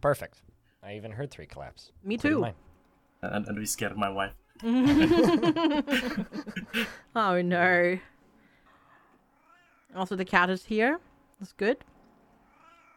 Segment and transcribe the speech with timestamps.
[0.00, 0.42] Perfect.
[0.82, 1.92] I even heard three collapse.
[2.04, 2.40] Me too.
[2.40, 2.54] mine.
[3.22, 4.32] And, and we scared my wife.
[7.14, 7.98] Oh no.
[9.96, 11.00] Also, the cat is here.
[11.40, 11.78] That's good.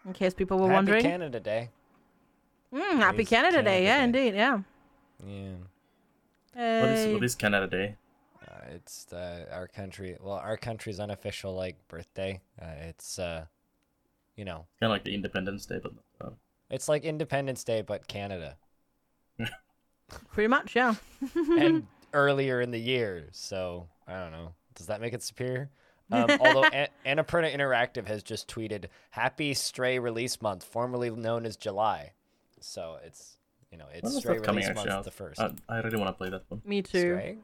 [0.06, 1.02] In case people were Happy wondering.
[1.04, 1.70] Canada Day.
[2.74, 3.84] Mm, happy Canada, Canada Day.
[3.84, 4.04] Yeah, Day.
[4.04, 4.36] indeed.
[4.36, 4.60] Yeah.
[5.26, 5.52] Yeah.
[6.82, 7.14] What is, Hey.
[7.14, 7.96] what is Canada Day?
[8.48, 10.16] Uh, it's uh, our country.
[10.22, 12.42] Well, our country's unofficial like birthday.
[12.62, 13.46] Uh, it's uh,
[14.36, 15.94] you know, Kind of like the Independence Day, but
[16.74, 18.58] it's like Independence Day but Canada,
[20.32, 20.96] Pretty much, yeah.
[21.36, 23.30] and earlier in the year.
[23.32, 24.54] So I don't know.
[24.76, 25.70] Does that make it superior?
[26.12, 31.56] Um, although A- Annapurna Interactive has just tweeted "Happy Stray Release Month," formerly known as
[31.56, 32.12] July.
[32.60, 33.38] So it's
[33.72, 35.06] you know it's Stray that coming Release actually Month out?
[35.06, 35.40] the first.
[35.40, 36.62] I, I really want to play that one.
[36.66, 37.00] Me too.
[37.00, 37.38] Stray.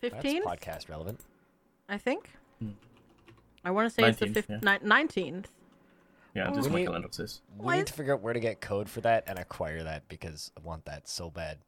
[0.00, 1.20] That's podcast relevant.
[1.88, 2.30] I think.
[2.58, 2.70] Hmm.
[3.64, 5.50] I want to say it's the 19th, fif-
[6.34, 6.44] yeah.
[6.44, 6.54] ni- 19th.
[6.54, 7.08] Yeah, this We my need- calendar.
[7.18, 10.08] We Why need to figure out where to get code for that and acquire that
[10.08, 11.58] because I want that so bad.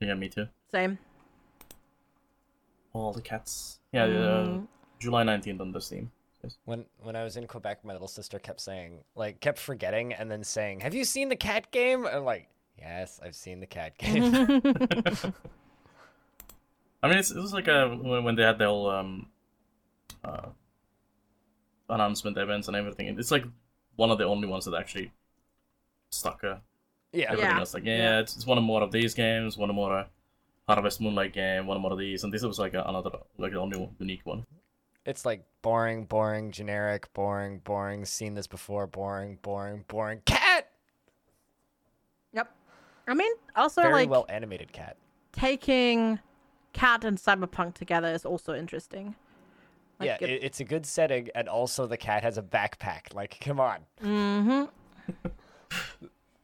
[0.00, 0.46] Yeah, me too.
[0.70, 0.98] Same.
[2.92, 3.80] All the cats.
[3.92, 4.68] Yeah, uh, Mm.
[4.98, 6.10] July 19th on the Steam.
[6.42, 6.56] Yes.
[6.64, 10.30] When when I was in Quebec, my little sister kept saying, like, kept forgetting and
[10.30, 13.66] then saying, "Have you seen the cat game?" And I'm like, "Yes, I've seen the
[13.66, 14.22] cat game."
[17.02, 19.26] I mean, it's, it was like a, when, when they had the whole um,
[20.24, 20.48] uh,
[21.88, 23.06] announcement events and everything.
[23.18, 23.44] It's like
[23.98, 25.10] one of the only ones that actually
[26.10, 26.42] stuck.
[26.44, 26.56] Uh,
[27.12, 27.58] yeah, everything Yeah.
[27.58, 28.20] else like, yeah, Yeah.
[28.20, 30.04] It's, it's one more of these games, one of more uh,
[30.68, 33.58] Harvest Moon-like game, one of more of these, and this was like another, like the
[33.58, 34.46] only one- unique one.
[35.04, 38.04] it's like boring, boring, generic, boring, boring.
[38.04, 40.20] Seen this before, boring, boring, boring.
[40.26, 40.70] Cat.
[42.34, 42.54] Yep.
[43.08, 44.96] I mean, also Very like well animated cat.
[45.32, 46.20] taking
[46.72, 49.16] cat and cyberpunk together is also interesting.
[50.00, 53.14] Like, yeah, it- it, it's a good setting, and also the cat has a backpack.
[53.14, 53.78] Like, come on.
[54.02, 54.64] Mm-hmm.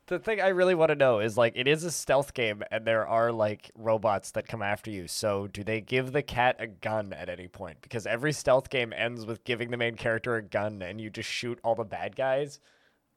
[0.06, 2.84] the thing I really want to know is like it is a stealth game and
[2.86, 5.08] there are like robots that come after you.
[5.08, 7.78] So do they give the cat a gun at any point?
[7.80, 11.28] Because every stealth game ends with giving the main character a gun and you just
[11.28, 12.60] shoot all the bad guys.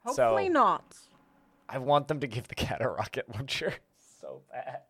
[0.06, 0.96] Hopefully so not.
[1.68, 3.74] I want them to give the cat a rocket launcher
[4.22, 4.81] so bad.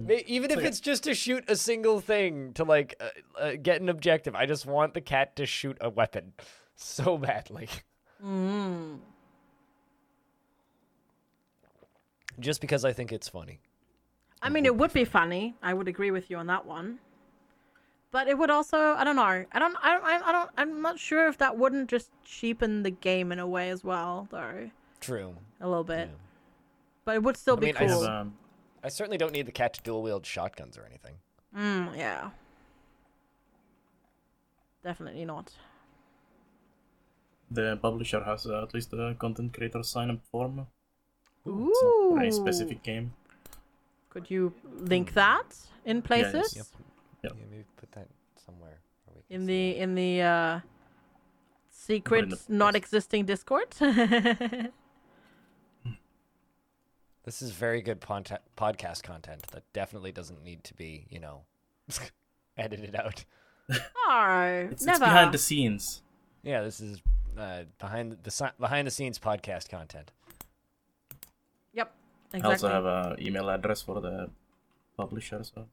[0.00, 3.80] May- Even if it's just to shoot a single thing to like uh, uh, get
[3.80, 6.32] an objective, I just want the cat to shoot a weapon
[6.76, 7.68] so badly.
[8.24, 8.98] Mm.
[12.40, 13.60] Just because I think it's funny.
[14.42, 15.54] I mean, it would be funny.
[15.62, 16.98] I would agree with you on that one.
[18.10, 19.22] But it would also, I don't know.
[19.22, 22.90] I don't, I don't, I don't, I'm not sure if that wouldn't just cheapen the
[22.90, 24.70] game in a way as well, though.
[25.00, 25.34] True.
[25.60, 26.08] A little bit.
[26.08, 26.14] Yeah.
[27.04, 28.00] But it would still I be mean, I I cool.
[28.02, 28.34] have um,
[28.84, 31.14] I certainly don't need the cat to dual wield shotguns or anything.
[31.56, 32.30] Mm, yeah.
[34.82, 35.52] Definitely not.
[37.50, 40.66] the publisher has uh, at least a content creator sign up form
[41.46, 41.72] Ooh.
[42.10, 43.12] for a specific game.
[44.10, 44.52] Could you
[44.92, 46.56] link that in places?
[46.56, 46.66] Yep.
[47.22, 48.08] Yeah, maybe put that
[48.44, 48.78] somewhere.
[49.04, 50.60] where we can In see the in the uh
[51.70, 53.68] secret the not existing Discord?
[57.24, 57.26] it.
[57.26, 61.42] This is very good ponta- podcast content that definitely doesn't need to be, you know,
[62.56, 63.24] edited out.
[64.06, 64.40] oh,
[64.70, 65.04] It's, it's never.
[65.04, 66.02] behind the scenes.
[66.42, 67.00] Yeah, this is
[67.38, 70.12] uh, behind the, the si- behind the scenes podcast content.
[71.72, 71.92] Yep.
[72.34, 72.48] Exactly.
[72.48, 74.30] I also have an email address for the
[74.96, 75.66] publisher, so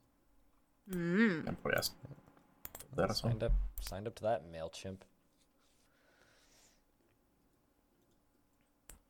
[0.91, 1.45] Mm.
[1.45, 1.93] can probably ask
[2.95, 3.31] there as well.
[3.31, 4.97] Signed up, signed up to that Mailchimp.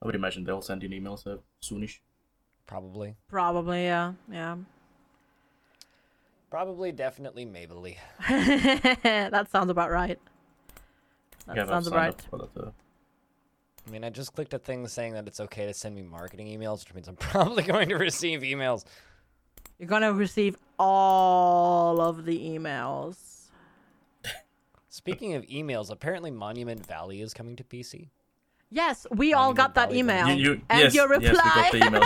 [0.01, 1.99] I would imagine they'll send you emails uh, soonish.
[2.71, 4.13] Probably, Probably, yeah.
[4.31, 4.55] Yeah.
[6.49, 7.97] probably, definitely, maybe.
[8.29, 10.17] that sounds about right.
[11.47, 12.67] That yeah, sounds about up for that.
[12.67, 12.71] Uh,
[13.85, 16.47] I mean, I just clicked a thing saying that it's okay to send me marketing
[16.47, 18.85] emails, which means I'm probably going to receive emails.
[19.77, 23.17] You're gonna receive all of the emails.
[24.87, 28.11] Speaking of emails, apparently Monument Valley is coming to PC.
[28.71, 30.27] Yes, we all got that Valley email.
[30.29, 31.29] you, you, and yes, your reply.
[31.33, 32.03] yes, we got the email.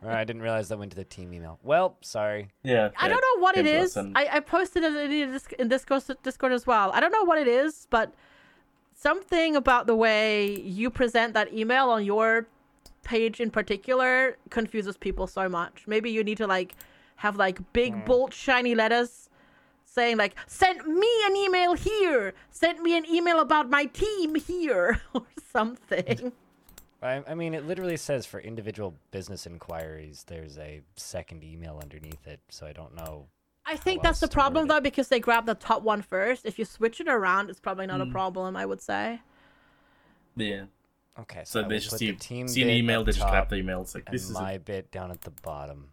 [0.06, 1.58] I didn't realize that went to the team email.
[1.62, 2.48] Well, sorry.
[2.62, 3.96] yeah, I don't know what it came to us is.
[3.96, 6.90] and- I, I posted it in, Dis- in Discord, Discord as well.
[6.92, 8.12] I don't know what it is, but
[8.94, 12.46] something about the way you present that email on your
[13.04, 15.84] page in particular confuses people so much.
[15.86, 16.74] Maybe you need to like
[17.16, 18.04] have like big hmm.
[18.04, 19.27] bold shiny letters
[19.98, 25.00] saying like send me an email here, send me an email about my team here
[25.12, 26.32] or something.
[27.02, 32.26] I, I mean, it literally says for individual business inquiries, there's a second email underneath
[32.26, 33.26] it, so I don't know.
[33.66, 36.46] I think that's the problem though, because they grab the top one first.
[36.46, 37.98] If you switch it around, it's probably Hmm.
[37.98, 38.56] not a problem.
[38.56, 39.20] I would say.
[40.36, 40.64] Yeah.
[41.18, 43.56] Okay, So I they just see, the team see an email, they just grab the
[43.56, 43.82] email.
[43.82, 45.88] It's like this is my a, bit down at the bottom.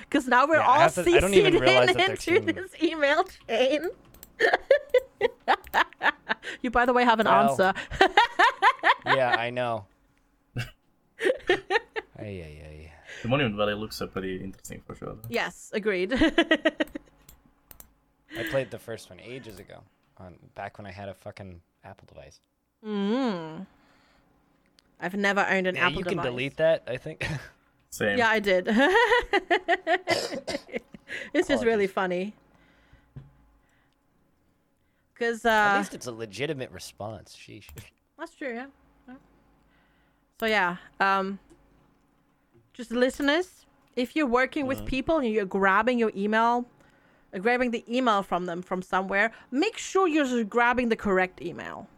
[0.00, 2.82] Because now we're Yeah, all have to- I don't even CC'd in into team- this
[2.82, 3.88] email chain.
[6.62, 7.50] you, by the way, have an Well.
[7.50, 7.72] answer.
[9.06, 9.86] yeah, I know.
[12.20, 12.92] Ay, ay, ay.
[13.22, 15.16] the Monument Valley looks uh, pretty interesting for sure.
[15.28, 16.12] yes, agreed.
[16.12, 16.32] I
[18.50, 19.80] played the first one ages ago,
[20.18, 22.40] on back when I had a fucking Apple device.
[22.84, 23.66] mm.
[25.00, 26.82] I've never owned an Yeah, Apple you can delete that.
[26.88, 27.24] I think.
[27.90, 28.18] Same.
[28.18, 28.68] Yeah, I did.
[31.32, 32.34] it's just really funny.
[35.14, 37.36] Because At uh, least it's a legitimate response.
[37.36, 37.66] Sheesh.
[38.18, 38.66] that's true, yeah.
[39.08, 39.14] Yeah.
[40.38, 41.38] So yeah, um,
[42.72, 46.66] just listeners, if you're working with people and you're grabbing your email,
[47.34, 51.42] uh, grabbing the email from them from somewhere, make sure you're just grabbing the correct
[51.42, 51.88] email.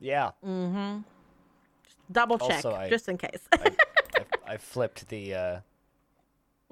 [0.00, 0.30] Yeah.
[2.10, 3.46] Double check, Also, I- just in case.
[3.52, 3.72] I,
[4.46, 5.60] I, I flipped the, uh,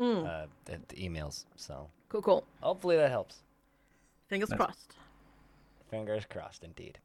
[0.00, 0.26] Mm.
[0.26, 2.44] uh, the the emails, so cool, cool.
[2.60, 3.36] hopefully that helps.
[4.26, 4.56] Fingers Nice.
[4.56, 4.94] crossed.
[5.90, 6.98] Fingers crossed, indeed.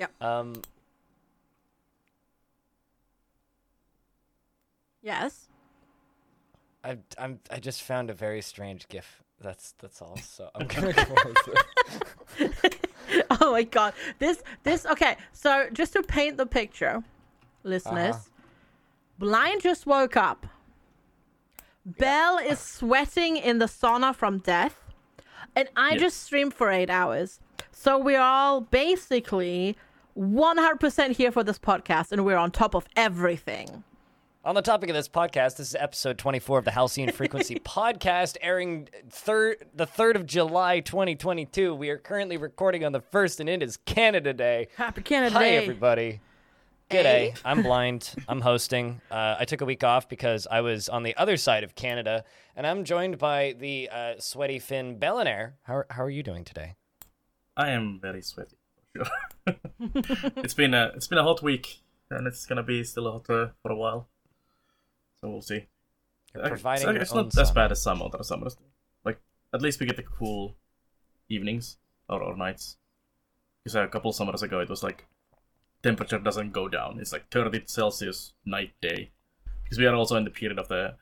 [0.00, 0.10] Yep.
[0.20, 0.54] Um.
[5.02, 5.48] Yes.
[6.84, 9.22] I I'm I just found a very strange GIF.
[9.40, 10.16] That's that's all.
[10.22, 11.36] So I'm gonna close
[12.38, 12.76] it.
[13.40, 17.02] oh my god this this okay so just to paint the picture
[17.64, 18.39] listeners Uh-huh.
[19.20, 20.46] Blind just woke up.
[21.86, 24.80] Belle is sweating in the sauna from death.
[25.54, 27.38] And i just streamed for eight hours.
[27.70, 29.76] So we're all basically
[30.16, 33.84] 100% here for this podcast and we're on top of everything.
[34.42, 38.38] On the topic of this podcast, this is episode 24 of the Halcyon Frequency podcast,
[38.40, 41.74] airing third the 3rd of July 2022.
[41.74, 44.68] We are currently recording on the 1st, and it is Canada Day.
[44.76, 45.56] happy canada Hi, day.
[45.58, 46.20] everybody.
[46.90, 47.38] G'day.
[47.44, 48.12] I'm blind.
[48.28, 49.00] I'm hosting.
[49.10, 52.24] Uh, I took a week off because I was on the other side of Canada,
[52.56, 55.52] and I'm joined by the uh, sweaty Finn Bellinair.
[55.62, 56.74] How, how are you doing today?
[57.56, 58.56] I am very sweaty.
[60.36, 63.48] It's been a it's been a hot week, and it's gonna be still hot uh,
[63.62, 64.08] for a while.
[65.20, 65.66] So we'll see.
[66.34, 68.56] You're Uh, providing it's, your it's own not as bad as some other summers.
[69.04, 69.20] Like
[69.54, 70.54] at least we get the cool
[71.28, 71.78] evenings
[72.08, 72.76] or, or nights.
[73.64, 75.06] Because a couple summers ago it was like
[75.82, 76.98] temperature doesn't go down.
[77.00, 79.10] It's like 30 Celsius night day.
[79.62, 80.94] Because we are also in the period of the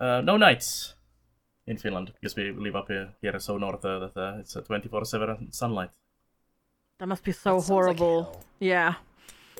[0.00, 0.94] uh, no nights
[1.66, 2.12] in Finland.
[2.14, 5.90] Because we live up here, here so north uh, that uh, it's a 24/7 sunlight.
[6.98, 8.94] that must be so That sounds like horrible yeah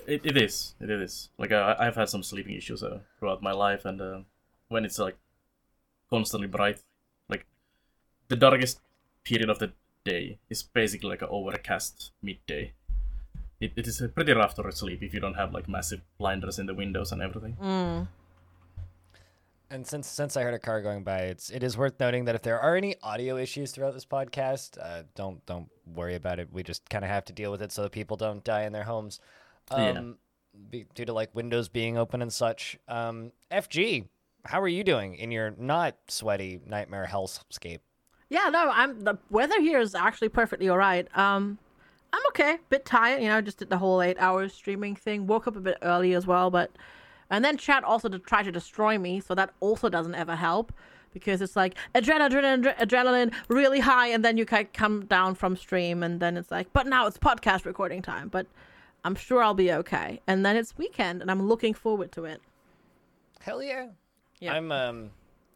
[0.07, 0.75] It, it is.
[0.79, 1.29] It is.
[1.37, 4.19] Like I, I've had some sleeping issues uh, throughout my life, and uh,
[4.69, 5.17] when it's like
[6.09, 6.79] constantly bright,
[7.27, 7.45] like
[8.27, 8.81] the darkest
[9.23, 9.71] period of the
[10.03, 12.73] day is basically like an overcast midday.
[13.59, 16.65] It, it is pretty rough to sleep if you don't have like massive blinders in
[16.65, 17.55] the windows and everything.
[17.61, 18.07] mm.
[19.71, 22.35] And since since I heard a car going by, it's it is worth noting that
[22.35, 26.49] if there are any audio issues throughout this podcast, uh, don't don't worry about it.
[26.51, 28.73] We just kind of have to deal with it so that people don't die in
[28.73, 29.19] their homes,
[29.71, 29.89] Yeah.
[29.91, 30.17] um,
[30.69, 32.77] be, due to like windows being open and such.
[32.87, 34.07] Um, FG,
[34.45, 37.79] how are you doing in your not sweaty nightmare hellscape?
[38.29, 41.07] Yeah, no, I'm the weather here is actually perfectly all right.
[41.17, 41.57] Um,
[42.15, 42.59] I'm okay.
[42.69, 45.27] Bit tired, you know, just did the whole eight hours streaming thing.
[45.27, 46.71] Woke up a bit early as well, but
[47.29, 50.71] and then chat also to try to destroy me, so that also doesn't ever help
[51.11, 56.03] because it's like adrenaline, adrenaline, adrenaline really high, and then you come down from stream,
[56.03, 58.29] and then it's like, but now it's podcast recording time.
[58.29, 58.47] But
[59.03, 60.21] I'm sure I'll be okay.
[60.25, 62.41] And then it's weekend, and I'm looking forward to it.
[63.41, 63.87] Hell yeah.
[64.39, 64.53] Yeah.
[64.53, 65.11] I'm um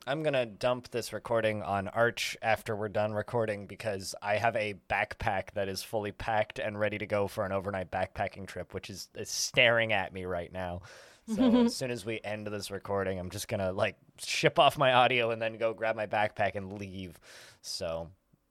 [0.10, 4.74] I'm gonna dump this recording on Arch after we're done recording because I have a
[4.90, 8.90] backpack that is fully packed and ready to go for an overnight backpacking trip, which
[8.90, 10.82] is, is staring at me right now.
[11.36, 14.94] So as soon as we end this recording, I'm just gonna like ship off my
[14.94, 17.20] audio and then go grab my backpack and leave.
[17.62, 18.10] So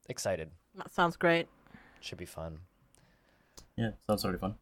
[0.09, 0.53] excited.
[0.77, 1.49] That sounds great.
[1.99, 2.61] Should be fun.
[3.77, 4.55] Yeah, sounds really fun.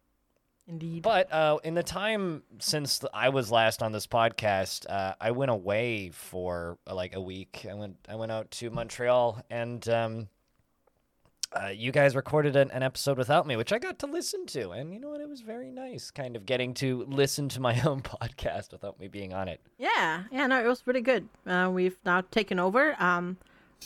[0.68, 1.02] Indeed.
[1.02, 5.50] But uh, in the time since I was last on this podcast, uh, I went
[5.50, 7.64] away for uh, like a week.
[7.70, 10.28] I went I went out to Montreal, and um,
[11.52, 14.70] uh, you guys recorded an, an episode without me, which I got to listen to,
[14.70, 15.20] and you know what?
[15.20, 19.06] It was very nice, kind of getting to listen to my own podcast without me
[19.06, 19.60] being on it.
[19.78, 21.28] Yeah, yeah, no, it was pretty good.
[21.46, 23.00] Uh, we've now taken over.
[23.00, 23.36] Um,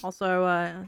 [0.02, 0.84] also, uh,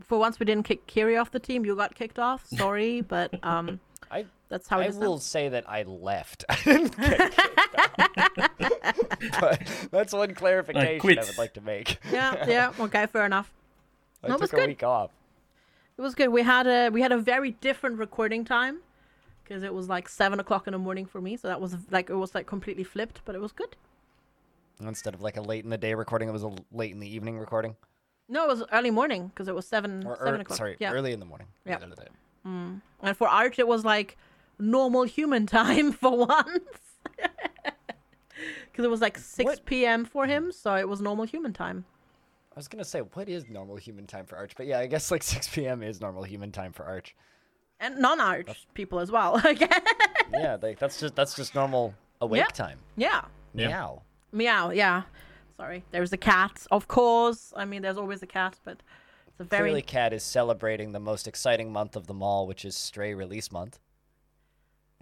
[0.00, 1.66] for once we didn't kick Kiri off the team.
[1.66, 2.46] You got kicked off.
[2.46, 4.96] Sorry, but um, I That's how it I is.
[4.96, 5.06] now.
[5.06, 6.44] will say that I left.
[6.48, 8.50] I didn't get out.
[9.40, 11.18] but that's one clarification I quit.
[11.18, 11.98] would like to make.
[12.12, 12.72] Yeah, yeah.
[12.78, 13.52] Okay, fair enough.
[14.22, 14.68] I No, it took was a good.
[14.68, 15.10] week off.
[15.98, 16.28] It was good.
[16.28, 18.78] We had a we had a very different recording time
[19.42, 21.36] because it was like seven o'clock in the morning for me.
[21.36, 23.76] So that was like it was like completely flipped, but it was good.
[24.80, 27.08] Instead of like a late in the day recording, it was a late in the
[27.08, 27.76] evening recording.
[28.28, 30.56] No, it was early morning because it was seven Or, seven ear- o'clock.
[30.58, 30.92] sorry, yeah.
[30.92, 31.46] early in the morning.
[31.64, 31.78] Yeah.
[31.78, 32.08] the other day.
[32.46, 32.80] Mm.
[33.02, 34.18] And for Arch, it was like
[34.58, 36.60] normal human time for once.
[38.70, 40.04] Because it was like 6 What- p.m.
[40.04, 41.86] for him, so it was normal human time.
[42.52, 44.52] I was gonna say, what is normal human time for Arch?
[44.56, 45.82] But yeah, I guess like 6 p.m.
[45.82, 47.16] is normal human time for Arch.
[47.80, 49.36] And non Arch people as well.
[49.46, 49.68] Again.
[50.32, 52.46] yeah, like that's just that's just normal awake Yeah.
[52.48, 52.78] time.
[52.96, 53.22] yeah.
[53.54, 53.68] Yeah.
[53.68, 54.02] Meow.
[54.32, 55.02] Meow, yeah.
[55.56, 55.82] Sorry.
[55.90, 57.54] There's a cat, of course.
[57.56, 58.82] I mean, there's always a cat, but
[59.28, 59.70] it's a very.
[59.70, 63.50] Clearly, Cat is celebrating the most exciting month of them all, which is Stray release
[63.50, 63.78] month,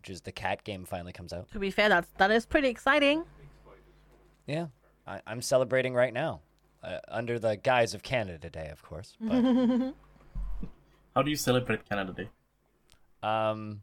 [0.05, 1.51] which is the Cat game finally comes out.
[1.53, 3.25] To be fair, that's, that is pretty exciting.
[4.47, 4.67] Yeah,
[5.07, 6.43] I, I'm celebrating right now,
[6.83, 9.17] uh, under the guise of Canada Day, of course.
[9.21, 9.95] But
[11.17, 12.29] How do you celebrate Canada Day?
[13.23, 13.81] um,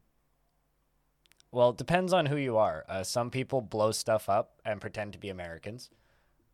[1.52, 2.86] well, it depends on who you are.
[2.88, 5.90] Uh, some people blow stuff up and pretend to be Americans.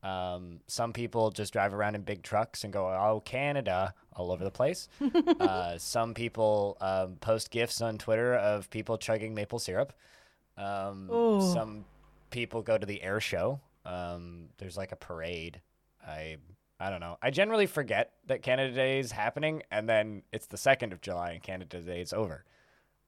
[0.03, 4.43] Um, some people just drive around in big trucks and go, "Oh, Canada!" all over
[4.43, 4.89] the place.
[5.39, 9.93] uh, some people um, post gifs on Twitter of people chugging maple syrup.
[10.57, 11.09] Um,
[11.41, 11.85] some
[12.29, 13.59] people go to the air show.
[13.85, 15.61] Um, there's like a parade.
[16.05, 16.37] I
[16.79, 17.17] I don't know.
[17.21, 21.31] I generally forget that Canada Day is happening, and then it's the second of July,
[21.31, 22.45] and Canada Day is over.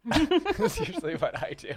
[0.06, 1.74] That's usually what I do.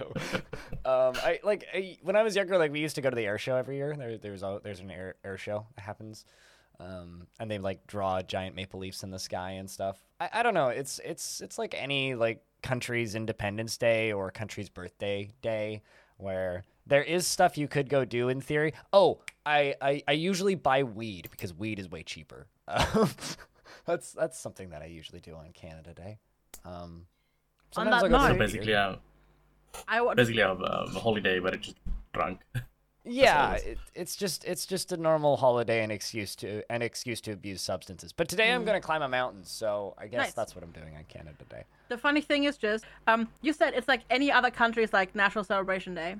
[0.84, 2.56] Um, I like I, when I was younger.
[2.56, 3.94] Like we used to go to the air show every year.
[3.96, 6.24] There, there's a, there's an air air show that happens,
[6.78, 9.98] um, and they like draw giant maple leaves in the sky and stuff.
[10.20, 10.68] I, I don't know.
[10.68, 15.82] It's it's it's like any like country's Independence Day or country's birthday day
[16.16, 18.72] where there is stuff you could go do in theory.
[18.92, 22.46] Oh, I I, I usually buy weed because weed is way cheaper.
[22.68, 23.10] Um,
[23.84, 26.18] that's that's something that I usually do on Canada Day.
[26.64, 27.06] Um,
[27.76, 28.98] On sometimes that I'll to note- So basically, a
[29.88, 31.78] I wa- basically a, a holiday but it's just
[32.12, 32.40] drunk.
[33.04, 37.20] Yeah, it it, it's just it's just a normal holiday and excuse to an excuse
[37.22, 38.12] to abuse substances.
[38.12, 40.22] But today I'm gonna climb a mountain, so I guess Mm.
[40.26, 40.34] Nice.
[40.34, 41.64] that's what I'm doing on Canada Day.
[41.88, 45.42] The funny thing is just, um, you said it's like any other country's like National
[45.42, 46.14] Celebration Day,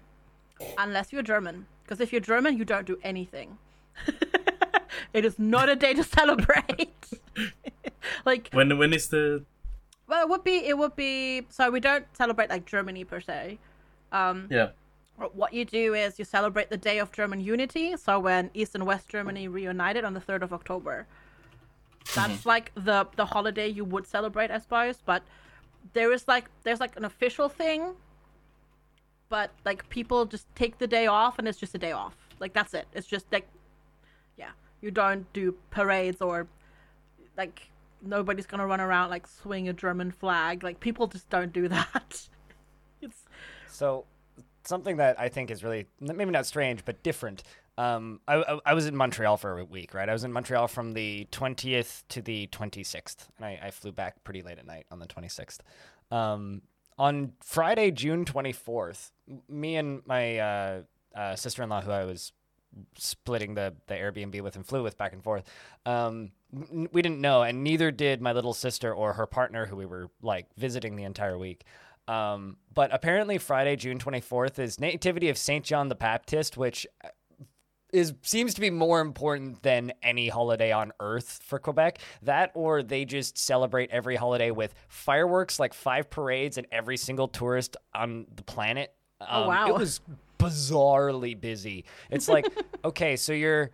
[0.77, 1.67] unless you're German.
[1.85, 3.59] Because if you're German, you don't do anything.
[5.13, 6.91] it is not a day to celebrate.
[8.25, 9.45] like, When when is the
[10.13, 11.47] well, it would be, it would be.
[11.49, 13.59] So we don't celebrate like Germany per se.
[14.13, 14.69] Um, yeah?
[15.35, 17.97] what you do is you celebrate the Day of German Unity.
[17.97, 21.07] So when East and West Germany reunited on the third of October,
[22.15, 24.99] that's like the the holiday you would celebrate, I suppose.
[25.03, 25.23] But
[25.95, 27.95] there is like there's like an official thing,
[29.31, 32.17] but like people just take the day off and it's just a day off.
[32.39, 32.87] Like that's it.
[32.93, 33.49] It's just like,
[34.37, 34.51] yeah,
[34.83, 36.49] you don't do parades or
[37.39, 37.72] like
[38.03, 40.63] nobody's gonna run around like swing a German flag.
[40.63, 42.29] Like people just don't do that.
[43.01, 43.25] it's
[43.69, 44.07] So
[44.65, 47.43] something that I think is really maybe not strange but different.
[47.79, 50.09] Um, I, I, I was in Montreal for a week, right?
[50.09, 54.23] I was in Montreal from the 20th to the 26th, and I, I flew back
[54.25, 55.61] pretty late at night on the 26th.
[56.11, 56.61] Um,
[56.99, 59.13] on Friday, June 24th,
[59.49, 60.83] me and my uh,
[61.17, 62.33] uh, sister-in-law, who I was
[62.97, 65.45] splitting the, the Airbnb with and flew with back and forth.
[65.87, 69.77] Um, n- we didn't know, and neither did my little sister or her partner, who
[69.77, 71.65] we were like visiting the entire week.
[72.09, 77.09] Um, but apparently, Friday, June 24th, is Nativity of Saint John the Baptist, which uh,
[77.93, 81.99] is seems to be more important than any holiday on earth for Quebec.
[82.23, 87.29] That or they just celebrate every holiday with fireworks, like five parades, and every single
[87.29, 88.95] tourist on the planet.
[89.21, 89.69] Um, wow.
[89.69, 90.01] It was
[90.43, 91.85] bizarrely busy.
[92.11, 92.47] It's like,
[92.85, 93.71] okay, so you're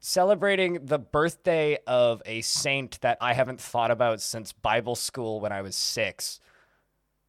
[0.00, 5.52] celebrating the birthday of a saint that I haven't thought about since Bible school when
[5.52, 6.40] I was six.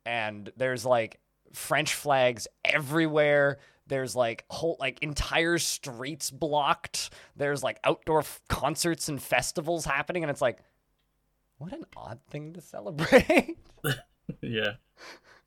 [0.05, 1.19] And there's like
[1.53, 3.59] French flags everywhere.
[3.87, 7.11] There's like whole like entire streets blocked.
[7.35, 10.59] There's like outdoor f- concerts and festivals happening, and it's like,
[11.59, 13.57] what an odd thing to celebrate.
[14.41, 14.73] Yeah.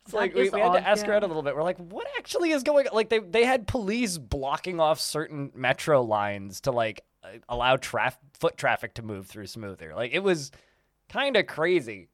[0.09, 1.55] It's like we, we had to odd, ask her out a little bit.
[1.55, 2.95] We're like, what actually is going on?
[2.95, 8.17] Like they they had police blocking off certain metro lines to like uh, allow traf-
[8.33, 9.93] foot traffic to move through smoother.
[9.95, 10.51] Like it was
[11.09, 12.09] kind of crazy.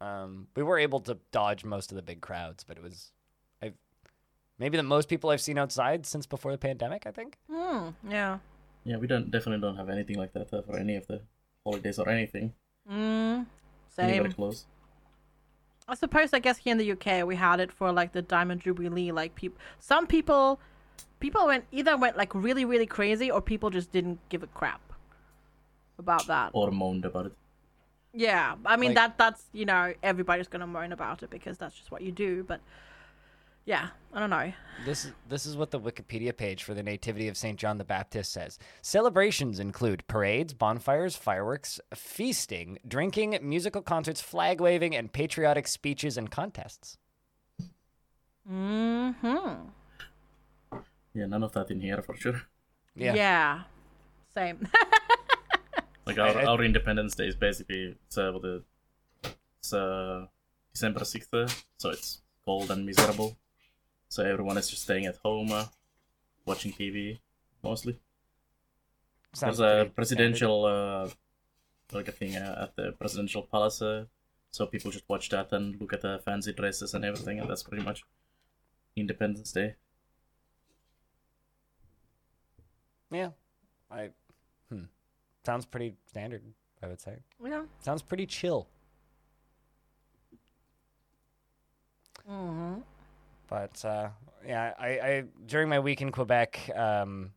[0.00, 3.12] Um, we were able to dodge most of the big crowds, but it was
[3.62, 3.72] I
[4.58, 7.06] maybe the most people I've seen outside since before the pandemic.
[7.06, 7.38] I think.
[7.48, 8.38] Hmm, yeah.
[8.84, 11.20] Yeah, we don't definitely don't have anything like that uh, for any of the
[11.64, 12.52] holidays or anything.
[12.90, 13.46] Mm,
[13.98, 14.32] Anywhere same.
[14.32, 14.66] close.
[15.88, 18.60] I suppose I guess here in the UK we had it for like the Diamond
[18.62, 19.12] Jubilee.
[19.12, 20.58] Like people, some people,
[21.20, 24.80] people went either went like really really crazy or people just didn't give a crap
[25.98, 26.50] about that.
[26.54, 27.32] Or moaned about it.
[28.12, 31.76] Yeah, I mean Like- that that's you know everybody's gonna moan about it because that's
[31.76, 32.42] just what you do.
[32.42, 32.60] But
[33.66, 34.52] yeah, I don't know.
[34.84, 37.84] This is this is what the Wikipedia page for the Nativity of Saint John the
[37.84, 38.58] Baptist says.
[38.80, 46.30] Celebrations include parades, bonfires, fireworks, feasting, drinking, musical concerts, flag waving, and patriotic speeches and
[46.30, 46.96] contests.
[48.46, 49.10] Hmm.
[51.12, 52.42] Yeah, none of that in here for sure.
[52.94, 53.14] Yeah.
[53.14, 53.62] Yeah.
[54.32, 54.68] Same.
[56.06, 58.62] Like our, our Independence Day is basically it's uh, the
[59.58, 60.26] it's uh
[60.72, 61.30] December sixth,
[61.78, 63.36] so it's cold and miserable.
[64.08, 65.66] So everyone is just staying at home, uh,
[66.44, 67.18] watching TV
[67.62, 67.98] mostly.
[69.32, 71.08] Sounds There's a presidential uh,
[71.92, 74.04] like a thing uh, at the presidential palace, uh,
[74.50, 77.62] so people just watch that and look at the fancy dresses and everything, and that's
[77.62, 78.04] pretty much
[78.96, 79.74] Independence Day.
[83.10, 83.30] Yeah.
[83.90, 84.10] I
[84.70, 84.84] hmm.
[85.44, 86.42] Sounds pretty standard,
[86.82, 87.18] I would say.
[87.44, 87.62] yeah.
[87.80, 88.66] Sounds pretty chill.
[92.26, 92.78] hmm
[93.48, 94.08] But uh,
[94.46, 97.30] yeah, I, I during my week in Quebec, um,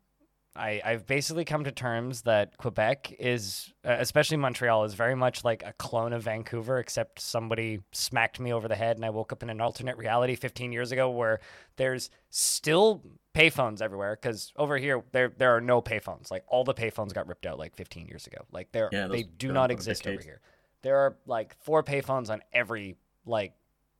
[0.55, 5.43] I I've basically come to terms that Quebec is, uh, especially Montreal, is very much
[5.43, 9.31] like a clone of Vancouver, except somebody smacked me over the head, and I woke
[9.31, 11.39] up in an alternate reality 15 years ago where
[11.77, 13.03] there's still
[13.35, 14.17] payphones everywhere.
[14.19, 16.31] Because over here there there are no payphones.
[16.31, 18.45] Like all the payphones got ripped out like 15 years ago.
[18.51, 20.41] Like they're Yeah, they do not exist over here.
[20.81, 23.53] There are like four payphones on every like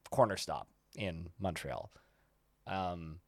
[0.09, 0.67] corner stop
[0.99, 1.89] in Montreal.
[2.67, 3.19] Um,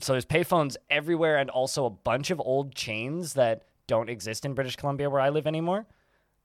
[0.00, 4.54] so there's payphones everywhere, and also a bunch of old chains that don't exist in
[4.54, 5.86] British Columbia where I live anymore,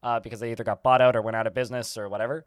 [0.03, 2.45] uh, because they either got bought out or went out of business or whatever.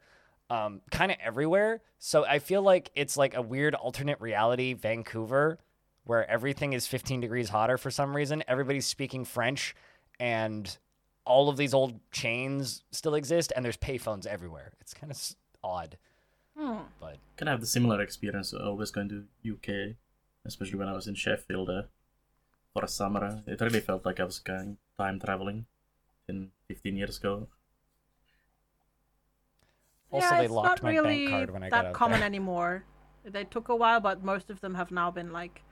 [0.49, 1.81] Um, kind of everywhere.
[1.97, 5.57] So I feel like it's like a weird alternate reality Vancouver,
[6.03, 8.43] where everything is 15 degrees hotter for some reason.
[8.47, 9.75] Everybody's speaking French,
[10.19, 10.77] and
[11.25, 14.73] all of these old chains still exist, and there's payphones everywhere.
[14.81, 15.19] It's kind of
[15.63, 15.97] odd,
[16.57, 16.83] Hmm.
[16.99, 18.53] but Kind of have the similar experience.
[18.53, 19.95] Always going to UK,
[20.45, 21.83] especially when I was in Sheffield uh,
[22.73, 23.43] for a summer.
[23.45, 25.65] It really felt like I was going time traveling
[26.27, 27.47] in 15 years ago.
[30.11, 32.19] Also, yeah, they it's locked not my really bank card when I that got common
[32.19, 32.25] there.
[32.27, 32.85] anymore.
[33.25, 35.63] They took a while, but most of them have now been like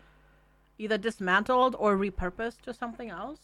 [0.78, 3.40] either dismantled or repurposed to something else.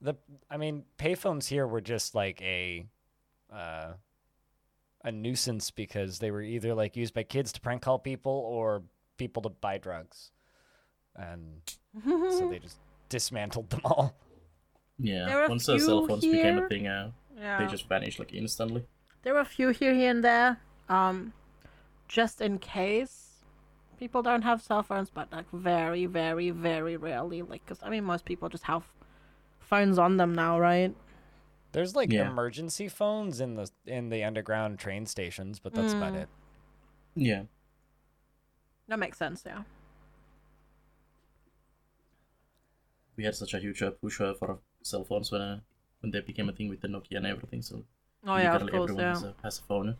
[0.00, 0.14] The
[0.50, 2.86] I mean, payphones here were just like a
[3.52, 3.94] uh,
[5.04, 8.82] a nuisance because they were either like used by kids to prank call people or
[9.16, 10.30] people to buy drugs,
[11.14, 11.60] and
[12.04, 14.14] so they just dismantled them all.
[14.98, 17.58] Yeah, There once uh, cell few phones became a thing, uh, yeah.
[17.58, 18.84] they just vanished like instantly.
[19.22, 20.60] There were a few here, here and there.
[20.88, 21.32] Um,
[22.08, 23.24] just in case
[23.98, 27.42] people don't have cell phones, but like very, very, very rarely.
[27.42, 28.84] Like, cause I mean, most people just have
[29.60, 30.94] phones on them now, right?
[31.74, 32.20] There's like Yeah.
[32.20, 36.22] emergency phones in the in the underground train stations, but that's about Mm.
[36.22, 36.30] it.
[37.16, 37.44] Yeah,
[38.88, 39.42] That makes sense.
[39.46, 39.62] Yeah.
[43.16, 45.60] we had such a huge uh, push uh, for cell phones when uh,
[46.00, 47.62] when they became a thing with the Nokia and everything.
[47.62, 47.84] So
[48.26, 48.92] Oh yeah, of literally course.
[48.92, 49.20] everyone Yeah.
[49.20, 49.96] has, a, has a phone,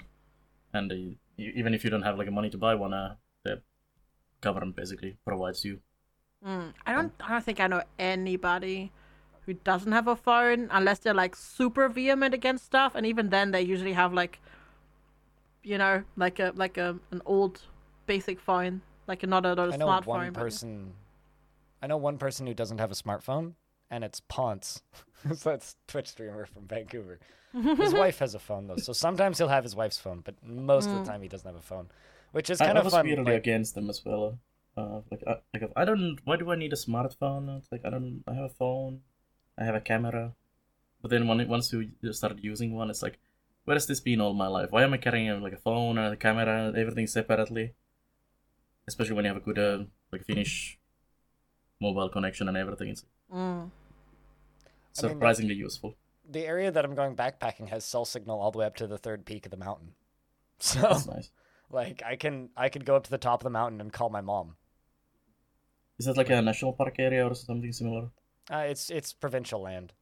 [0.74, 0.96] and uh,
[1.38, 3.62] even if you don't have like money to buy one, uh, the
[4.42, 5.80] government basically provides you.
[6.44, 7.12] Mm, I don't.
[7.20, 8.92] I don't think I know anybody
[9.46, 13.50] who doesn't have a phone unless they're like super vehement against stuff, and even then,
[13.50, 14.40] they usually have like,
[15.62, 17.62] you know, like a like a an old
[18.06, 20.06] basic phone, like a, not a, not a I know smartphone.
[20.06, 20.92] one but- person.
[21.82, 23.52] I know one person who doesn't have a smartphone,
[23.90, 24.82] and it's Ponce.
[25.36, 27.18] so that's Twitch streamer from Vancouver.
[27.52, 30.88] His wife has a phone though, so sometimes he'll have his wife's phone, but most
[30.88, 31.88] of the time he doesn't have a phone,
[32.32, 33.04] which is kind I of was fun.
[33.06, 34.38] weirdly like- against them as well.
[34.76, 36.18] Uh, like, I, like I don't.
[36.24, 37.58] Why do I need a smartphone?
[37.58, 38.24] It's like I don't.
[38.26, 39.02] I have a phone.
[39.58, 40.34] I have a camera.
[41.02, 43.18] But then when, once you start using one, it's like,
[43.64, 44.70] where has this been all my life?
[44.70, 47.74] Why am I carrying like a phone and a camera and everything separately?
[48.86, 50.78] Especially when you have a good uh, like Finnish
[51.80, 53.70] mobile connection and everything, it's Mm.
[54.98, 55.96] I mean, surprisingly useful.
[56.30, 58.98] the area that I'm going backpacking has cell signal all the way up to the
[58.98, 59.94] third peak of the mountain.
[60.58, 61.30] So That's nice.
[61.70, 64.08] like I can I could go up to the top of the mountain and call
[64.10, 64.56] my mom.
[65.98, 68.10] Is that like a national park area or something similar?
[68.50, 69.92] Uh, it's it's provincial land,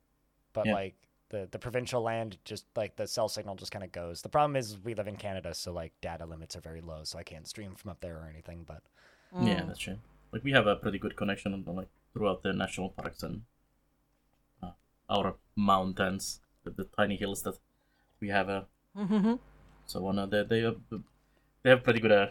[0.53, 0.73] but Yeah.
[0.73, 0.97] like
[1.31, 4.23] the the provincial land just like the cell signal just kind of goes.
[4.23, 7.19] The problem is we live in Canada, so like data limits are very low, so
[7.19, 8.65] I can't stream from up there or anything.
[8.65, 8.83] But
[9.37, 9.99] Yeah, that's true.
[10.33, 13.43] Like we have a pretty good connection on, like throughout the national parks and
[14.63, 14.73] uh,
[15.09, 17.59] our mountains, the, the tiny hills that
[18.21, 18.49] we have.
[18.49, 18.63] Uh,
[18.97, 19.35] Mm-hmm.
[19.87, 20.19] so on.
[20.19, 20.81] Uh, they they have,
[21.63, 22.29] they have pretty good uh,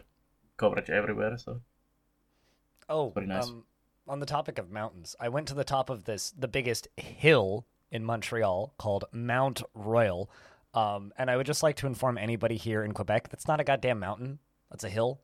[0.58, 1.38] coverage everywhere.
[1.38, 1.62] So
[2.90, 3.54] Oh, pretty nice.
[3.54, 3.66] um,
[4.12, 7.66] on the topic of mountains, I went to the top of this, the biggest hill
[7.92, 10.30] in Montreal called Mount Royal.
[10.74, 13.64] Um, and I would just like to inform anybody here in Quebec that's not a
[13.64, 14.40] goddamn mountain.
[14.70, 15.22] That's a hill,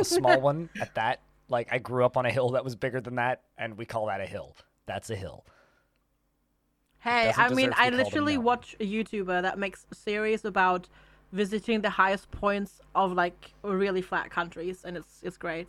[0.00, 1.20] a small one at that.
[1.50, 4.06] Like, I grew up on a hill that was bigger than that, and we call
[4.06, 4.56] that a hill.
[4.86, 5.44] That's a hill.
[7.00, 10.88] Hey, I mean, I literally watch a YouTuber that makes a series about
[11.32, 15.68] visiting the highest points of like really flat countries, and it's it's great.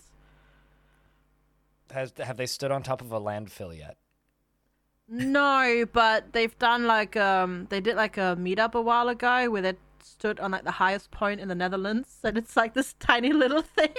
[1.91, 3.97] Has have they stood on top of a landfill yet?
[5.07, 9.61] No, but they've done like um they did like a meetup a while ago where
[9.61, 9.73] they
[10.03, 13.61] stood on like the highest point in the Netherlands, and it's like this tiny little
[13.63, 13.89] thing,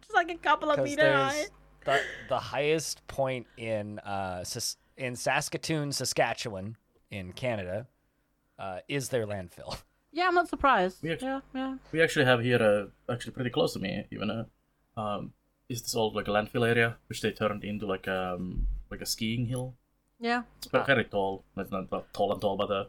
[0.00, 1.44] just like a couple of meters high.
[1.84, 4.44] the the highest point in uh
[4.98, 6.76] in Saskatoon, Saskatchewan,
[7.10, 7.86] in Canada,
[8.58, 9.76] uh, is their landfill.
[10.14, 10.98] Yeah, I'm not surprised.
[11.02, 11.76] We actu- Yeah, yeah.
[11.90, 14.46] we actually have here, uh, actually pretty close to me, even a
[15.00, 15.32] um,
[15.68, 19.06] is this old like a landfill area which they turned into like um like a
[19.06, 19.74] skiing hill.
[20.20, 20.42] Yeah.
[20.58, 21.44] It's ve- very tall.
[21.56, 22.84] It's not not tall and tall, but uh,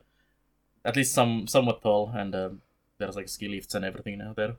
[0.85, 2.49] at least some somewhat tall, and uh,
[2.97, 4.55] there's like ski lifts and everything now there.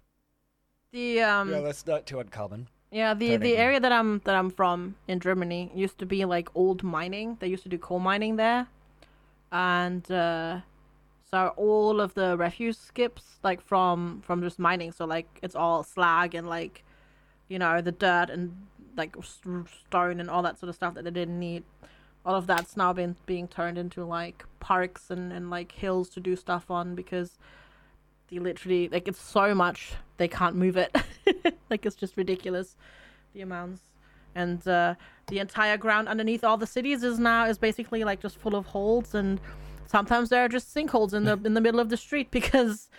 [0.92, 2.68] The um yeah, that's not too uncommon.
[2.90, 6.48] Yeah, the the area that I'm that I'm from in Germany used to be like
[6.55, 7.37] old mining.
[7.40, 8.68] They used to do coal mining there,
[9.50, 10.61] and uh,
[11.29, 14.92] so all of the refuse skips like from from just mining.
[14.92, 16.85] So like it's all slag and like,
[17.54, 19.14] you know, the dirt and like
[19.86, 21.62] stone and all that sort of stuff that they didn't need.
[22.26, 26.20] All of that's now been being turned into like parks and and like hills to
[26.20, 27.38] do stuff on because
[28.28, 30.90] they literally like it's so much they can't move it.
[31.70, 32.76] Like it's just ridiculous
[33.32, 33.82] the amounts.
[34.34, 34.94] And uh,
[35.28, 38.66] the entire ground underneath all the cities is now is basically like just full of
[38.66, 39.40] holes and
[39.86, 42.90] sometimes there are just sinkholes in the in the middle of the street because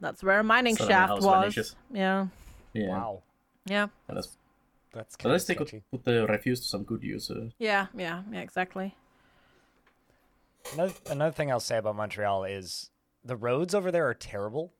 [0.00, 1.74] that's where a mining Suddenly shaft was.
[1.90, 2.26] Yeah.
[2.74, 3.22] Yeah, Wow,
[3.66, 4.36] yeah and that's,
[4.92, 7.30] that's but kind at of least they could put the refuse to some good use.
[7.30, 8.94] Uh, yeah yeah yeah exactly
[10.74, 12.90] Another, another thing I'll say about Montreal is
[13.24, 14.72] the roads over there are terrible.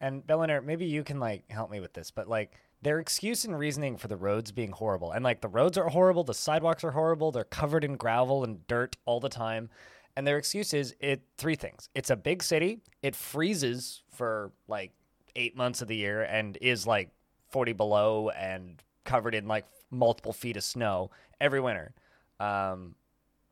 [0.00, 3.58] And Bellinaire, maybe you can like help me with this, but like their excuse and
[3.58, 6.92] reasoning for the roads being horrible, and like the roads are horrible, the sidewalks are
[6.92, 9.70] horrible, they're covered in gravel and dirt all the time.
[10.16, 11.88] And their excuse is it three things.
[11.94, 14.92] It's a big city, it freezes for like
[15.36, 17.10] eight months of the year and is like
[17.50, 21.94] 40 below and covered in like multiple feet of snow every winter.
[22.40, 22.94] Um,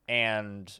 [0.07, 0.79] and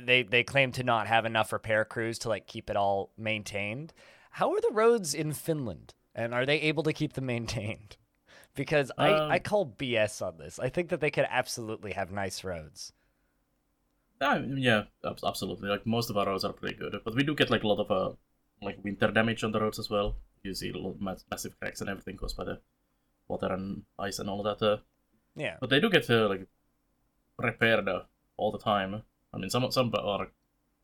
[0.00, 3.92] they they claim to not have enough repair crews to like keep it all maintained.
[4.32, 7.96] How are the roads in Finland, and are they able to keep them maintained?
[8.54, 10.58] Because I, Um, I call BS on this.
[10.58, 12.92] I think that they could absolutely have nice roads.
[14.20, 15.68] Uh, yeah, absolutely.
[15.68, 17.78] Like most of our roads are pretty good, but we do get like a lot
[17.78, 18.16] of uh,
[18.60, 20.16] like winter damage on the roads as well.
[20.42, 22.60] You see a lot of massive cracks and everything caused by the
[23.28, 24.64] water and ice and all of that.
[24.66, 24.78] Uh,
[25.36, 26.46] Yeah, but they do get uh, like
[27.38, 28.02] repaired uh,
[28.36, 29.02] all the time.
[29.32, 30.28] I mean, some some are,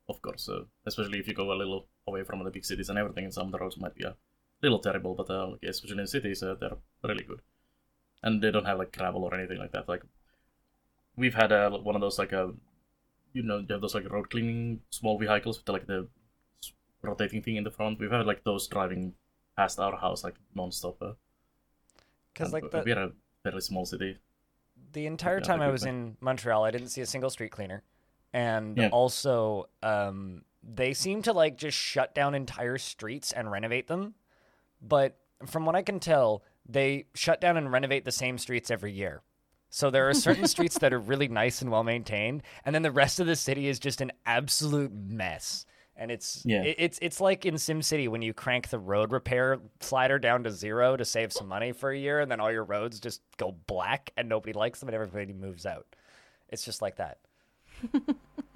[0.08, 2.98] of course, uh, especially if you go a little away from the big cities and
[2.98, 3.24] everything.
[3.24, 4.14] and Some of the roads might be a
[4.62, 7.40] little terrible, but uh, like, especially in cities, uh, they're really good,
[8.22, 9.88] and they don't have like gravel or anything like that.
[9.88, 10.02] Like
[11.16, 12.48] we've had uh, one of those like uh,
[13.32, 16.06] you know, you have those like road cleaning small vehicles with like the
[17.02, 17.98] rotating thing in the front.
[17.98, 19.14] We've had like those driving
[19.56, 21.00] past our house like non-stop.
[21.02, 21.12] Uh,
[22.32, 23.12] because like the we're a
[23.44, 24.18] fairly small city.
[24.92, 27.82] the entire time I was in Montreal, I didn't see a single street cleaner,
[28.32, 28.88] and Yeah.
[28.88, 34.14] also um, they seem to like just shut down entire streets and renovate them.
[34.82, 38.92] But from what I can tell, they shut down and renovate the same streets every
[38.92, 39.22] year.
[39.70, 42.90] So there are certain streets that are really nice and well maintained, and then the
[42.92, 45.66] rest of the city is just an absolute mess.
[45.96, 46.62] And it's Yeah.
[46.64, 50.50] it, it's it's like in SimCity when you crank the road repair slider down to
[50.50, 53.52] zero to save some money for a year, and then all your roads just go
[53.66, 55.86] black and nobody likes them and everybody moves out.
[56.48, 57.18] It's just like that.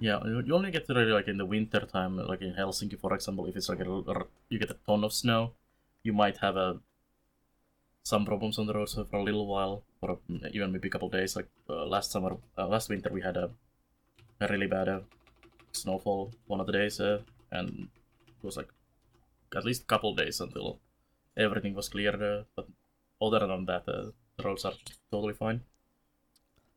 [0.01, 3.13] Yeah, you only get to really like in the winter time, like in Helsinki, for
[3.13, 5.51] example, if it's like a, a- you get a ton of snow,
[6.03, 6.79] you might have a
[8.03, 10.19] some problems on the roads for a little while, or
[10.53, 11.35] even maybe a couple days.
[11.35, 13.49] Like uh, last summer, uh, last winter, we had a,
[14.39, 14.99] a really bad uh,
[15.71, 17.89] snowfall one of the days, uh, and
[18.27, 18.69] it was like
[19.55, 20.79] at least a couple days until
[21.37, 22.21] everything was cleared.
[22.21, 22.67] Uh, but
[23.21, 24.73] other than that, uh, the roads are
[25.11, 25.61] totally fine.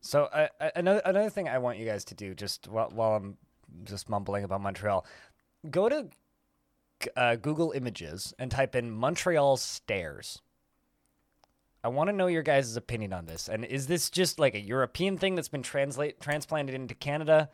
[0.01, 3.15] So uh, uh, another another thing I want you guys to do, just while, while
[3.15, 3.37] I'm
[3.85, 5.05] just mumbling about Montreal,
[5.69, 6.09] go to
[7.15, 10.41] uh, Google Images and type in Montreal stairs.
[11.85, 13.49] I want to know your guys' opinion on this.
[13.49, 17.49] And is this just like a European thing that's been translate transplanted into Canada,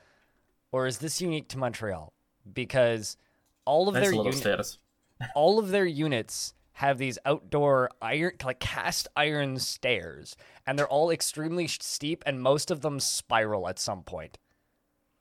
[0.72, 2.14] or is this unique to Montreal?
[2.52, 3.18] Because
[3.66, 4.80] all of That's their a uni- stairs.
[5.36, 11.12] all of their units have these outdoor iron like cast iron stairs and they're all
[11.12, 14.38] extremely steep and most of them spiral at some point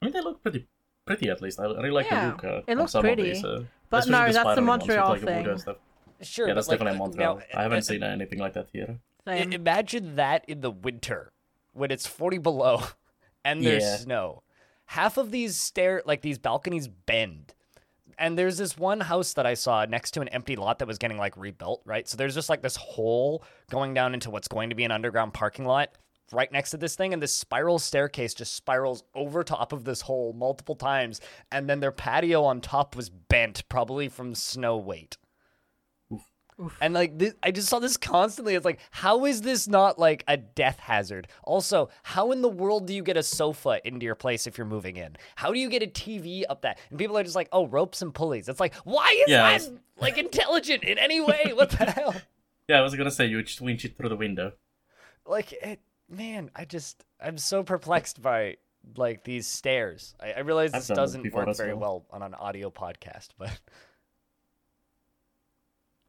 [0.01, 0.69] I mean, they look pretty
[1.05, 1.59] pretty at least.
[1.59, 2.45] I really like Yeah, the look.
[2.45, 3.31] Uh, it on looks some pretty.
[3.31, 5.45] Of these, uh, But especially no, that's the spiraling ones with, Montreal like, the wood
[5.47, 5.59] thing.
[5.59, 5.77] stuff.
[6.23, 7.37] sure Yeah, that's like, definitely Montreal.
[7.39, 8.99] now, I haven't uh, seen anything like that here.
[9.27, 9.53] Same.
[9.53, 11.33] imagine that in the winter
[11.73, 12.83] when it's 40 below
[13.45, 13.97] and there's Yeah.
[13.97, 14.43] snow.
[14.89, 17.53] Half of these stair like these balconies bend.
[18.19, 20.97] And there's this one house that I saw next to an empty lot that was
[20.97, 22.09] getting like rebuilt, right?
[22.09, 25.35] So there's just like this hole going down into what's going to be an underground
[25.35, 25.91] parking lot
[26.33, 30.03] right next to this thing and this spiral staircase just spirals over top of this
[30.03, 31.21] hole multiple times
[31.53, 35.17] and then their patio on top was bent probably from snow weight.
[36.81, 38.55] And like this, I just saw this constantly.
[38.55, 41.29] It's like, how is this not like a death hazard?
[41.45, 44.67] Also, how in the world do you get a sofa into your place if you're
[44.67, 45.17] moving in?
[45.37, 46.79] How do you get a TV up that?
[46.91, 48.49] And people are just like, oh, ropes and pulleys.
[48.49, 51.53] It's like, why is Yeah, that like intelligent in any way?
[51.55, 52.15] What the hell?
[52.69, 54.53] Yeah, I was gonna say you just winch it through the window.
[55.25, 58.59] Like, it, man, I just, I'm so perplexed by
[58.95, 60.15] like these stairs.
[60.21, 61.81] I, I realize I've this doesn't work very well.
[61.81, 63.59] well on an audio podcast, but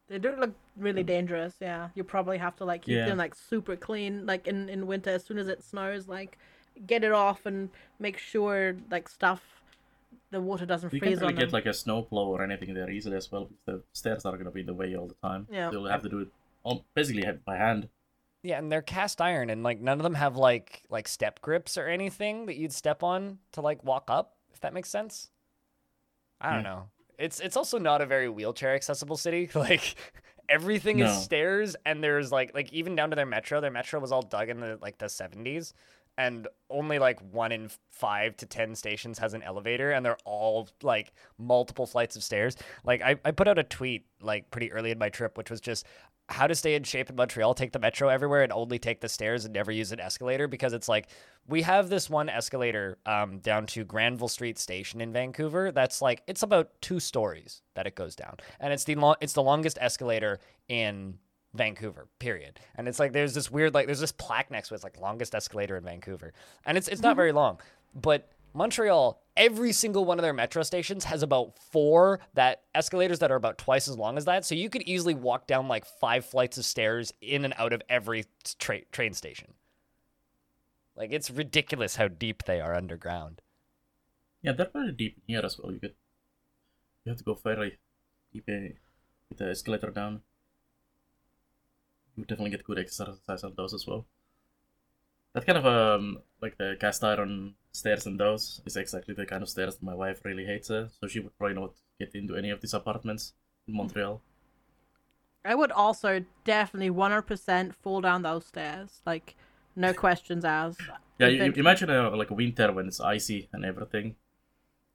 [0.10, 1.56] They do look really dangerous.
[1.62, 3.06] Yeah, you probably have to like keep Yeah.
[3.06, 4.26] them like super clean.
[4.26, 6.38] Like in in winter, as soon as it snows, like
[6.88, 7.70] get it off and
[8.00, 9.62] make sure like stuff,
[10.32, 11.52] the water doesn't You freeze can't really get them.
[11.52, 14.62] like a snow plow or anything there easily as well the stairs are gonna be
[14.62, 15.48] in the way all the time.
[15.52, 15.70] Yeah.
[15.70, 16.30] So you'll have to do it
[16.64, 17.90] all, basically by hand.
[18.42, 21.78] Yeah, and they're cast iron, and like none of them have like like step grips
[21.78, 24.38] or anything that you'd step on to like walk up.
[24.54, 25.30] If that makes sense.
[26.42, 26.70] I don't Yeah.
[26.70, 26.90] know.
[27.20, 29.50] It's it's also not a very wheelchair accessible city.
[29.56, 29.96] Like
[30.48, 33.62] everything is stairs, and there's like like even down to their metro.
[33.62, 35.74] Their metro was all dug in the like the seventies,
[36.20, 40.68] and only like one in five to ten stations has an elevator, and they're all
[40.84, 42.58] like multiple flights of stairs.
[42.84, 45.62] Like I, I put out a tweet like pretty early in my trip, which was
[45.62, 45.86] just
[46.28, 49.08] how to stay in shape in Montreal, take the metro everywhere and only take the
[49.08, 51.08] stairs and never use an escalator because it's like
[51.48, 55.72] we have this one escalator um, down to Granville Street Station in Vancouver.
[55.72, 59.34] That's like it's about two stories that it goes down, and it's the long it's
[59.34, 61.18] the longest escalator in
[61.54, 62.08] Vancouver.
[62.20, 62.60] Period.
[62.76, 64.78] And it's like there's this weird like there's this plaque next to it.
[64.78, 66.34] It's like longest escalator in Vancouver,
[66.66, 67.60] and it's it's not very long,
[67.96, 73.32] but Montreal, every single one of their metro stations has about four that escalators that
[73.32, 74.46] are about twice as long as that.
[74.46, 77.82] So you could easily walk down like five flights of stairs in and out of
[77.90, 78.26] every
[78.58, 79.54] tra- train station.
[80.96, 83.42] Like it's ridiculous how deep they are underground.
[84.42, 85.72] Yeah, they're pretty deep here as well.
[85.72, 85.96] You could
[87.06, 87.78] you have to go very
[88.34, 88.76] deep uh,
[89.30, 90.22] with the escalator down.
[92.28, 94.06] Definitely get good exercise on those as well.
[95.34, 99.44] That kind of um like the cast iron stairs and those is exactly the kind
[99.44, 100.70] of stairs that my wife really hates.
[100.72, 103.34] Uh, so she would probably not get into any of these apartments
[103.68, 104.22] in Montreal.
[105.46, 109.02] I would also definitely 100% fall down those stairs.
[109.06, 109.36] Like,
[109.76, 110.82] no questions asked.
[111.18, 114.16] Yeah, you, you imagine uh, like winter when it's icy and everything.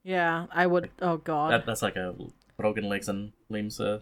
[0.03, 0.91] Yeah, I would.
[1.01, 1.51] Oh god.
[1.51, 2.15] That that's like a
[2.57, 3.81] broken legs and limbs.
[3.81, 4.01] Uh,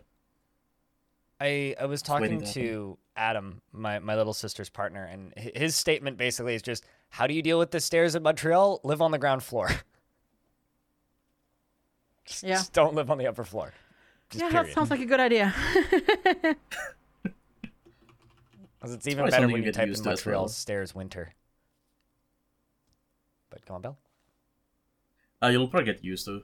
[1.43, 6.17] I, I was talking to to Adam, my, my little sister's partner, and his statement
[6.17, 8.81] basically is just, how do you deal with the stairs in Montreal?
[8.85, 9.69] Live on the ground floor.
[12.27, 12.55] just, Yeah.
[12.57, 13.73] just don't live on the upper floor.
[14.31, 14.69] Just yeah, period.
[14.69, 15.55] that sounds like a good idea.
[18.81, 20.49] 'Cause it's even probably better when you you type in used Montreal well.
[20.49, 21.35] stairs winter.
[23.51, 23.99] But come on, Bell.
[25.41, 26.43] Uh, you'll probably get used to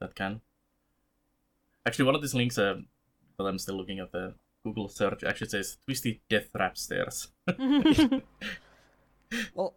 [0.00, 0.40] that can.
[1.86, 2.80] Actually, one of these links uh,
[3.38, 7.28] that I'm still looking at the Google search actually says twisty death trap stairs.
[9.54, 9.74] Well,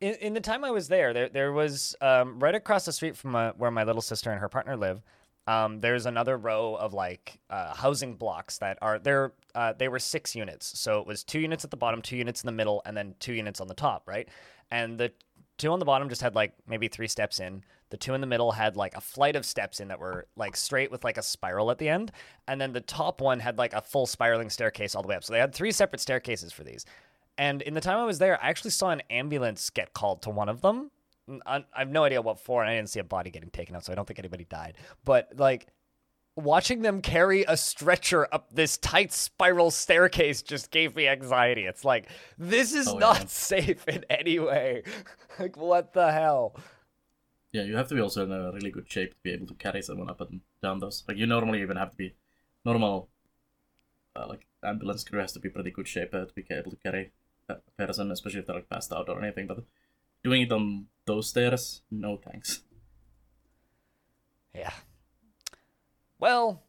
[0.00, 3.16] in, in the time I was there, there there was um, right across the street
[3.16, 5.02] from uh, where my little sister and her partner live.
[5.46, 9.32] Um, there's another row of like uh, housing blocks that are there.
[9.54, 12.42] Uh, they were six units, so it was two units at the bottom, two units
[12.42, 14.28] in the middle, and then two units on the top, right?
[14.70, 15.12] And the
[15.56, 17.64] two on the bottom just had like maybe three steps in.
[17.90, 20.56] The two in the middle had like a flight of steps in that were like
[20.56, 22.12] straight with like a spiral at the end,
[22.46, 25.24] and then the top one had like a full spiraling staircase all the way up.
[25.24, 26.84] So they had three separate staircases for these.
[27.38, 30.30] And in the time I was there, I actually saw an ambulance get called to
[30.30, 30.90] one of them.
[31.46, 33.84] I have no idea what for, and I didn't see a body getting taken out,
[33.84, 34.76] so I don't think anybody died.
[35.04, 35.68] But like
[36.36, 41.64] watching them carry a stretcher up this tight spiral staircase just gave me anxiety.
[41.66, 43.24] It's like this is Oh, not yeah.
[43.28, 44.82] safe in any way.
[45.38, 46.54] like what the hell?
[47.52, 49.54] Yeah, you have to be also in a really good shape to be able to
[49.54, 51.04] carry someone up and down those.
[51.08, 52.14] Like you normally even have to be
[52.64, 53.08] normal.
[54.14, 56.76] Uh, like ambulance crew has to be pretty good shape uh, to be able to
[56.76, 57.12] carry
[57.48, 59.46] a person, especially if they're like passed out or anything.
[59.46, 59.64] But
[60.24, 62.62] doing it on those stairs, no thanks.
[64.54, 64.72] Yeah.
[66.18, 66.62] well,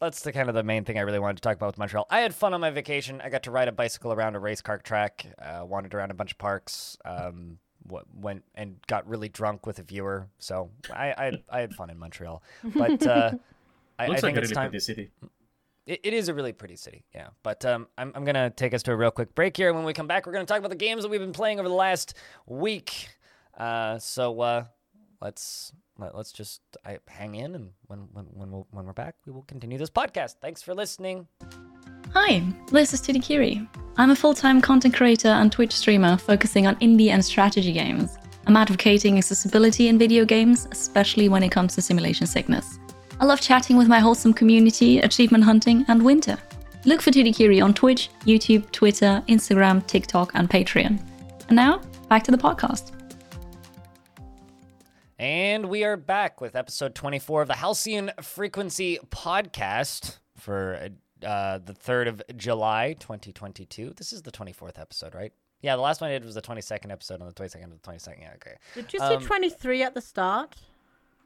[0.00, 2.06] that's the kind of the main thing I really wanted to talk about with Montreal.
[2.08, 3.20] I had fun on my vacation.
[3.22, 6.14] I got to ride a bicycle around a race car track, uh, wandered around a
[6.14, 10.28] bunch of parks, um, w- went and got really drunk with a viewer.
[10.38, 12.42] So I I, had- I had fun in Montreal,
[12.74, 13.32] but uh,
[13.98, 14.70] I, I think like a it's really time.
[14.70, 15.10] pretty city.
[15.86, 17.28] It, it is a really pretty city, yeah.
[17.44, 19.72] But um, I'm, I'm going to take us to a real quick break here.
[19.72, 21.60] When we come back, we're going to talk about the games that we've been playing
[21.60, 22.14] over the last
[22.46, 23.08] week.
[23.56, 24.64] Uh, so uh,
[25.20, 29.14] let's let, let's just I, hang in, and when when when, we'll, when we're back,
[29.26, 30.36] we will continue this podcast.
[30.42, 31.28] Thanks for listening.
[32.14, 32.42] Hi,
[32.72, 33.68] this is Tutti Kiri.
[33.96, 38.16] I'm a full time content creator and Twitch streamer focusing on indie and strategy games.
[38.46, 42.78] I'm advocating accessibility in video games, especially when it comes to simulation sickness.
[43.20, 46.38] I love chatting with my wholesome community, achievement hunting, and winter.
[46.84, 51.00] Look for Tutti Kiri on Twitch, YouTube, Twitter, Instagram, TikTok, and Patreon.
[51.48, 52.92] And now, back to the podcast.
[55.18, 60.90] And we are back with episode 24 of the Halcyon Frequency podcast for
[61.24, 63.94] uh, the 3rd of July, 2022.
[63.96, 65.32] This is the 24th episode, right?
[65.62, 67.90] Yeah, the last one I did was the 22nd episode on the 22nd of the
[67.90, 68.20] 22nd.
[68.20, 68.56] Yeah, okay.
[68.74, 70.54] Did you say Um, 23 at the start?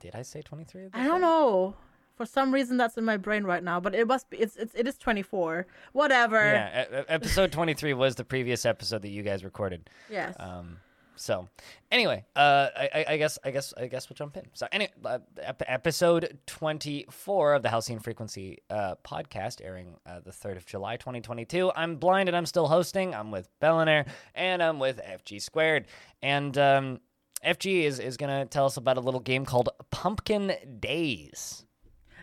[0.00, 0.88] Did I say 23?
[0.94, 1.74] I don't know.
[2.16, 4.36] For some reason, that's in my brain right now, but it must be.
[4.36, 5.66] It's it's it is 24.
[5.92, 6.36] Whatever.
[6.36, 9.88] Yeah, episode 23 was the previous episode that you guys recorded.
[10.10, 10.34] Yes.
[10.38, 10.76] Um,
[11.20, 11.46] so
[11.92, 14.44] anyway, uh, I, I- I guess I guess I guess we'll jump in.
[14.54, 20.30] So anyway, uh, ep- episode 24 of the Halcyon Frequency uh, podcast, airing uh, the
[20.30, 21.70] 3rd of July, 2022.
[21.76, 23.14] I'm blind and I'm still hosting.
[23.14, 25.86] I'm with Bellinair and I'm with FG Squared.
[26.22, 27.00] And um,
[27.44, 31.66] FG is is gonna tell us about a little game called Pumpkin Days.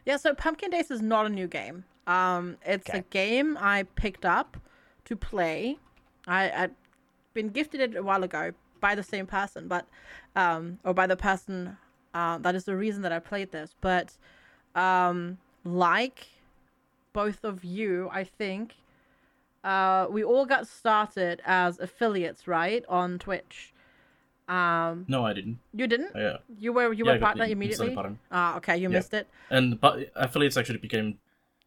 [0.06, 1.84] Yeah, so Pumpkin Days is not a new game.
[2.08, 3.00] Um, it's Okay.
[3.00, 4.58] a game I picked up
[5.06, 5.78] to play.
[6.26, 6.72] I I'd
[7.34, 9.88] been gifted it a while ago by the same person, but
[10.36, 11.78] um, or by the person
[12.14, 13.76] uh, that is the reason that I played this.
[13.82, 14.18] But
[14.76, 16.28] um, like
[17.14, 18.76] both of you, I think
[19.64, 23.74] uh, we all got started as affiliates, right, on Twitch.
[24.48, 25.60] Um, No, I didn't.
[25.74, 26.12] you didn't.
[26.16, 27.90] Yeah, You were you Yeah, were partner the immediately.
[27.90, 28.18] partner.
[28.32, 28.98] Ah, okay, you Yeah.
[29.00, 29.28] missed it.
[29.50, 31.20] and but affiliates actually became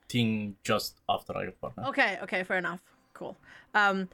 [0.08, 1.84] thing just after I got partner.
[1.88, 2.80] Okay, okay, fair enough.
[3.12, 3.36] Cool.
[3.74, 4.08] Um,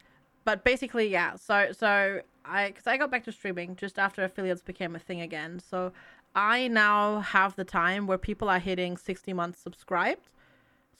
[0.44, 1.36] but basically, yeah.
[1.36, 5.20] So, so I, because I got back to streaming just after affiliates became a thing
[5.20, 5.58] again.
[5.58, 5.92] So,
[6.34, 10.28] I now have the time where people are hitting sixty months subscribed,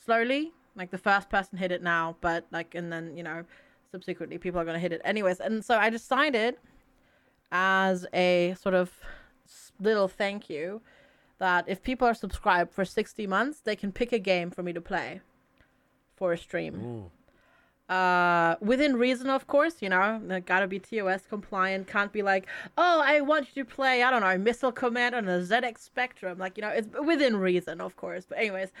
[0.03, 0.51] slowly.
[0.75, 3.45] Like the first person hit it now, but like, and then you know,
[3.91, 5.39] subsequently people are gonna hit it anyways.
[5.39, 6.55] And so I decided,
[7.51, 8.91] as a sort of
[9.79, 10.81] little thank you,
[11.37, 14.73] that if people are subscribed for sixty months, they can pick a game for me
[14.73, 15.21] to play
[16.15, 17.11] for a stream.
[17.89, 21.87] Uh, within reason, of course, you know, gotta be TOS compliant.
[21.87, 22.45] Can't be like,
[22.77, 26.37] oh, I want you to play, I don't know, Missile Command on a ZX Spectrum.
[26.37, 28.25] Like, you know, it's within reason, of course.
[28.27, 28.73] But anyways,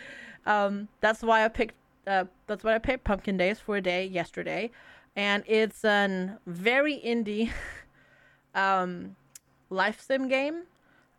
[0.45, 1.75] um, that's why I picked.
[2.05, 4.71] Uh, that's why I picked Pumpkin Days for a day yesterday,
[5.15, 7.51] and it's an very indie,
[8.55, 9.15] um,
[9.69, 10.63] life sim game.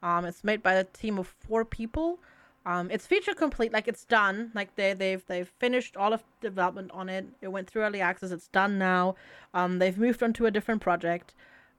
[0.02, 2.20] Um, it's made by a team of four people.
[2.68, 4.50] Um, it's feature complete, like it's done.
[4.54, 7.24] Like they they've they've finished all of development on it.
[7.40, 8.30] It went through early access.
[8.30, 9.14] It's done now.
[9.54, 11.34] Um, they've moved on to a different project.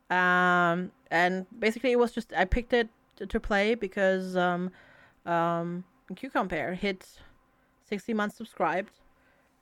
[0.10, 4.72] Um, and basically it was just I picked it to, to play because um,
[5.28, 5.84] um,
[6.16, 7.08] Q Compare hit
[7.86, 8.94] sixty months subscribed,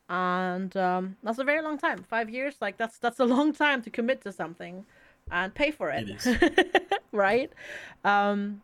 [0.07, 2.03] and um, that's a very long time.
[2.03, 4.85] Five years, like that's that's a long time to commit to something,
[5.29, 6.07] and pay for it.
[7.13, 7.51] Right?
[8.03, 8.61] Um,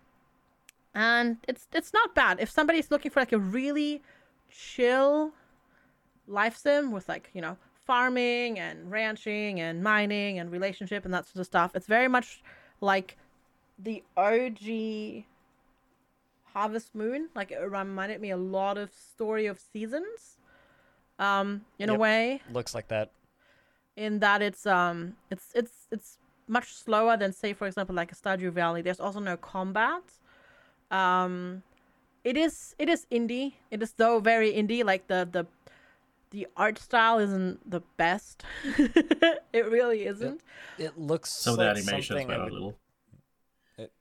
[0.95, 4.01] and it's it's not bad if somebody's looking for like a really
[4.49, 5.31] chill
[6.27, 11.25] life sim with like you know farming and ranching and mining and relationship and that
[11.25, 11.75] sort of stuff.
[11.75, 12.41] It's very much
[12.81, 13.17] like
[13.77, 15.25] the OG
[16.53, 17.29] Harvest Moon.
[17.35, 20.37] Like it reminded me a lot of Story of Seasons.
[21.19, 23.11] Um, in a way Looks like that.
[23.95, 28.15] in that it's um it's it's it's much slower than say for example like a
[28.15, 28.81] Stardew Valley.
[28.81, 30.03] There's also no combat.
[30.91, 31.63] Um
[32.23, 33.53] it is it is indie.
[33.71, 35.45] It is though very indie like the the
[36.31, 38.43] the art style isn't the best.
[39.53, 40.41] it really isn't.
[40.79, 42.77] It looks Some of like the animations something were I a would- little.
[43.77, 43.91] It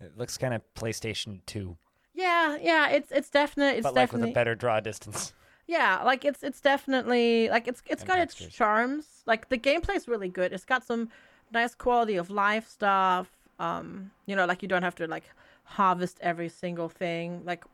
[0.00, 1.76] it looks kind of PlayStation 2,
[2.14, 5.32] Yeah, yeah, it's it's definitely it's but like with a better draw distance.
[5.66, 9.22] Yeah, like it's it's definitely like it's it's And got its charms.
[9.26, 10.52] Like the gameplay's really good.
[10.52, 11.08] It's got some
[11.52, 13.30] nice quality of life stuff.
[13.58, 15.24] Um, you know, like you don't have to like
[15.70, 17.64] harvest every single thing like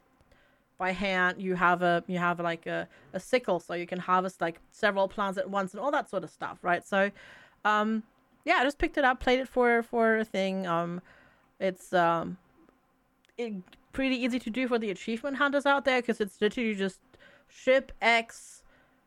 [0.79, 1.41] by hand.
[1.41, 5.09] You have a you have like a, a sickle so you can harvest like several
[5.09, 6.87] plants at once and all that sort of stuff, right?
[6.87, 7.11] So
[7.65, 8.03] um
[8.45, 10.67] yeah, I just picked it up, played it for for a thing.
[10.67, 11.01] Um
[11.59, 12.37] it's um
[13.39, 13.55] it,
[13.93, 17.01] pretty easy to do for the achievement hunters out there because it's literally just
[17.49, 18.63] ship X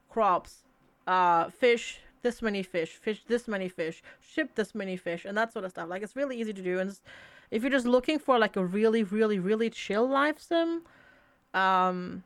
[0.09, 0.63] crops,
[1.05, 5.53] uh, fish this many fish, fish this many fish, ship this many fish, and that
[5.53, 5.87] sort of stuff.
[5.87, 6.99] Like it's really easy to do, and
[7.51, 10.83] if you're just looking for like a really, really, really chill life sim,
[11.53, 12.23] um,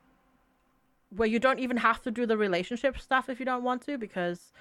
[1.16, 3.98] where you don't even have to do the relationship stuff if you don't want to
[3.98, 4.52] because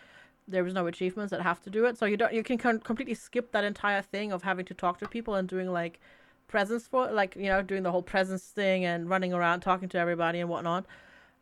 [0.46, 1.98] there is no achievements that have to do it.
[1.98, 5.08] So you don't you can completely skip that entire thing of having to talk to
[5.08, 6.00] people and doing like
[6.48, 9.98] presence for like you know doing the whole presence thing and running around talking to
[9.98, 10.84] everybody and whatnot.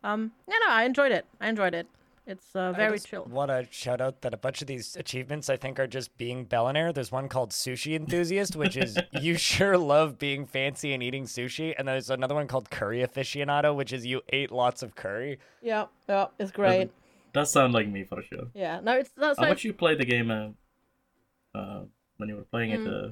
[0.03, 1.25] Um, yeah, no, I enjoyed it.
[1.39, 1.87] I enjoyed it.
[2.31, 3.25] It's uh, very I just chill.
[3.25, 6.45] Want to shout out that a bunch of these achievements I think are just being
[6.45, 6.91] Bellinaire.
[6.93, 11.73] There's one called Sushi Enthusiast, which is you sure love being fancy and eating sushi,
[11.77, 15.39] and there's another one called Curry Aficionado, which is you ate lots of curry.
[15.61, 16.89] Yeah, yeah, it's great.
[17.33, 18.47] Does sound like me for sure.
[18.53, 20.49] Yeah, no, it's that's How like much you played the game uh,
[21.57, 21.83] uh,
[22.17, 22.87] when you were playing Mm.
[22.87, 23.09] it, uh,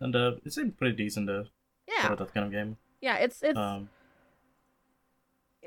[0.00, 1.44] and uh, it seemed pretty decent uh,
[1.88, 2.76] yeah, for that kind of game.
[3.00, 3.16] yeah.
[3.16, 3.88] It's it's Um,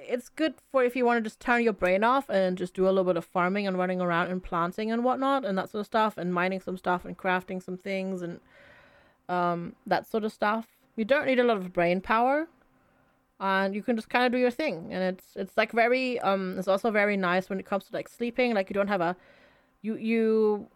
[0.07, 2.85] it's good for if you want to just turn your brain off and just do
[2.85, 5.79] a little bit of farming and running around and planting and whatnot and that sort
[5.81, 8.39] of stuff and mining some stuff and crafting some things and
[9.29, 10.67] um that sort of stuff.
[10.95, 12.47] You don't need a lot of brain power.
[13.39, 16.57] And you can just kind of do your thing, and it's it's like very um.
[16.57, 18.53] It's also very nice when it comes to like sleeping.
[18.53, 19.17] Like you don't have a,
[19.81, 20.67] you you,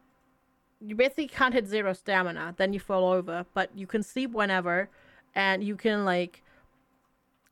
[0.82, 2.56] you basically can't hit zero stamina.
[2.58, 4.90] Then you fall over, but you can sleep whenever,
[5.34, 6.44] and you can like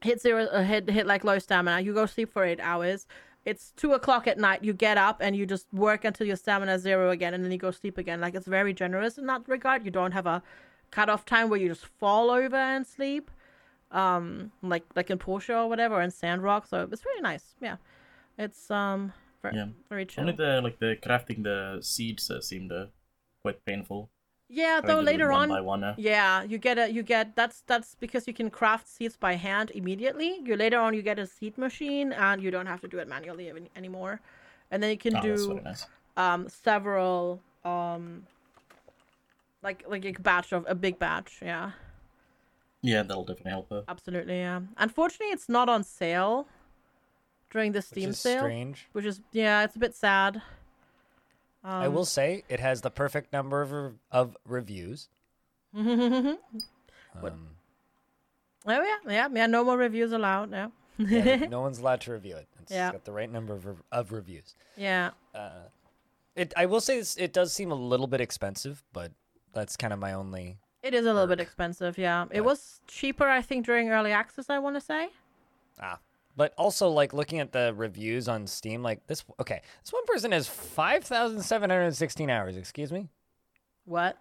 [0.02, 1.82] hit zero uh, hit hit like low stamina.
[1.82, 3.08] You go sleep for eight hours.
[3.46, 4.64] It's two o'clock at night.
[4.64, 7.52] You get up and you just work until your stamina is zero again and then
[7.52, 8.20] you go sleep again.
[8.20, 9.86] Like it's very generous in that regard.
[9.86, 10.42] You don't have a
[10.92, 13.30] cut-off time where you just fall over and sleep
[13.92, 17.56] um like like in Portia or whatever in sandrock so it's really nice.
[17.62, 17.78] Yeah.
[18.38, 19.68] It's um very, Yeah.
[19.90, 20.22] very chill.
[20.22, 22.88] only the like the crafting the seeds uh, seemed uh,
[23.44, 24.10] quite painful.
[24.50, 25.84] Yeah Trying though to do it later one on by one.
[25.84, 29.34] Uh, Yeah, you get a you get that's that's because you can craft seeds by
[29.34, 30.40] hand immediately.
[30.44, 33.08] You later on you get a seed machine and you don't have to do it
[33.08, 34.22] manually any- anymore.
[34.72, 35.60] And then you can oh, do
[36.18, 38.28] um several um
[39.64, 41.72] like like a batch of a big batch, yeah.
[42.82, 43.72] Yeah, that'll definitely help.
[43.72, 44.62] Uh, Absolutely, yeah.
[44.78, 46.48] Unfortunately it's not on sale
[47.50, 48.42] during the Which Steam is sale.
[48.42, 48.88] strange.
[48.92, 50.42] Which is yeah, it's a bit sad.
[51.66, 55.10] Um, I will say it has the perfect number of, re- of reviews.
[55.76, 56.38] oh
[57.24, 57.48] Um,
[58.68, 60.68] yeah, yeah, yeah, no more reviews allowed, yeah.
[60.98, 62.48] yeah, no one's allowed to review it.
[62.62, 62.92] It's Yeah.
[62.92, 64.56] got the right number of, of reviews.
[64.78, 65.12] yeah.
[65.34, 65.50] Uh,
[66.36, 66.54] it.
[66.58, 69.12] I will say this, it does seem a little bit expensive, but
[69.54, 70.58] that's kind of my only.
[70.84, 72.26] It is a little bit expensive, yeah.
[72.32, 74.50] It was cheaper, I think, during early access.
[74.50, 75.10] I want to say.
[75.82, 75.98] Ah.
[76.38, 79.24] But also, like looking at the reviews on Steam, like this.
[79.40, 82.58] Okay, this one person has five thousand seven hundred sixteen hours.
[82.58, 83.08] Excuse me.
[83.86, 84.18] What?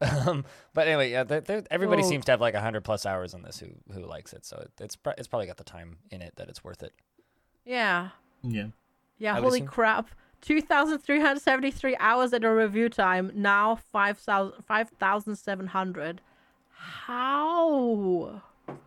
[0.00, 2.08] Um, but anyway, yeah, they're, they're- everybody Whoa.
[2.08, 4.46] seems to have like hundred plus hours on this who who likes it.
[4.46, 6.92] So it's it's probably got the time in it that it's worth it.
[7.64, 8.10] Yeah,
[8.42, 8.68] yeah.
[9.18, 9.34] yeah.
[9.36, 10.08] I Holy assume- crap!
[10.40, 13.32] Two thousand three hundred seventy-three hours at a review time.
[13.34, 16.20] Now five thousand five thousand seven hundred.
[17.18, 18.42] How?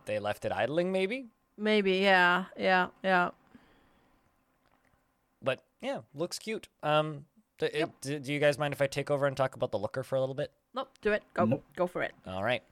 [0.06, 1.26] They left it idling, maybe.
[1.58, 1.92] Maybe.
[1.98, 2.46] Yeah.
[2.58, 2.88] Yeah.
[3.02, 3.30] Yeah.
[5.42, 6.68] But yeah, looks cute.
[6.82, 7.24] Um,
[7.58, 9.78] d- it, d- do you guys mind if I take over and talk about the
[9.78, 10.52] looker for a little bit?
[10.74, 10.88] Nope.
[11.02, 11.22] Do it.
[11.34, 11.44] Go.
[11.44, 11.64] Nope.
[11.76, 12.12] Go for it.
[12.26, 12.62] All right.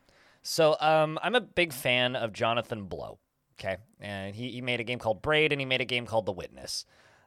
[0.43, 3.19] So um, I'm a big fan of Jonathan Blow.
[3.59, 6.25] Okay, and he, he made a game called Braid, and he made a game called
[6.25, 6.87] The Witness.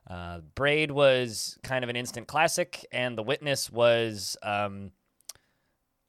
[0.10, 4.90] Uh, Braid was kind of an instant classic, and The Witness was um,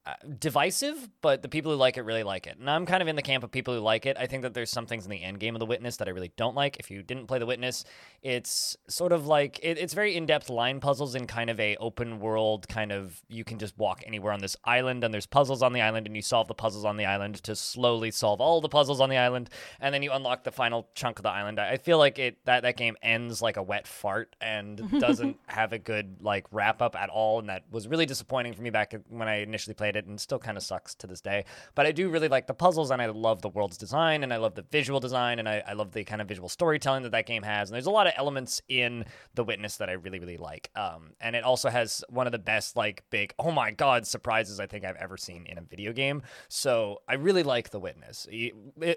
[0.06, 2.58] Uh, divisive, but the people who like it really like it.
[2.58, 4.18] And I'm kind of in the camp of people who like it.
[4.18, 6.10] I think that there's some things in the end game of The Witness that I
[6.10, 6.76] really don't like.
[6.78, 7.86] If you didn't play The Witness,
[8.22, 12.20] it's sort of like it, it's very in-depth line puzzles in kind of a open
[12.20, 15.72] world kind of you can just walk anywhere on this island and there's puzzles on
[15.72, 18.68] the island and you solve the puzzles on the island to slowly solve all the
[18.68, 19.48] puzzles on the island
[19.80, 21.58] and then you unlock the final chunk of the island.
[21.58, 25.38] I I feel like it that that game ends like a wet fart and doesn't
[25.46, 28.68] have a good like wrap up at all and that was really disappointing for me
[28.68, 31.44] back when I initially played it and still kind of sucks to this day.
[31.74, 34.36] But I do really like the puzzles and I love the world's design and I
[34.36, 37.26] love the visual design and I, I love the kind of visual storytelling that that
[37.26, 37.70] game has.
[37.70, 40.70] And there's a lot of elements in The Witness that I really, really like.
[40.76, 44.60] Um, and it also has one of the best, like, big, oh my God, surprises
[44.60, 46.22] I think I've ever seen in a video game.
[46.48, 48.26] So I really like The Witness,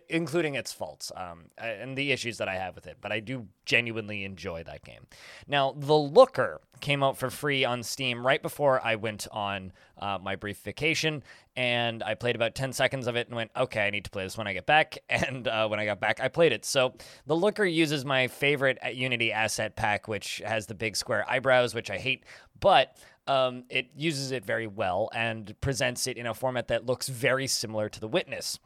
[0.10, 2.98] including its faults um, and the issues that I have with it.
[3.02, 5.08] But I do genuinely enjoy that game.
[5.48, 10.18] Now, The Looker came out for free on Steam right before I went on uh,
[10.22, 11.24] my brief vacation,
[11.56, 14.24] and I played about 10 seconds of it and went, okay, I need to play
[14.24, 14.98] this when I get back.
[15.10, 16.64] And uh, when I got back, I played it.
[16.64, 16.94] So
[17.26, 21.90] the Looker uses my favorite Unity asset pack, which has the big square eyebrows, which
[21.90, 22.24] I hate,
[22.60, 27.08] but um, it uses it very well and presents it in a format that looks
[27.08, 28.60] very similar to The Witness.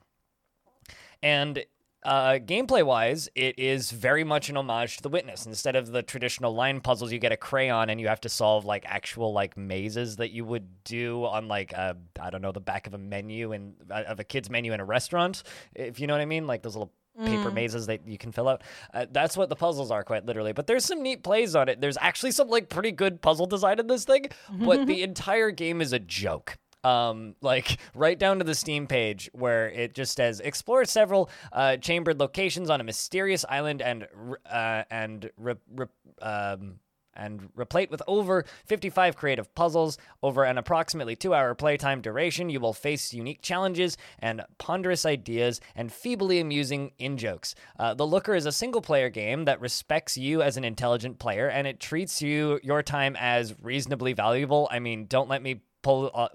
[1.24, 1.64] And
[2.04, 5.46] uh, gameplay wise, it is very much an homage to The Witness.
[5.46, 8.66] Instead of the traditional line puzzles, you get a crayon and you have to solve
[8.66, 12.60] like actual like mazes that you would do on like I I don't know the
[12.60, 15.44] back of a menu and of a kid's menu in a restaurant,
[15.76, 16.92] if you know what I mean, like those little
[17.26, 18.64] paper mazes that you can fill out.
[18.94, 20.54] Uh, that's what the puzzles are, quite literally.
[20.54, 21.82] But there's some neat plays on it.
[21.82, 25.82] There's actually some like pretty good puzzle design in this thing, but the entire game
[25.82, 26.58] is a joke.
[26.84, 31.78] Um, like right down to the Steam page where it just says explore several uh,
[31.78, 34.08] chambered locations on a mysterious island and
[34.50, 35.86] uh, and re- re-
[36.22, 36.80] um,
[37.14, 42.50] and replete with over 55 creative puzzles over an approximately two hour playtime duration.
[42.50, 47.56] You will face unique challenges and ponderous ideas and feebly amusing in jokes.
[47.78, 51.48] Uh, the Looker is a single player game that respects you as an intelligent player
[51.48, 54.68] and it treats you your time as reasonably valuable.
[54.72, 56.28] I mean, don't let me pull uh,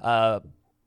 [0.00, 0.40] uh,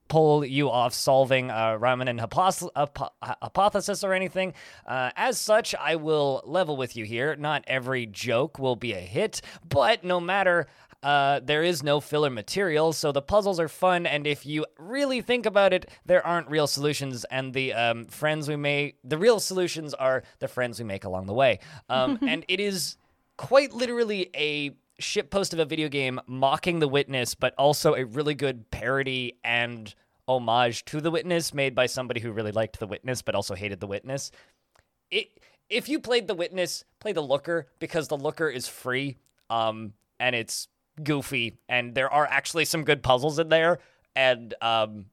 [0.08, 4.54] pull you off solving a Riemann hypos- hypo- hypothesis or anything.
[4.86, 7.36] Uh, as such, I will level with you here.
[7.36, 10.68] Not every joke will be a hit, but no matter.
[11.04, 14.08] Uh, there is no filler material, so the puzzles are fun.
[14.08, 18.50] And if you really think about it, there aren't real solutions, and the um, friends
[18.50, 21.60] we make, the real solutions are the friends we make along the way.
[21.88, 22.98] Um, and it is
[23.38, 28.36] quite literally a shitpost of a video game mocking the witness, but also a really
[28.36, 29.94] good parody and
[30.28, 33.80] homage to the witness made by somebody who really liked the witness but also hated
[33.80, 34.32] the witness.
[35.10, 35.28] It
[35.70, 39.18] if you played the witness, play the looker because the looker is free
[39.50, 40.68] um and it's
[41.02, 43.80] goofy and there are actually some good puzzles in there
[44.16, 45.06] and um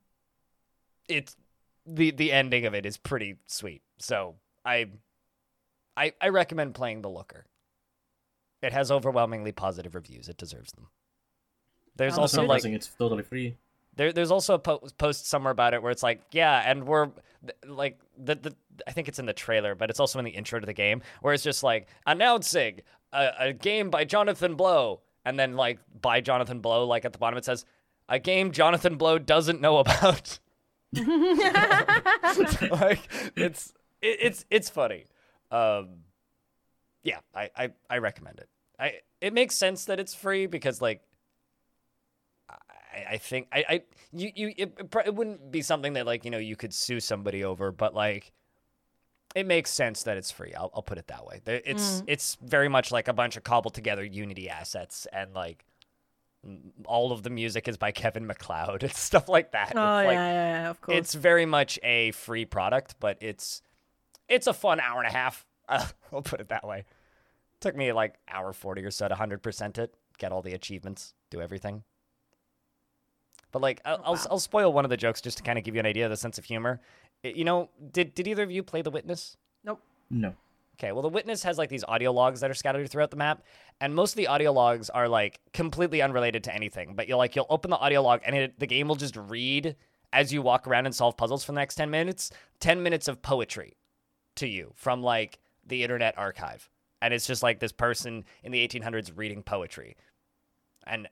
[1.09, 1.37] it's
[1.87, 3.83] the the ending of it is pretty sweet.
[3.99, 4.87] So I
[5.97, 7.47] I I recommend playing the looker.
[8.65, 10.29] It has overwhelmingly positive reviews.
[10.29, 10.89] It deserves them.
[11.97, 13.57] There's Sounds also like it's totally free.
[13.95, 17.11] there, there's also a po- post somewhere about it where it's like, yeah, and we're
[17.67, 18.55] like the, the
[18.87, 21.03] I think it's in the trailer, but it's also in the intro to the game
[21.21, 22.81] where it's just like announcing
[23.13, 27.19] a, a game by Jonathan Blow, and then like by Jonathan Blow, like at the
[27.19, 27.65] bottom it says
[28.09, 30.39] a game Jonathan Blow doesn't know about.
[30.95, 35.05] like it's it, it's it's funny.
[35.51, 35.89] Um,
[37.03, 38.49] yeah, I, I I recommend it.
[38.79, 41.03] I it makes sense that it's free because like
[42.49, 46.25] I, I think I, I you you it, it, it wouldn't be something that like
[46.25, 48.33] you know you could sue somebody over, but like
[49.35, 50.55] it makes sense that it's free.
[50.55, 51.41] I'll I'll put it that way.
[51.47, 55.65] It's it's very much like a bunch of cobbled together Unity assets and like
[56.87, 58.83] all of the music is by Kevin MacLeod.
[58.85, 59.73] and stuff like that.
[59.75, 60.97] Oh It's yeah, like, yeah, yeah, of course.
[60.97, 63.63] it's very much a free product, but it's
[64.29, 65.47] it's a fun hour and a half.
[65.69, 66.85] Uh, I'll put it that way.
[67.65, 71.15] Took me like hour forty or so to hundred percent it, get all the achievements,
[71.31, 71.83] do everything.
[73.53, 75.65] But like, I'll, oh, I'll I'll spoil one of the jokes just to kind of
[75.65, 76.83] give you an idea of the sense of humor.
[77.23, 79.39] You know, did did either of you play The Witness?
[79.65, 79.81] nope.
[80.11, 80.35] No.
[80.79, 83.43] Okay, well, the witness has like these audio logs that are scattered throughout the map,
[83.81, 86.95] and most of the audio logs are like completely unrelated to anything.
[86.95, 89.75] But you'll like you'll open the audio log, and it, the game will just read
[90.13, 92.31] as you walk around and solve puzzles for the next ten minutes.
[92.61, 93.79] Ten minutes of poetry
[94.35, 96.69] to you from like the Internet Archive,
[97.05, 99.95] and it's just like this person in the 1800s reading poetry,
[100.87, 101.07] and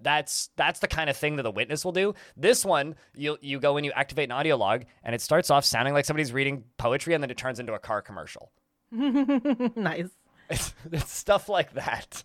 [0.00, 2.14] that's that's the kind of thing that the witness will do.
[2.36, 5.64] This one, you you go and you activate an audio log, and it starts off
[5.64, 8.52] sounding like somebody's reading poetry, and then it turns into a car commercial.
[8.92, 10.10] nice.
[10.48, 12.22] It's, it's stuff like that,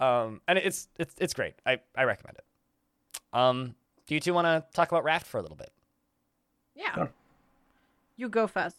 [0.00, 1.54] um, and it's it's it's great.
[1.64, 3.38] I I recommend it.
[3.38, 3.76] Um,
[4.08, 5.70] do you two want to talk about Raft for a little bit?
[6.74, 6.92] Yeah.
[6.92, 7.10] Sure.
[8.16, 8.78] You go first.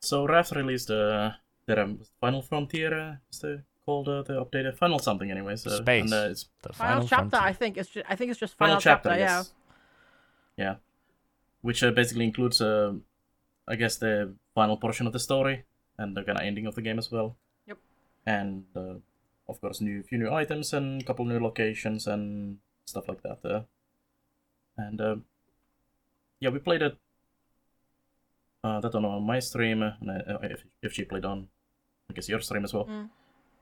[0.00, 1.32] So Raft released uh,
[1.68, 5.66] their um, Final Frontier, uh, is the called uh, the updated Final something, anyways.
[5.66, 6.04] Uh, Space.
[6.04, 7.30] And, uh, it's The Final, chapter.
[7.30, 7.50] Frontier.
[7.50, 8.06] I think it's just.
[8.10, 9.38] I think it's just final, final, chapter, Yeah.
[9.38, 9.52] yes.
[10.56, 10.74] Yeah.
[11.60, 12.94] Which uh, basically includes, uh,
[13.68, 15.64] I guess, the final portion of the story
[15.98, 17.36] and the kind of ending of the game as well.
[17.66, 17.78] Yep.
[18.26, 18.94] And uh,
[19.48, 23.38] of course, new few new items and a couple new locations and stuff like that.
[23.44, 23.62] Uh,
[24.76, 25.16] and uh,
[26.40, 26.96] yeah, we played it.
[28.64, 31.46] Uh, that on uh, my stream, uh, and uh, if, if she played on,
[32.10, 32.86] I guess your stream as well.
[32.86, 33.10] Mm.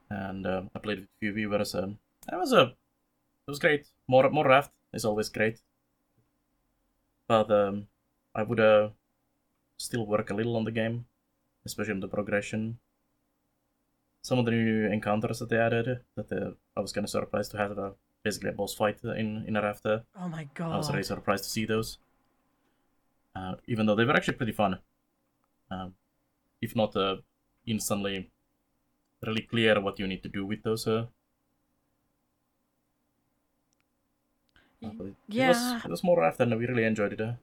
[0.09, 1.75] And uh, I played with a few viewers.
[1.75, 1.99] Um,
[2.31, 3.87] it was a, it was great.
[4.07, 5.59] More more raft is always great
[7.27, 7.87] but um,
[8.33, 8.89] I would uh,
[9.77, 11.05] still work a little on the game,
[11.65, 12.79] especially on the progression.
[14.23, 17.51] Some of the new encounters that they added, that uh, I was kind of surprised
[17.51, 17.91] to have uh,
[18.23, 19.85] basically a boss fight in in a raft.
[19.85, 20.73] uh, Oh my god!
[20.73, 21.99] I was really surprised to see those,
[23.35, 24.79] uh, even though they were actually pretty fun.
[25.69, 25.93] Um,
[26.61, 27.17] if not uh,
[27.65, 28.31] instantly
[29.27, 30.87] really clear what you need to do with those.
[30.87, 31.05] Uh,
[34.81, 35.49] but it, it yeah.
[35.49, 37.21] was, it was more raft, and we really enjoyed it.
[37.21, 37.33] Uh.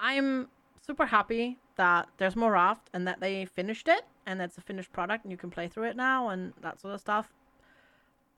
[0.00, 0.48] I'm
[0.86, 4.92] super happy that there's more Raft and that they finished it and it's a finished
[4.92, 7.32] product and you can play through it now and that sort of stuff.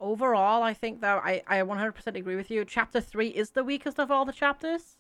[0.00, 2.64] Overall, I think that I, I 100% agree with you.
[2.64, 4.96] Chapter 3 is the weakest of all the chapters.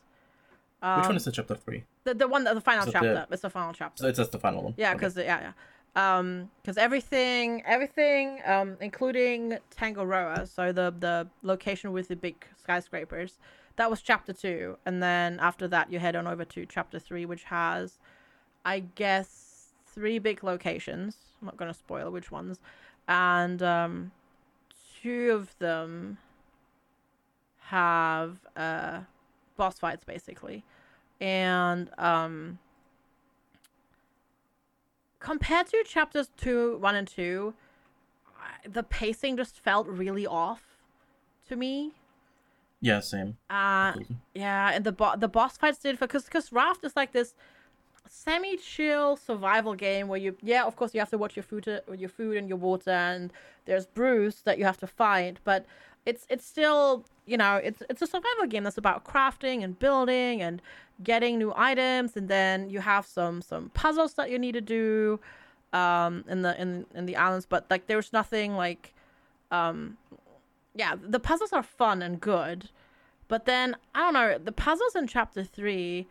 [0.82, 1.84] Um, Which one is the chapter three?
[2.04, 3.14] the, the one, the final Is it chapter.
[3.14, 4.02] the- It's the final chapter.
[4.02, 4.74] So it's just the final one.
[4.76, 4.98] Yeah, Okay.
[4.98, 5.52] because yeah, yeah,
[5.96, 13.38] um, because everything, everything, um, including Tangaroa, so the the location with the big skyscrapers,
[13.76, 17.24] that was chapter two, and then after that you head on over to chapter three,
[17.24, 17.98] which has,
[18.64, 21.16] I guess, three big locations.
[21.40, 22.60] I'm not gonna spoil which ones,
[23.08, 24.12] and um,
[25.02, 26.18] two of them
[27.58, 29.00] have uh
[29.56, 30.62] boss fights basically,
[31.20, 32.58] and um
[35.26, 37.52] compared to chapters two, one, and two,
[38.64, 40.62] the pacing just felt really off
[41.48, 41.90] to me.
[42.80, 43.36] Yeah, same.
[43.50, 43.94] Uh,
[44.34, 47.34] yeah, and the bo- the boss fights did for because because Raft is like this
[48.08, 51.64] semi chill survival game where you yeah of course you have to watch your food
[51.64, 53.32] to, your food and your water and
[53.64, 55.66] there's Bruce that you have to fight but
[56.04, 60.40] it's it's still you know it's it's a survival game that's about crafting and building
[60.40, 60.62] and
[61.02, 65.20] getting new items and then you have some some puzzles that you need to do
[65.72, 68.94] um in the in in the islands but like there's nothing like
[69.50, 69.96] um
[70.74, 72.70] yeah the puzzles are fun and good
[73.28, 76.06] but then i don't know the puzzles in chapter 3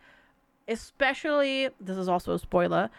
[0.68, 2.90] especially this is also a spoiler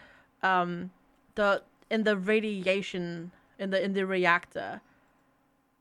[0.42, 0.90] um
[1.36, 4.80] the in the radiation in the in the reactor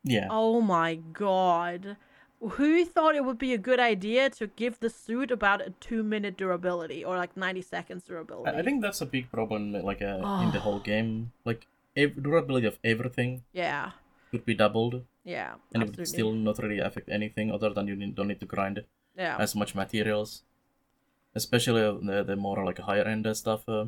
[0.03, 0.27] Yeah.
[0.29, 1.97] oh my god
[2.39, 6.03] who thought it would be a good idea to give the suit about a two
[6.03, 8.57] minute durability or like 90 seconds durability?
[8.57, 11.31] I think that's a big problem, like uh, in the whole game.
[11.45, 13.91] Like ev- durability of everything yeah.
[14.31, 17.95] could be doubled, yeah and it would still not really affect anything other than you
[17.95, 18.83] need, don't need to grind
[19.17, 19.35] yeah.
[19.39, 20.43] as much materials,
[21.35, 23.67] especially the, the more like higher end stuff.
[23.67, 23.85] Uh,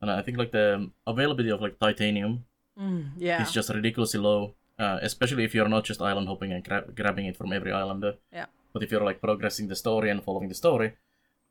[0.00, 2.44] and I think like the availability of like titanium
[2.78, 3.42] Mm, yeah.
[3.42, 7.26] is just ridiculously low, uh, especially if you're not just island hopping and gra- grabbing
[7.26, 8.04] it from every island.
[8.04, 10.92] uh, yeah But if you're like progressing the story and following the story,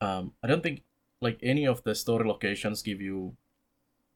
[0.02, 0.84] um, I don't think
[1.22, 3.36] like any of the story locations give you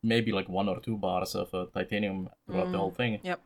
[0.03, 3.20] maybe like one or two bars of uh, titanium throughout the Mm, whole thing.
[3.24, 3.39] yep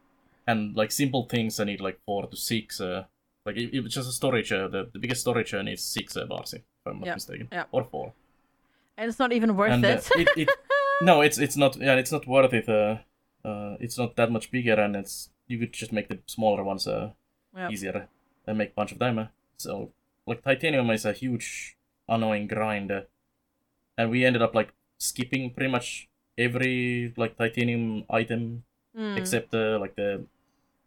[0.48, 2.82] And like simple things, I need like four to six.
[2.82, 3.06] Uh,
[3.46, 6.18] like if, if it's just a storage, uh, the, the biggest storage uh, needs six
[6.18, 7.68] uh, bars, if I'm not Yep, mistaken, yep.
[7.72, 8.14] or four.
[8.98, 10.50] and it's not even worth and it it, it
[11.02, 11.76] no, it's it's not.
[11.78, 12.68] Yeah, it's not worth it.
[12.70, 12.98] Uh,
[13.48, 16.88] uh, it's not that much bigger, and it's you could just make the smaller ones
[16.88, 17.12] uh,
[17.56, 17.72] Yep.
[17.72, 18.08] easier
[18.48, 19.20] and make a bunch of them.
[19.20, 19.28] uh.
[19.58, 19.92] So
[20.26, 21.78] like titanium is a huge
[22.10, 23.02] annoying grind, uh,
[23.98, 28.64] and we ended up like skipping pretty much every like titanium item
[28.96, 30.24] Mm, except uh, like the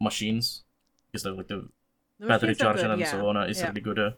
[0.00, 0.62] machines,
[1.10, 1.68] because they're like the
[2.20, 3.10] the battery charger good, and yeah.
[3.10, 3.66] so on uh, is yeah.
[3.68, 3.98] really good.
[3.98, 4.10] Uh,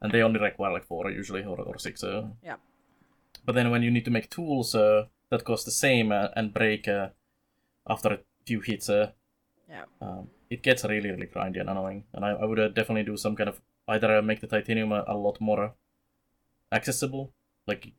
[0.00, 2.04] and they only require like four usually or, or six.
[2.04, 2.28] Uh.
[2.44, 2.56] Yeah.
[3.44, 6.54] But then when you need to make tools uh, that cost the same uh, and
[6.54, 7.08] break uh,
[7.88, 9.10] after a few hits, uh,
[9.68, 12.04] yeah um, it gets really really grindy and annoying.
[12.14, 14.92] And I, I would uh, definitely do some kind of either uh, make the titanium
[14.92, 15.74] a, a lot more
[16.72, 17.32] accessible,
[17.66, 17.92] like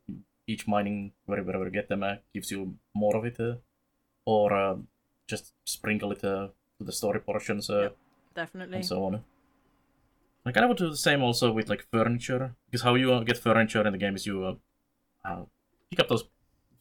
[0.48, 3.56] each mining wherever wherever you get them uh, gives you more of it, uh,
[4.26, 4.76] or uh,
[5.28, 6.48] just sprinkle it uh,
[6.78, 7.70] to the story portions.
[7.70, 7.98] Uh, Yep.
[8.36, 9.24] definitely and so on.
[10.46, 13.24] I kind of would do the same also with like furniture, because how you uh,
[13.24, 14.56] get furniture in the game is you uh,
[15.26, 15.44] uh,
[15.90, 16.24] pick up those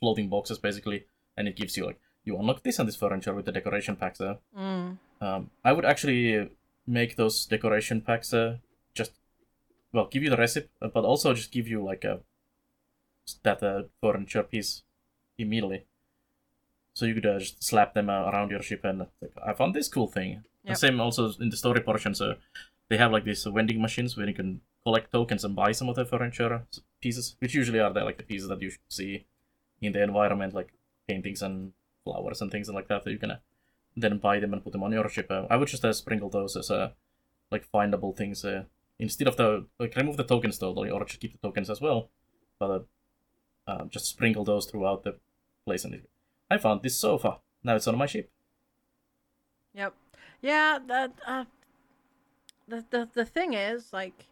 [0.00, 3.44] floating boxes basically, and it gives you like you unlock this and this furniture with
[3.46, 4.38] the decoration packs there.
[4.56, 6.50] mm, Um, I would actually
[6.86, 8.58] make those decoration packs uh,
[8.94, 9.12] just
[9.92, 12.20] well give you the recipe, uh, but also just give you like a
[13.42, 14.82] that uh, furniture piece
[15.38, 15.84] immediately.
[16.94, 19.74] So you could uh, just slap them uh, around your ship and like, I found
[19.74, 20.30] this cool thing.
[20.64, 20.74] Yep.
[20.74, 22.20] The same also in the story portions.
[22.20, 22.34] Uh,
[22.88, 25.96] they have like these vending machines where you can collect tokens and buy some of
[25.96, 26.62] the furniture
[27.00, 29.26] pieces, which usually are the like the pieces that you see
[29.80, 30.72] in the environment, like
[31.06, 31.72] paintings and
[32.08, 33.04] flowers and things like that.
[33.04, 33.38] That you can uh,
[33.96, 35.30] then buy them and put them on your ship.
[35.30, 36.90] Uh, I would just uh, sprinkle those as uh,
[37.50, 38.64] like findable things uh,
[38.98, 42.08] instead of the like remove the tokens totally, or just keep the tokens as well,
[42.58, 42.80] but uh,
[43.70, 45.16] uh, just sprinkle those throughout the
[45.66, 45.84] place.
[45.84, 46.02] And
[46.50, 47.38] I found this sofa.
[47.62, 48.30] Now it's on my ship.
[49.74, 49.94] Yep.
[50.40, 51.44] Yeah, that uh
[52.66, 54.26] the the the thing is like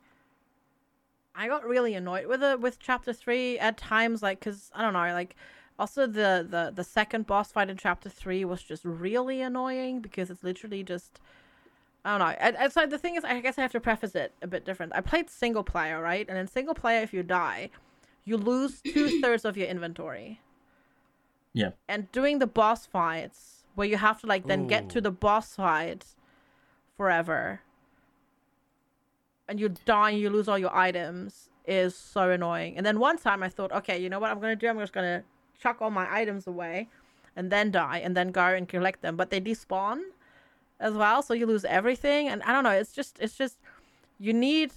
[1.35, 4.93] I got really annoyed with it with chapter 3 at times like cuz I don't
[4.93, 5.37] know, like
[5.79, 10.31] also the the the second boss fight in chapter 3 was just really annoying because
[10.31, 11.21] it's literally just
[12.05, 12.61] I don't know.
[12.61, 14.93] I, like the thing is, I guess I have to preface it a bit different.
[14.95, 16.25] I played single player, right?
[16.29, 17.71] And in single player, if you die,
[18.25, 20.41] you lose two thirds of your inventory.
[21.53, 21.71] Yeah.
[21.89, 25.57] And doing the boss fights, where you have to like then get to the boss
[25.57, 26.05] fight
[26.97, 27.63] forever,
[29.49, 31.51] and you die, and you lose all your items.
[31.67, 32.77] is so annoying.
[32.77, 34.69] And then one time I thought, okay, you know what I'm gonna do?
[34.69, 35.25] I'm just gonna
[35.61, 36.89] chuck all my items away,
[37.35, 39.17] and then die, and then go and collect them.
[39.17, 40.01] But they despawn
[40.81, 42.29] as well, so you lose everything.
[42.29, 42.71] And I don't know.
[42.71, 43.57] It's just it's just
[44.19, 44.73] you need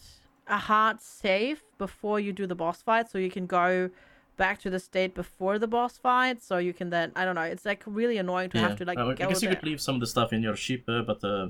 [0.48, 3.90] a hard save before you do the boss fight, so you can go
[4.38, 7.42] back to the state before the boss fight, so you can then I don't know.
[7.44, 9.56] It's like really annoying to have to like I go guess you there.
[9.56, 11.48] could leave some of the stuff in your ship, uh, but uh,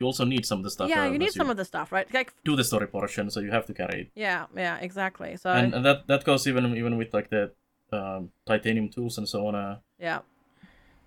[0.00, 0.88] you also need some of the stuff.
[0.88, 2.12] yeah, uh, you need some of the stuff, right?
[2.12, 4.10] Like do the story portion, so you have to carry it.
[4.14, 5.36] yeah, yeah, exactly.
[5.36, 7.52] So And, and that that goes even even with like the
[7.92, 9.54] um, titanium tools and so on.
[9.54, 10.20] Uh, yeah,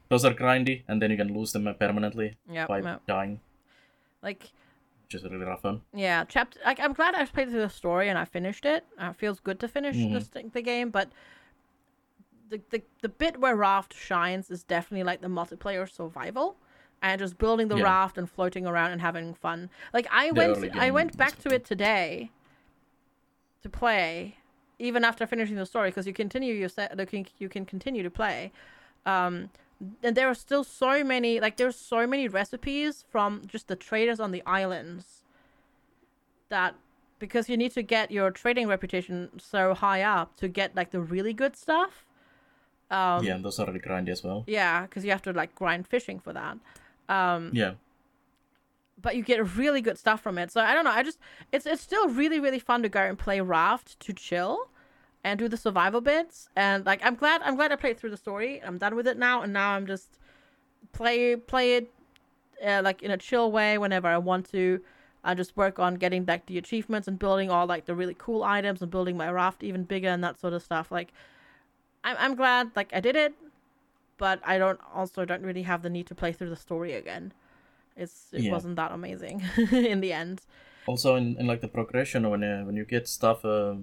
[0.09, 2.97] those are grindy, and then you can lose them uh, permanently yeah, by yeah.
[3.07, 3.39] dying,
[4.21, 4.51] like
[5.03, 5.81] which is really rough fun.
[5.93, 6.59] Yeah, chapter.
[6.65, 8.85] Like, I'm glad I played through the story and I finished it.
[9.01, 10.13] Uh, it feels good to finish Mhm.
[10.13, 11.09] this the game, but
[12.49, 16.55] the, the the bit where Raft shines is definitely like the multiplayer survival,
[17.01, 17.83] and just building the Yeah.
[17.83, 19.69] raft and floating around and having fun.
[19.93, 22.31] Like I The went, I went back to it today
[23.63, 24.37] to play,
[24.81, 26.97] even after finishing the story, because you continue your set.
[26.99, 28.51] You can you can continue to play.
[29.05, 29.49] Um,
[30.03, 34.19] and there are still so many like there's so many recipes from just the traders
[34.19, 35.23] on the islands
[36.49, 36.75] that
[37.19, 40.99] because you need to get your trading reputation so high up to get like the
[40.99, 42.05] really good stuff
[42.91, 44.43] um yeah, and those are really grindy as well.
[44.45, 46.57] yeah because you have to like grind fishing for that
[47.09, 47.73] um Yeah,
[49.01, 50.51] but you get really good stuff from it.
[50.51, 51.19] So i don't know i just
[51.51, 54.69] it's it's still really really fun to go and play raft to chill
[55.23, 56.49] and do the survival bits.
[56.55, 58.61] And like i'm glad i'm glad i played through the story.
[58.63, 60.19] I'm done with it now and now i'm just
[60.93, 61.93] play play it
[62.65, 64.81] uh, like in a chill way whenever i want to.
[65.23, 68.43] I just work on getting back the achievements and building all like the really cool
[68.43, 70.91] items and building my raft even bigger and that sort of stuff.
[70.91, 71.13] Like
[72.03, 73.33] i'm, I'm glad like i did it
[74.17, 77.33] but i don't also don't really have the need to play through the story again
[78.01, 78.51] it's it Yeah.
[78.55, 79.37] wasn't that amazing
[79.71, 80.41] in the end.
[80.87, 83.75] Also in, in like the progression when uh, when you get stuff uh,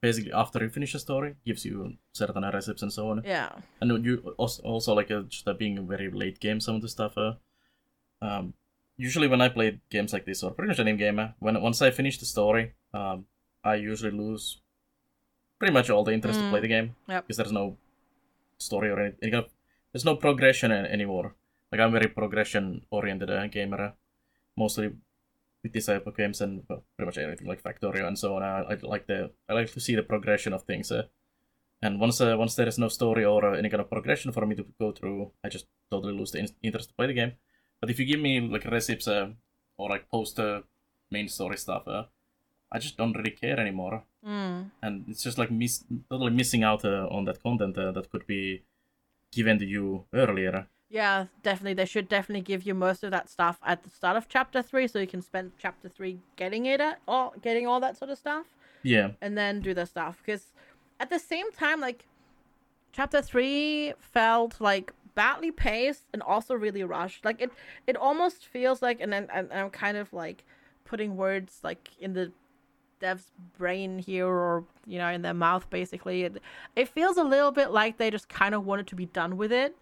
[0.00, 3.22] basically after you finish a story gives you certain recipes and so on.
[3.24, 3.50] Yeah.
[3.80, 6.82] And you also, also like uh, just uh, being a very late game some of
[6.82, 7.32] the stuff uh,
[8.20, 8.54] um,
[8.96, 11.82] usually when i play games like this or pretty much any game uh, when once
[11.82, 13.24] i finish the story um,
[13.64, 14.60] i usually lose
[15.58, 17.24] pretty much all the interest to play the game Yep.
[17.26, 17.76] because there's no
[18.58, 19.50] story or any, any kind of
[19.92, 21.34] there's no progression anymore
[21.74, 23.90] like i'm very progression oriented uh, gamer uh,
[24.56, 24.92] mostly
[25.64, 28.42] with this type of games and well, pretty much anything like Factorio and so on.
[28.42, 30.92] I, I like the I like to see the progression of things.
[30.92, 31.04] Uh,
[31.82, 34.46] and once uh, once there is no story or uh, any kind of progression for
[34.46, 37.32] me to go through, I just totally lose the in- interest to play the game.
[37.80, 39.30] But if you give me like recipes uh,
[39.78, 40.60] or like post uh,
[41.10, 42.04] main story stuff, uh,
[42.70, 44.04] I just don't really care anymore.
[44.24, 44.70] mm.
[44.82, 48.26] And it's just like miss totally missing out uh, on that content uh, that could
[48.26, 48.62] be
[49.32, 50.66] given to you earlier.
[50.94, 51.74] Yeah, definitely.
[51.74, 54.86] They should definitely give you most of that stuff at the start of chapter three,
[54.86, 58.18] so you can spend chapter three getting it at all, getting all that sort of
[58.18, 58.46] stuff,
[58.84, 60.22] Yeah, and then do the stuff.
[60.24, 60.52] Because
[61.00, 62.06] at the same time, like
[62.92, 67.24] chapter three felt like badly paced and also really rushed.
[67.24, 67.50] Like it,
[67.88, 70.44] it almost feels like, and then and I'm kind of like
[70.84, 72.30] putting words like in the
[73.00, 76.40] dev's brain here or you know in their mouth basically it,
[76.76, 79.50] it feels a little bit like they just kind of wanted to be done with
[79.50, 79.76] it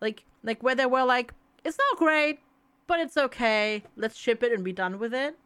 [0.00, 1.32] like like where they were like
[1.64, 2.40] it's not great
[2.86, 5.36] but it's okay let's ship it and be done with it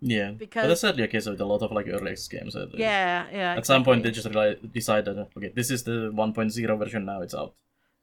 [0.00, 0.28] yeah.
[0.30, 2.54] but Because- that's certainly a case with a lot of like early access games.
[2.56, 4.28] uh, yeah yeah At some point, they just
[4.72, 7.54] decided, okay, this is the 1.0 version now, it's out.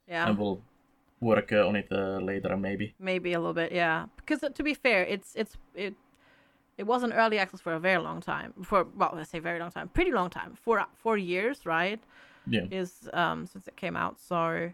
[0.08, 0.62] yeah And we'll
[1.22, 2.96] work uh, on it uh, later, maybe.
[3.00, 5.94] maybe a little bit yeah because uh, to be fair it's it's it
[6.78, 9.72] it wasn't early access for a very long time for well i say very long
[9.72, 12.02] time pretty long time four four years right
[12.56, 12.66] Yeah.
[12.72, 14.72] is um since it came out so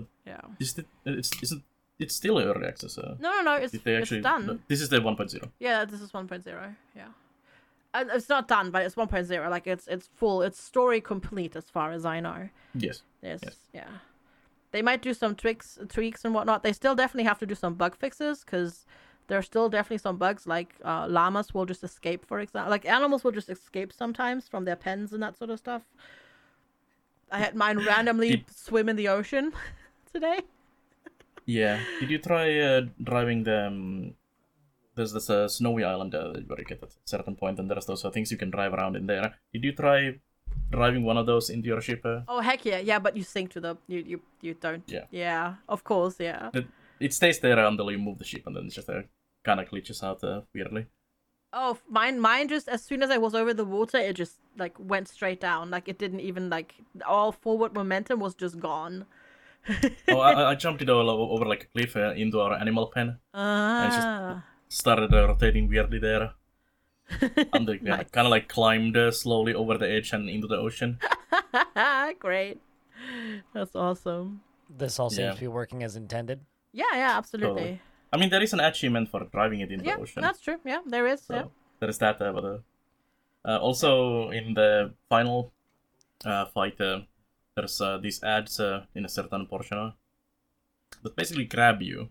[0.00, 1.62] But- yeah Is it, it's, isn't,
[1.98, 2.96] it's still early access.
[2.98, 5.50] Uh, no no no it's, they actually, it's done this is the 1.0.
[5.58, 6.74] Yeah, this is 1.0.
[6.94, 7.08] Yeah.
[7.94, 9.50] And it's not done, but it's 1.0.
[9.50, 10.42] Like it's it's full.
[10.42, 12.50] It's story complete as far as I know.
[12.74, 13.02] Yes.
[13.22, 13.40] Yes.
[13.42, 13.56] Yes.
[13.72, 13.88] Yeah.
[14.70, 16.62] They might do some tweaks, tweaks and whatnot.
[16.62, 18.84] They still definitely have to do some bug fixes because
[19.26, 20.46] there are still definitely some bugs.
[20.46, 22.70] Like uh, llamas will just escape, for example.
[22.70, 25.82] Like animals will just escape sometimes from their pens and that sort of stuff.
[27.30, 29.52] I had mine randomly Did- swim in the ocean
[30.10, 30.40] today.
[31.46, 31.80] Yeah.
[32.00, 33.66] Did you try uh, driving the.
[33.66, 34.14] Um,
[34.94, 37.86] there's this uh, snowy island uh, where you get at a certain point, and there's
[37.86, 39.34] those uh, things you can drive around in there.
[39.52, 40.18] Did you try
[40.70, 42.02] driving one of those into your ship?
[42.04, 42.20] Uh?
[42.28, 42.98] Oh heck yeah, yeah!
[42.98, 44.82] But you sink to the you you you don't.
[44.86, 45.04] Yeah.
[45.10, 46.50] Yeah, of course, yeah.
[46.52, 46.66] It,
[47.00, 49.02] it stays there until you move the ship, and then it just uh,
[49.44, 50.86] kind of glitches out uh, weirdly.
[51.52, 54.74] Oh, mine, mine just as soon as I was over the water, it just like
[54.78, 55.70] went straight down.
[55.70, 56.74] Like it didn't even like
[57.06, 59.06] all forward momentum was just gone.
[60.08, 63.18] Oh, I, I jumped it all over like a cliff uh, into our animal pen.
[63.34, 66.32] it's just- Ah, Started uh, rotating weirdly there.
[67.54, 68.10] under Nice.
[68.10, 70.98] kind of like climbed uh, slowly over the edge and into the ocean.
[72.18, 72.60] Great.
[73.54, 74.42] That's awesome.
[74.68, 75.32] This all seems Yeah.
[75.34, 76.40] to be working as intended.
[76.72, 77.48] Yeah, yeah, absolutely.
[77.62, 77.80] Totally.
[78.12, 80.22] I mean, there is an achievement for driving it into Yeah, the ocean.
[80.22, 80.58] that's true.
[80.64, 81.22] Yeah, there is.
[81.22, 81.44] So Yeah.
[81.80, 82.20] there is that.
[82.20, 82.58] Uh, but uh,
[83.46, 85.52] uh, also in the final
[86.26, 87.00] uh, fight, uh,
[87.58, 89.90] there's uh, these ads uh, in a certain portion uh,
[91.02, 92.08] that basically grab you,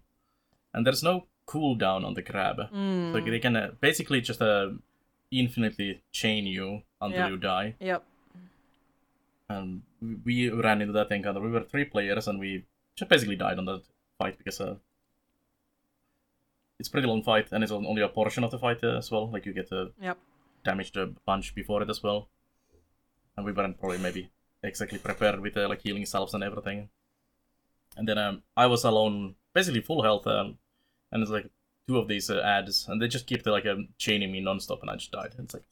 [0.74, 1.16] and there's no
[1.48, 2.58] cooldown on the grab.
[2.74, 3.14] Mm.
[3.14, 4.70] So they can uh, basically just uh,
[5.32, 7.30] infinitely chain you until Yeah.
[7.30, 7.76] you die.
[7.80, 8.04] Yep.
[9.50, 11.40] And we we ran into that encounter.
[11.48, 12.66] We were three players, and we
[13.00, 13.84] just basically died on that
[14.20, 14.76] fight because uh,
[16.80, 19.10] it's a pretty long fight, and it's only a portion of the fight uh, as
[19.12, 19.30] well.
[19.32, 20.18] Like you get uh, Yep.
[20.66, 22.28] damaged a bunch before it as well,
[23.38, 24.30] and we weren't probably maybe
[24.68, 26.90] exactly prepared with uh, like healing salves and everything.
[27.96, 30.58] And then um, I was alone, basically full health, um,
[31.12, 31.50] and it's like
[31.88, 34.82] two of these uh, ads, and they just keep the, like um, chaining me non-stop,
[34.82, 35.34] and I just died.
[35.40, 35.64] It's like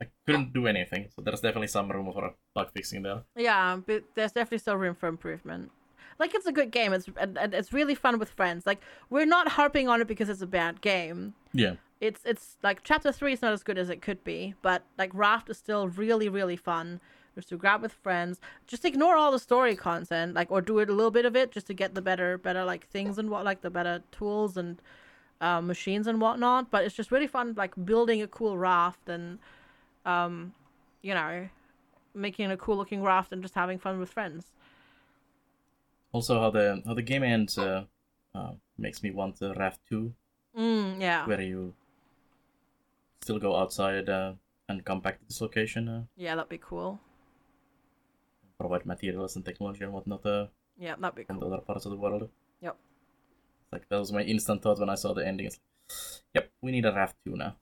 [0.00, 3.22] I couldn't do anything, so there's definitely some room for bug fixing there.
[3.36, 5.70] Yeah, but there's definitely still room for improvement.
[6.18, 6.92] Like it's a good game.
[6.92, 8.66] It's and, and it's really fun with friends.
[8.66, 8.80] Like
[9.10, 11.34] we're not harping on it because it's a bad game.
[11.52, 11.74] Yeah.
[12.00, 15.10] It's it's like chapter three is not as good as it could be, but like
[15.14, 17.00] Raft is still really really fun.
[17.38, 18.40] Just to grab with friends.
[18.66, 21.52] Just ignore all the story content, like or do it a little bit of it
[21.52, 24.82] just to get the better better like things and what like the better tools and
[25.40, 26.68] uh, machines and whatnot.
[26.72, 29.38] But it's just really fun like building a cool raft and
[30.04, 30.52] um,
[31.00, 31.48] you know,
[32.12, 34.46] making a cool looking raft and just having fun with friends.
[36.10, 37.84] Also, how the how the game ends uh,
[38.34, 40.12] uh, makes me want uh, Raft Two
[40.56, 41.24] Mm, yeah.
[41.24, 41.72] where you
[43.22, 44.32] still go outside uh,
[44.68, 46.98] and come back to this location, uh, Yeah, that'd be cool.
[48.58, 50.46] Provide materials and technology and whatnot uh,
[50.78, 51.54] Yeah, that'd be from the cool.
[51.54, 52.28] other parts of the world.
[52.60, 52.76] Yep.
[53.72, 55.46] Like that was my instant thought when I saw the ending.
[55.46, 57.56] It's like, yep, we need a Raft Two now.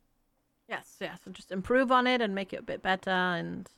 [0.69, 1.21] Yes, yes.
[1.27, 3.69] And just improve on it and make it a bit better and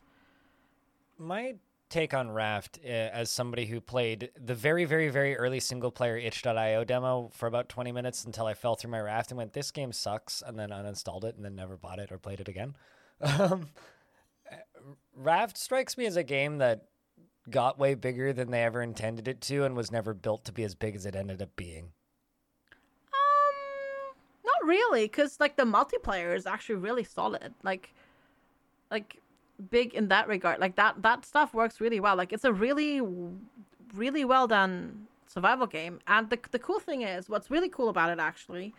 [1.18, 1.56] My
[1.90, 6.16] take on Raft, uh, as somebody who played the very, very, very early single player
[6.18, 9.70] itch.io demo for about 20 minutes until I fell through my Raft and went, this
[9.70, 12.76] game sucks, and then uninstalled it and then never bought it or played it again.
[13.20, 13.70] Um,
[15.16, 16.84] Raft strikes me as a game that
[17.50, 20.64] got way bigger than they ever intended it to and was never built to be
[20.64, 21.92] as big as it ended up being.
[23.12, 27.54] um not really cuz like the multiplayer is actually really solid.
[27.62, 27.94] Like
[28.90, 29.20] like
[29.70, 30.60] big in that regard.
[30.60, 32.16] Like that that stuff works really well.
[32.16, 33.00] Like it's a really
[33.94, 36.00] really well done survival game.
[36.06, 38.74] And the the cool thing is what's really cool about it actually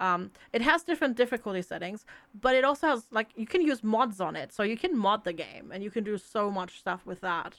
[0.00, 2.04] um, it has different difficulty settings,
[2.40, 5.24] but it also has like you can use mods on it, so you can mod
[5.24, 7.54] the game and you can do so much stuff with that,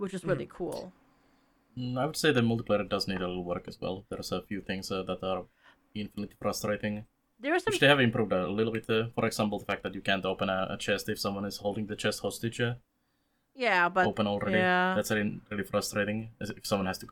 [0.00, 0.92] which is really cool.
[1.78, 4.04] Mm, I would say the multiplayer does need a little work as well.
[4.08, 5.44] There's a few things uh, that are
[5.94, 7.04] infinitely frustrating,
[7.42, 8.88] There are some which they have improved a little bit.
[8.88, 11.58] Uh, for example, the fact that you can't open a, a chest if someone is
[11.58, 12.74] holding the chest hostage uh,
[13.54, 14.58] yeah, but open already.
[14.58, 14.94] yeah.
[14.94, 17.06] That's really, really frustrating if someone has to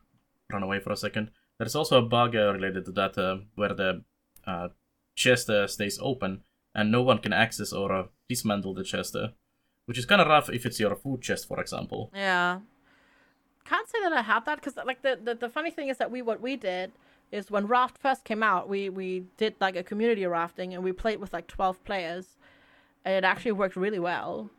[0.51, 1.31] run away for a second.
[1.57, 4.03] There's also a bug uh, related to that uh, where the
[4.47, 4.69] uh,
[5.15, 6.41] chest uh, stays open
[6.73, 9.29] and no one can access or uh, dismantle the chest, uh,
[9.85, 12.11] which is kind of rough if it's your food chest, for example.
[12.15, 12.59] Yeah.
[13.69, 16.09] Can't say that I have that because like the, the the funny thing is that
[16.09, 16.91] we what we did
[17.31, 20.91] is when Raft first came out, we we did like a community rafting and we
[20.91, 22.39] played with like twelve players,
[23.05, 24.49] and it actually worked really well.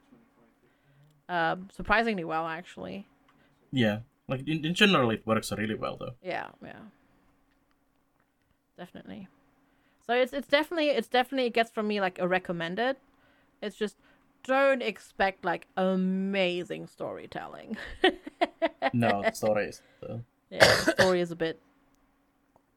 [1.28, 3.08] Um, surprisingly well actually.
[3.72, 6.14] Yeah, like in, in general, it works really well though.
[6.22, 6.78] Yeah, yeah.
[8.78, 9.26] Definitely.
[10.06, 12.94] So it's it's definitely it's definitely it gets from me like a recommended.
[13.60, 13.96] It's just
[14.44, 17.76] don't expect like amazing storytelling.
[18.92, 19.82] No, the story is.
[20.02, 20.18] Uh,
[20.50, 21.60] Yeah, the story is a bit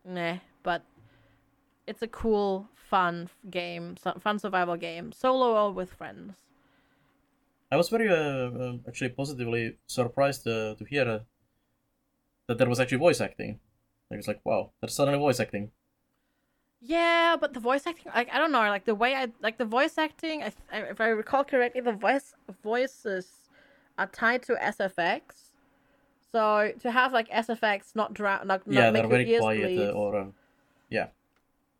[0.05, 0.83] nah, but
[1.87, 6.35] it's a cool, fun game, fun survival game, solo or with friends.
[7.71, 11.19] I was very uh, uh, actually positively surprised uh, to hear uh,
[12.47, 13.59] that there was actually voice acting.
[14.11, 15.71] I was like, wow, there's suddenly voice acting.
[16.81, 19.65] Yeah, but the voice acting, like I don't know, like the way I like the
[19.65, 20.43] voice acting.
[20.43, 23.49] I, I- if I recall correctly, the voice voices
[23.97, 25.42] are tied to SFX.
[26.33, 29.41] So to have like SFX not drown, like not yeah, make they're your very ears
[29.41, 30.25] quiet, bleed, uh, or uh,
[30.89, 31.07] yeah,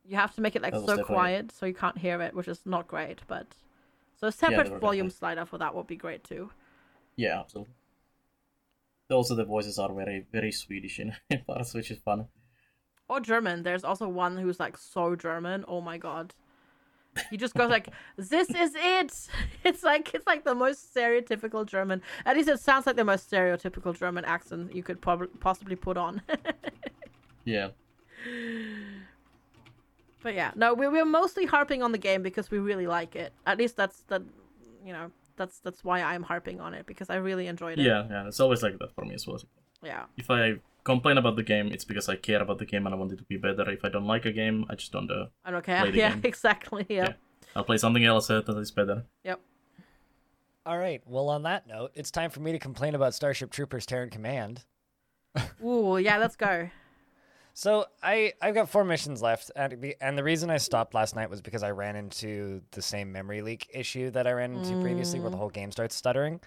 [0.05, 2.61] you have to make it like so quiet so you can't hear it, which is
[2.65, 3.21] not great.
[3.27, 3.47] But
[4.19, 6.51] so a separate were volume definitely- slider for that would be great too.
[7.15, 7.73] yeah, absolutely.
[9.11, 12.27] Also, the voices are very, very Swedish in, in parts, which is fun.
[13.09, 13.63] or German.
[13.63, 15.65] There's also one who's like so German.
[15.67, 16.33] Oh my god.
[17.29, 19.27] He just goes like, "This is it."
[19.63, 22.01] It's like it's like the most stereotypical German.
[22.25, 25.97] At least it sounds like the most stereotypical German accent you could prob- possibly put
[25.97, 26.21] on.
[27.45, 27.69] Yeah.
[30.21, 33.33] But yeah, no, we we're mostly harping on the game because we really like it.
[33.45, 34.23] At least that's the,
[34.85, 37.83] you know, that's that's why I'm harping on it because I really enjoyed it.
[37.83, 39.41] Yeah, yeah, it's always like that for me as well.
[39.83, 40.05] Yeah.
[40.15, 42.97] If I complain about the game, it's because I care about the game and I
[42.97, 43.69] want it to be better.
[43.69, 45.09] If I don't like a game, I just don't.
[45.09, 45.81] Uh, I don't care.
[45.81, 46.21] Play the Yeah, game.
[46.23, 46.85] exactly.
[46.89, 47.03] Yeah.
[47.03, 47.13] Yeah.
[47.55, 49.03] I'll play something else that is better.
[49.23, 49.39] Yep.
[50.65, 51.01] All right.
[51.05, 54.63] Well, on that note, it's time for me to complain about Starship Troopers Terran Command.
[55.63, 56.17] Ooh, yeah.
[56.17, 56.69] Let's go.
[57.55, 61.29] So I I've got four missions left, and and the reason I stopped last night
[61.29, 65.19] was because I ran into the same memory leak issue that I ran into previously,
[65.19, 66.39] where the whole game starts stuttering.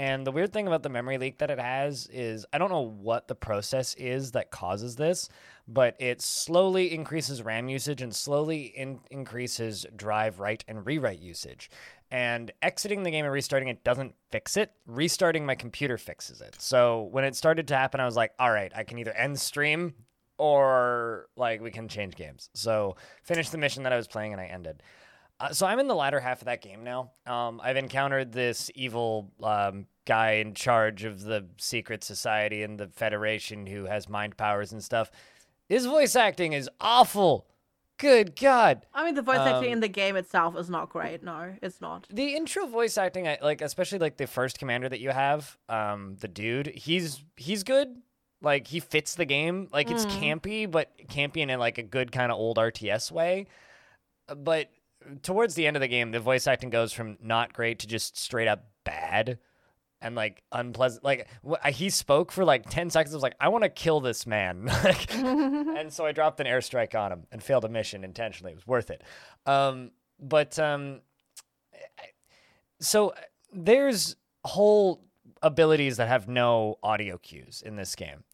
[0.00, 2.80] And the weird thing about the memory leak that it has is I don't know
[2.80, 5.28] what the process is that causes this,
[5.68, 11.68] but it slowly increases RAM usage and slowly in- increases drive write and rewrite usage.
[12.10, 14.72] And exiting the game and restarting it doesn't fix it.
[14.86, 16.56] Restarting my computer fixes it.
[16.58, 19.38] So when it started to happen, I was like, all right, I can either end
[19.38, 19.92] stream
[20.38, 22.48] or like we can change games.
[22.54, 24.82] So finish the mission that I was playing and I ended.
[25.40, 27.12] Uh, so I'm in the latter half of that game now.
[27.26, 32.88] Um, I've encountered this evil um, guy in charge of the secret society and the
[32.88, 35.10] Federation who has mind powers and stuff.
[35.68, 37.46] His voice acting is awful.
[37.98, 38.86] Good God.
[38.94, 41.22] I mean, the voice acting Um, in the game itself is not great.
[41.22, 42.06] No, it's not.
[42.10, 46.16] The intro voice acting, I like, especially like the first commander that you have, um,
[46.20, 46.66] the dude.
[46.68, 47.94] He's he's good.
[48.42, 49.68] Like he fits the game.
[49.70, 53.46] Like it's campy, but campy in like a good kind of old RTS way.
[54.34, 54.70] But
[55.22, 58.16] towards the end of the game, the voice acting goes from not great to just
[58.16, 59.38] straight up bad
[60.00, 61.04] and like unpleasant.
[61.04, 63.14] Like wh- he spoke for like ten seconds.
[63.14, 64.70] I was like, I want to kill this man.
[64.84, 68.52] Like, and so I dropped an airstrike on him and failed a mission intentionally.
[68.52, 69.02] It was worth it.
[69.46, 71.00] Um, but um,
[72.80, 73.14] so
[73.52, 75.04] there's whole
[75.42, 78.24] abilities that have no audio cues in this game.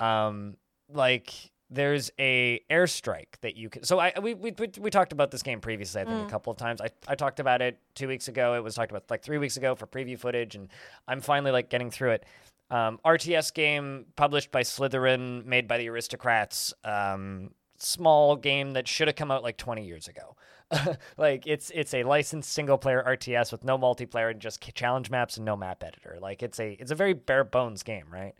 [0.00, 0.56] Um,
[0.88, 1.32] like
[1.70, 3.82] there's a airstrike that you can.
[3.84, 6.00] So I we, we we talked about this game previously.
[6.00, 6.80] I think a couple of times.
[6.80, 8.54] I I talked about it two weeks ago.
[8.54, 10.68] It was talked about like three weeks ago for preview footage, and
[11.06, 12.24] I'm finally like getting through it.
[12.70, 16.74] Um, RTS game published by Slitherine, made by the Aristocrats.
[16.84, 20.36] Um, small game that should have come out like 20 years ago.
[21.16, 25.36] like it's it's a licensed single player RTS with no multiplayer and just challenge maps
[25.38, 26.18] and no map editor.
[26.20, 28.34] Like it's a it's a very bare bones game, right?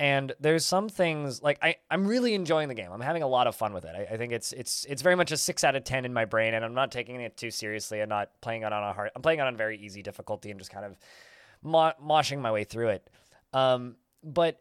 [0.00, 2.92] And there's some things like I I'm really enjoying the game.
[2.92, 3.94] I'm having a lot of fun with it.
[3.96, 6.24] I, I think it's it's it's very much a six out of ten in my
[6.24, 8.00] brain, and I'm not taking it too seriously.
[8.00, 9.10] I'm not playing it on a hard.
[9.16, 10.96] I'm playing it on very easy difficulty and just kind of
[11.62, 13.10] mo- moshing my way through it.
[13.52, 14.60] Um, but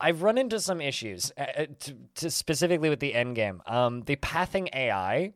[0.00, 3.62] I've run into some issues, uh, uh, to, to specifically with the end game.
[3.66, 5.32] Um, the pathing AI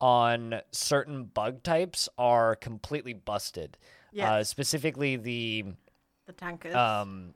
[0.00, 3.76] on certain bug types are completely busted.
[4.18, 5.64] Uh, specifically the
[6.26, 6.74] The tankers.
[6.74, 7.34] um,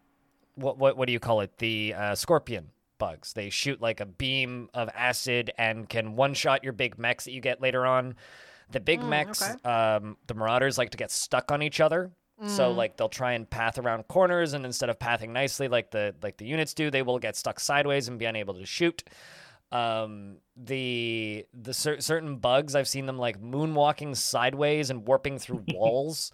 [0.54, 1.58] what what what do you call it?
[1.58, 3.32] The uh, scorpion bugs.
[3.32, 7.32] They shoot like a beam of acid and can one shot your big mechs that
[7.32, 8.14] you get later on.
[8.70, 9.68] The big mechs, okay.
[9.68, 12.12] um, the marauders like to get stuck on each other.
[12.46, 16.14] So like they'll try and path around corners, and instead of pathing nicely like the
[16.22, 19.04] like the units do, they will get stuck sideways and be unable to shoot.
[19.70, 25.64] Um, the the cer- certain bugs I've seen them like moonwalking sideways and warping through
[25.72, 26.32] walls.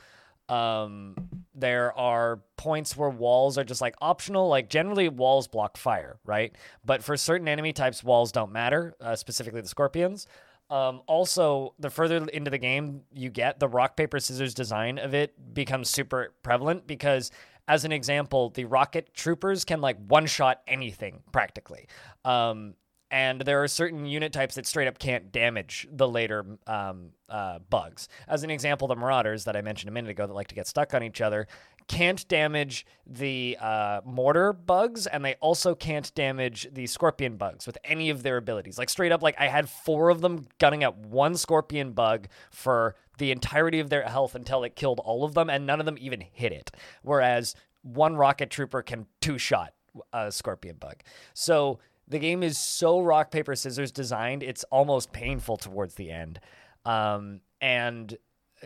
[0.48, 1.16] Um,
[1.54, 4.48] there are points where walls are just like optional.
[4.48, 6.54] Like generally, walls block fire, right?
[6.84, 8.94] But for certain enemy types, walls don't matter.
[9.00, 10.26] Uh, specifically, the scorpions.
[10.70, 15.14] Um, also, the further into the game you get, the rock paper scissors design of
[15.14, 17.30] it becomes super prevalent because,
[17.66, 21.88] as an example, the rocket troopers can like one shot anything practically.
[22.24, 22.74] Um,
[23.10, 27.58] and there are certain unit types that straight up can't damage the later um, uh,
[27.70, 28.08] bugs.
[28.26, 30.66] As an example, the Marauders that I mentioned a minute ago that like to get
[30.66, 31.46] stuck on each other
[31.88, 37.78] can't damage the uh, mortar bugs, and they also can't damage the scorpion bugs with
[37.82, 38.78] any of their abilities.
[38.78, 42.94] Like straight up, like I had four of them gunning at one scorpion bug for
[43.16, 45.96] the entirety of their health until it killed all of them, and none of them
[45.98, 46.70] even hit it.
[47.02, 49.72] Whereas one rocket trooper can two shot
[50.12, 50.96] a scorpion bug.
[51.32, 51.78] So
[52.08, 56.40] the game is so rock paper scissors designed it's almost painful towards the end.
[56.84, 58.16] Um, and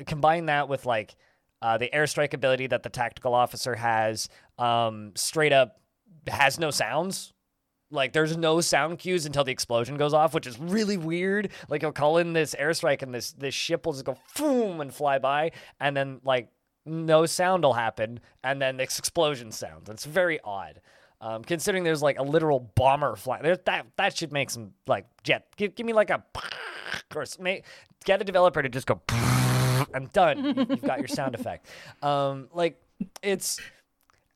[0.07, 1.16] combine that with like
[1.61, 4.28] uh, the airstrike ability that the tactical officer has
[4.59, 5.80] um, straight up
[6.28, 7.32] has no sounds.
[7.90, 11.51] Like there's no sound cues until the explosion goes off which is really weird.
[11.68, 14.95] Like he'll call in this airstrike and this this ship will just go boom and
[14.95, 16.49] fly by and then like
[16.86, 19.90] no sound will happen and then this explosion sounds.
[19.90, 20.80] It's very odd
[21.23, 25.07] um, considering there's like a literal bomber flying, there, that that should make some like
[25.23, 25.47] jet.
[25.57, 26.23] Give, give me like a
[27.16, 27.62] or may,
[28.05, 29.01] get a developer to just go.
[29.95, 30.45] I'm done.
[30.45, 31.66] You- You've got your sound effect.
[32.03, 32.79] Um, like
[33.23, 33.59] it's,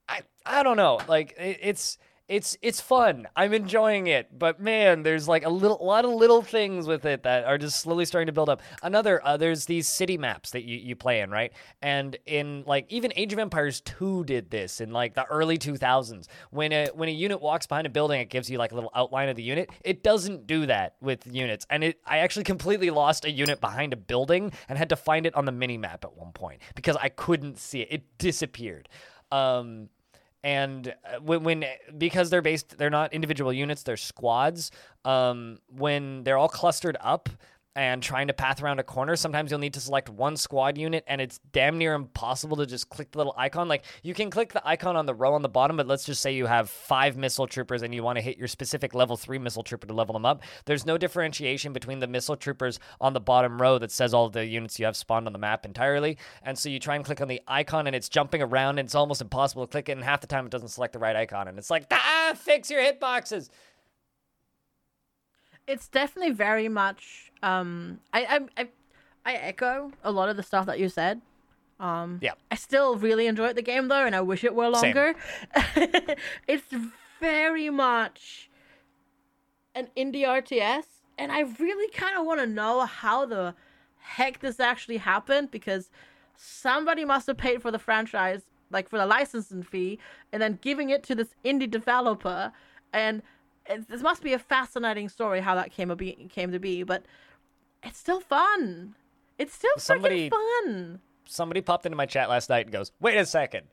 [0.08, 1.00] I I don't know.
[1.08, 1.98] Like it, it's
[2.28, 3.28] it's it's fun.
[3.36, 7.04] I'm enjoying it, but man, there's like a little, a lot of little things with
[7.04, 8.62] it that are just slowly starting to build up.
[8.82, 11.52] Another, uh, there's these city maps that you, you play in, right?
[11.82, 16.26] And in like even Age of Empires 2 did this in like the early 2000s.
[16.50, 18.90] When a when a unit walks behind a building, it gives you like a little
[18.94, 19.70] outline of the unit.
[19.84, 23.92] It doesn't do that with units, and it I actually completely lost a unit behind
[23.92, 26.96] a building and had to find it on the mini map at one point because
[26.96, 27.88] I couldn't see it.
[27.90, 28.88] It disappeared.
[29.30, 29.88] Um,
[30.46, 31.64] and uh, when, when
[31.98, 34.70] because they're based they're not individual units they're squads
[35.04, 37.28] um, when they're all clustered up
[37.76, 41.04] and trying to path around a corner sometimes you'll need to select one squad unit
[41.06, 43.68] and it's damn near impossible to just click the little icon.
[43.68, 46.22] Like you can click the icon on the row on the bottom but let's just
[46.22, 49.38] say you have five missile troopers and you want to hit your specific level 3
[49.38, 50.42] missile trooper to level them up.
[50.64, 54.46] There's no differentiation between the missile troopers on the bottom row that says all the
[54.46, 56.16] units you have spawned on the map entirely.
[56.42, 58.94] And so you try and click on the icon and it's jumping around and it's
[58.94, 61.46] almost impossible to click it and half the time it doesn't select the right icon.
[61.46, 63.50] And it's like ah fix your hitboxes
[65.66, 68.68] it's definitely very much um I, I I
[69.24, 71.20] I echo a lot of the stuff that you said.
[71.80, 72.32] Um Yeah.
[72.50, 75.14] I still really enjoyed the game though and I wish it were longer.
[76.46, 76.66] it's
[77.20, 78.50] very much
[79.74, 80.84] an indie RTS
[81.18, 83.54] and I really kind of want to know how the
[83.98, 85.90] heck this actually happened because
[86.36, 89.98] somebody must have paid for the franchise like for the licensing fee
[90.32, 92.52] and then giving it to this indie developer
[92.92, 93.22] and
[93.68, 96.82] it, this must be a fascinating story how that came to be came to be
[96.82, 97.04] but
[97.82, 98.94] it's still fun
[99.38, 103.16] it's still Somebody- freaking fun somebody popped into my chat last night and goes, "Wait
[103.16, 103.66] a second,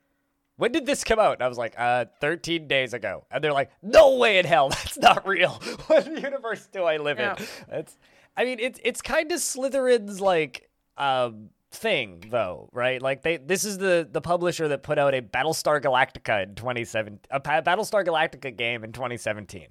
[0.58, 3.54] when did this come out?" And I was like, "Uh, 13 days ago." And they're
[3.54, 5.52] like, "No way in hell, that's not real.
[5.88, 7.36] what universe do I live Yeah.
[7.38, 7.46] in?"
[7.80, 7.98] It's,
[8.36, 13.00] I mean, it's it's kind of Slitherine's like um thing though, right?
[13.02, 17.20] Like they this is the the publisher that put out a Battlestar Galactica in 2017,
[17.32, 19.68] a Battlestar Galactica game in 2017,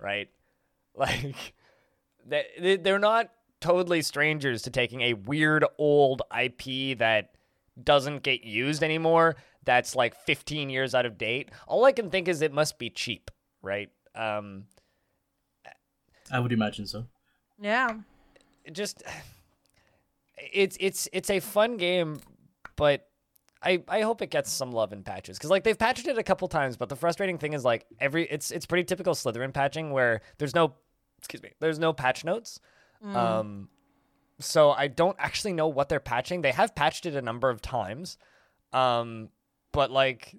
[0.00, 0.28] right?
[0.98, 1.52] Like
[2.24, 3.30] they they- they're not
[3.60, 7.32] totally strangers to taking a weird old IP that
[7.82, 12.28] doesn't get used anymore that's like 15 years out of date all i can think
[12.28, 13.30] is it must be cheap
[13.60, 14.64] right um
[16.30, 17.04] I would imagine so.
[17.60, 17.90] yeah
[18.72, 19.02] just
[20.38, 22.18] it's it's it's a fun game
[22.76, 23.06] but
[23.66, 26.22] I, I hope it gets some love in patches because like they've patched it a
[26.22, 29.90] couple times, but the frustrating thing is like every it's it's pretty typical Slitherine patching
[29.90, 30.74] where there's no
[31.18, 32.60] excuse me there's no patch notes,
[33.16, 33.68] um,
[34.38, 36.42] so I don't actually know what they're patching.
[36.42, 38.18] They have patched it a number of times,
[38.72, 39.30] um,
[39.72, 40.36] but like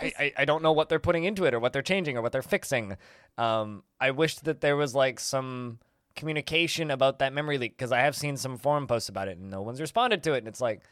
[0.00, 2.22] I, I, I don't know what they're putting into it or what they're changing or
[2.22, 2.96] what they're fixing.
[3.36, 5.80] Um, I wish that there was like some
[6.16, 9.50] communication about that memory leak because I have seen some forum posts about it and
[9.50, 10.38] no one's responded to it.
[10.38, 10.82] And it's like,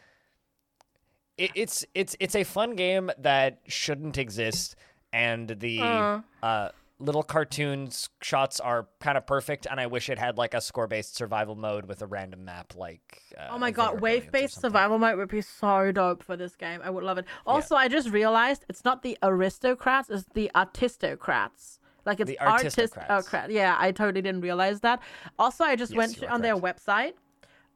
[1.38, 4.76] it, it's it's it's a fun game that shouldn't exist,
[5.12, 6.20] and the Uh.
[6.42, 6.68] uh,
[6.98, 9.66] little cartoons shots are kind of perfect.
[9.68, 12.74] And I wish it had like a score based survival mode with a random map.
[12.76, 16.54] Like uh, Oh my god, wave based survival mode would be so dope for this
[16.54, 16.80] game.
[16.84, 17.24] I would love it.
[17.46, 21.78] Also, I just realized it's not the aristocrats, it's the artistocrats.
[22.04, 22.78] Like it's The artist
[23.08, 23.50] oh, crap.
[23.50, 25.00] Yeah, I totally didn't realize that.
[25.38, 27.14] Also, I just Yes, went on their website.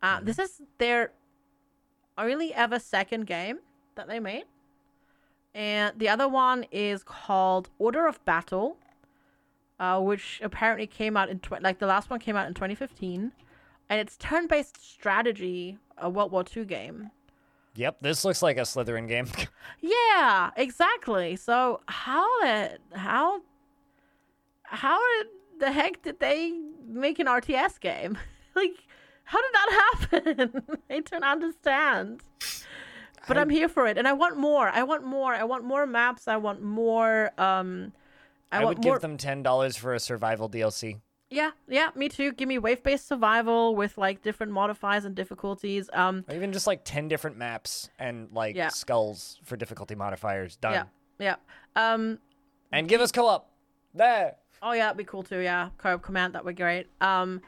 [0.03, 1.13] Uh, This is their
[2.19, 3.59] only ever second game
[3.95, 4.45] that they made.
[5.55, 8.77] And the other one is called Order of Battle,
[9.81, 13.33] uh, which apparently came out in tw- like the last one came out in 2015,
[13.89, 17.11] and it's turn-based strategy, a World War II game.
[17.75, 19.29] Yep, this looks like a Slitherine game.
[19.81, 21.37] Yeah, exactly.
[21.37, 23.41] So how did how
[24.77, 24.99] how
[25.59, 26.53] the heck did they
[26.87, 28.19] make an RTS game?
[28.55, 28.77] like
[29.25, 30.63] how did that happen?
[30.91, 32.23] I don't understand.
[33.27, 34.69] But I, am here for it, and I want more.
[34.69, 35.35] I want more.
[35.35, 36.29] I want more maps.
[36.29, 37.33] I want more.
[37.39, 37.93] Um,
[38.53, 38.95] I, I, want would more.
[38.95, 41.01] give them ten dollars for a survival DLC.
[41.29, 42.33] Yeah, yeah, me too.
[42.33, 45.91] Give me wave-based survival with like different modifiers and difficulties.
[45.93, 48.69] Um, Or even just like 10 different maps and like Yeah.
[48.69, 50.55] skulls for difficulty modifiers.
[50.55, 50.73] Done.
[50.73, 50.85] yeah,
[51.19, 51.35] yeah.
[51.95, 52.21] Um,
[52.71, 53.51] And give us co op.
[53.93, 54.37] There.
[54.63, 55.39] Oh yeah, it'd be cool too.
[55.39, 56.87] Yeah, co-op command that would be great.
[57.01, 57.41] Um,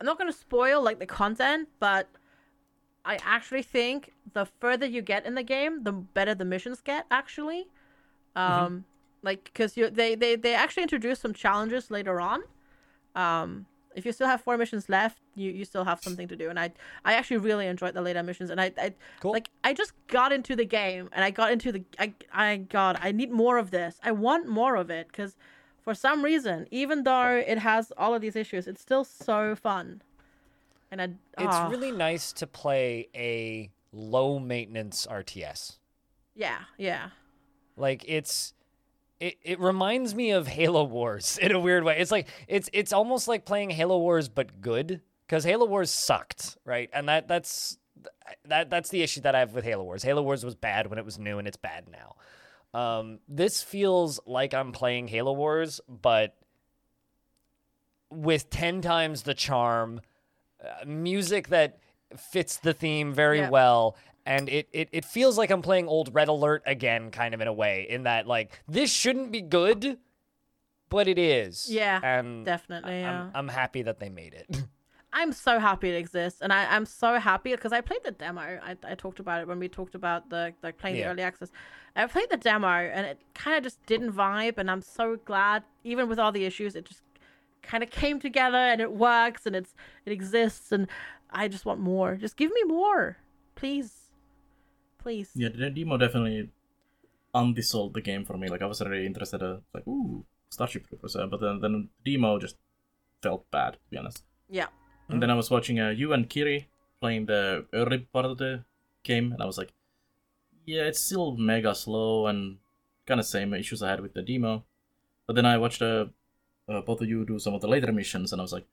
[0.00, 2.08] I'm not gonna spoil like the content, but
[3.04, 7.06] I actually think the further you get in the game, the better the missions get.
[7.10, 7.66] Actually,
[8.34, 8.84] um,
[9.22, 12.42] like because you they they they actually introduce some challenges later on.
[13.14, 16.50] Um, if you still have four missions left, you you still have something to do,
[16.50, 16.72] and I
[17.04, 19.32] I actually really enjoyed the later missions, and I I Cool.
[19.32, 22.98] like I just got into the game, and I got into the I I God
[23.00, 24.00] I need more of this.
[24.02, 25.36] I want more of it because
[25.84, 30.00] for some reason, even though it has all of these issues, it's still so fun.
[30.90, 35.76] And I, It's ah, really nice to play a low maintenance RTS.
[36.34, 37.10] yeah, yeah,
[37.76, 38.54] Like it's
[39.20, 41.98] it, it reminds me of Halo Wars in a weird way.
[41.98, 46.56] It's like it's it's almost like playing Halo Wars but good because Halo Wars sucked,
[46.64, 46.88] right?
[46.92, 47.78] And that that's
[48.46, 50.02] that that's the issue that I have with Halo Wars.
[50.02, 52.16] Halo Wars was bad when it was new, and it's bad now.
[52.74, 56.34] Um, this feels like I'm playing Halo Wars, but
[58.10, 60.00] with ten times the charm,
[60.64, 61.78] uh, music that
[62.16, 63.50] fits the theme very Yeah.
[63.50, 63.96] well.
[64.26, 67.46] And it, it, it feels like I'm playing old Red Alert again, kind of in
[67.48, 69.98] a way, in that like this shouldn't be good,
[70.88, 71.66] but it is.
[71.70, 73.24] Yeah, and definitely, yeah.
[73.24, 74.64] I'm, I'm happy that they made it.
[75.16, 78.40] I'm so happy it exists, and I, I'm so happy because I played the demo.
[78.40, 81.04] I, I talked about it when we talked about the like playing Yeah.
[81.04, 81.50] the early access.
[81.94, 85.62] I played the demo, and it kind of just didn't vibe, and I'm so glad,
[85.84, 87.02] even with all the issues, it just
[87.62, 89.72] kind of came together, and it works, and it's
[90.04, 90.88] it exists, and
[91.30, 92.16] I just want more.
[92.16, 93.18] Just give me more,
[93.54, 94.10] please,
[94.98, 95.30] please.
[95.36, 96.50] Yeah, the demo definitely
[97.34, 98.48] undisold the game for me.
[98.48, 99.42] Like I was really interested.
[99.44, 102.56] Uh, like ooh, Starship Troopers, uh, but then then demo just
[103.22, 104.24] felt bad to be honest.
[104.50, 104.66] Yeah.
[105.08, 106.68] And then I was watching uh, you and Kiri
[107.00, 108.64] playing the early part of the
[109.02, 109.72] game, and I was like,
[110.66, 112.58] yeah, it's still mega slow and
[113.06, 114.64] kind of same issues I had with the demo.
[115.26, 116.06] But then I watched uh,
[116.68, 118.66] uh, both of you do some of the later missions, and I was like,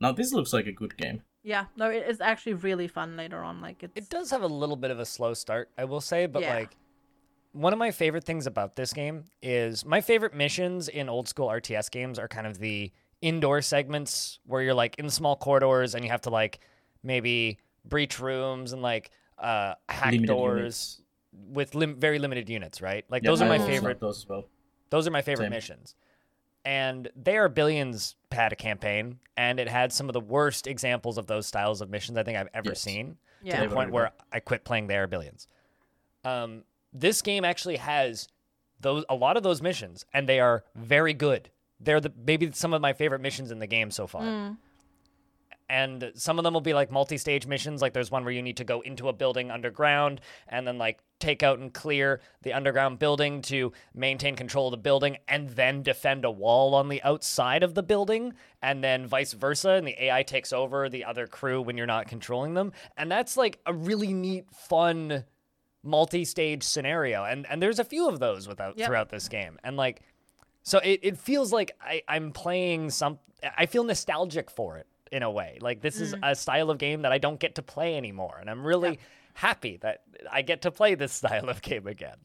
[0.00, 1.22] now this looks like a good game.
[1.42, 3.60] Yeah, no, it is actually really fun later on.
[3.60, 6.26] Like it's It does have a little bit of a slow start, I will say,
[6.26, 6.50] but Yeah.
[6.50, 6.76] like
[7.52, 11.48] one of my favorite things about this game is my favorite missions in old school
[11.48, 12.92] RTS games are kind of the
[13.22, 16.60] indoor segments where you're like in small corridors and you have to like
[17.02, 21.02] maybe breach rooms and like uh hack Limited doors units.
[21.52, 23.04] with lim- very limited units, right?
[23.10, 24.44] Like Yeah, those are my favorite Those as well.
[24.90, 25.50] those are my favorite Same.
[25.50, 25.94] missions.
[26.64, 31.16] And They Are Billions had a campaign, and it had some of the worst examples
[31.16, 32.80] of those styles of missions I think I've ever Yes.
[32.82, 33.16] seen.
[33.42, 33.52] Yeah.
[33.54, 35.48] To They the were point where I quit playing They Are Billions.
[36.22, 38.28] Um, this game actually has
[38.78, 41.50] those a lot of those missions, and they are very good.
[41.80, 44.22] They're the maybe some of my favorite missions in the game so far.
[44.22, 44.56] Mm.
[45.68, 47.80] And some of them will be like multi-stage missions.
[47.80, 50.98] Like there's one where you need to go into a building underground and then like
[51.20, 55.84] take out and clear the underground building to maintain control of the building and then
[55.84, 60.04] defend a wall on the outside of the building and then vice versa and the
[60.06, 62.72] AI takes over the other crew when you're not controlling them.
[62.96, 65.22] And that's like a really neat fun
[65.84, 67.24] multi-stage scenario.
[67.24, 68.86] And and there's a few of those without Yep.
[68.88, 69.58] throughout this game.
[69.62, 70.02] And like
[70.62, 73.18] so it, it feels like I, I'm playing some
[73.56, 75.58] I feel nostalgic for it in a way.
[75.60, 76.20] Like this is mm.
[76.22, 78.38] a style of game that I don't get to play anymore.
[78.40, 78.98] And I'm really
[79.34, 82.16] happy that I get to play this style of game again.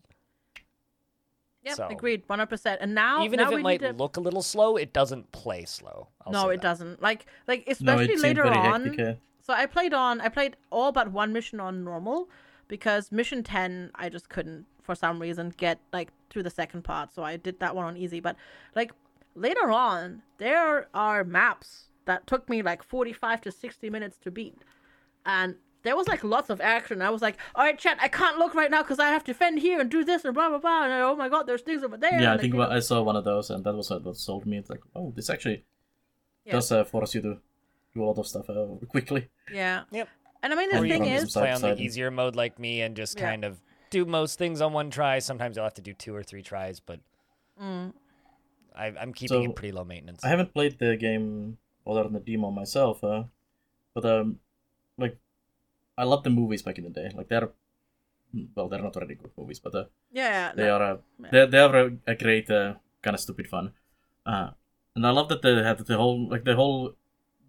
[1.64, 2.80] yeah, so- agreed, one hundred percent.
[2.82, 3.94] And now, Even now if it might to...
[3.94, 6.10] look a little slow, it doesn't play slow.
[6.26, 6.62] I'll no, it that.
[6.62, 7.02] doesn't.
[7.02, 8.86] Like, like especially it seemed later on.
[8.86, 9.20] hectic.
[9.42, 10.22] So I played on.
[10.22, 12.30] I played all but one mission on normal,
[12.68, 17.14] because mission ten I just couldn't for some reason get like through the second part.
[17.14, 18.20] So I did that one on easy.
[18.20, 18.36] But
[18.76, 18.92] like
[19.36, 24.32] later on, there are maps that took me like forty five to sixty minutes to
[24.32, 24.58] beat,
[25.26, 27.02] and there was like lots of action.
[27.02, 29.34] I was like, all right, chat, I can't look right now because I have to
[29.34, 30.84] fend here and do this and blah blah blah.
[30.86, 32.22] And oh my god, there's things over there.
[32.22, 34.46] yeah, I think like, I saw one of those, and that was what what sold
[34.46, 34.58] me.
[34.58, 35.64] It's like, oh, this actually
[36.46, 36.54] Yeah.
[36.54, 37.38] does uh, force you to
[37.94, 39.30] do a lot of stuff uh, quickly.
[39.52, 39.84] yeah.
[39.92, 40.10] Yep.
[40.44, 42.60] And I mean, the Or you thing can is, play on the easier mode like
[42.60, 43.30] me and just Yeah.
[43.30, 43.58] kind of
[43.96, 45.20] do most things on one try.
[45.20, 47.00] Sometimes you'll have to do two or three tries, but
[47.62, 47.94] Mm.
[48.76, 50.26] I, I'm keeping So, it pretty low maintenance.
[50.26, 51.58] I haven't played the game
[51.88, 53.24] other than the demo myself, uh,
[53.94, 54.40] but um,
[54.98, 55.18] like,
[55.98, 57.10] I love the movies back in the day.
[57.16, 57.50] Like they're,
[58.56, 60.76] well, they're not really good movies, but uh, yeah, they no.
[60.76, 61.30] are uh, Yeah.
[61.32, 63.72] they they are a, a great uh, kind of stupid fun.
[64.26, 64.50] Uh,
[64.96, 66.96] and I love that they had the whole like the whole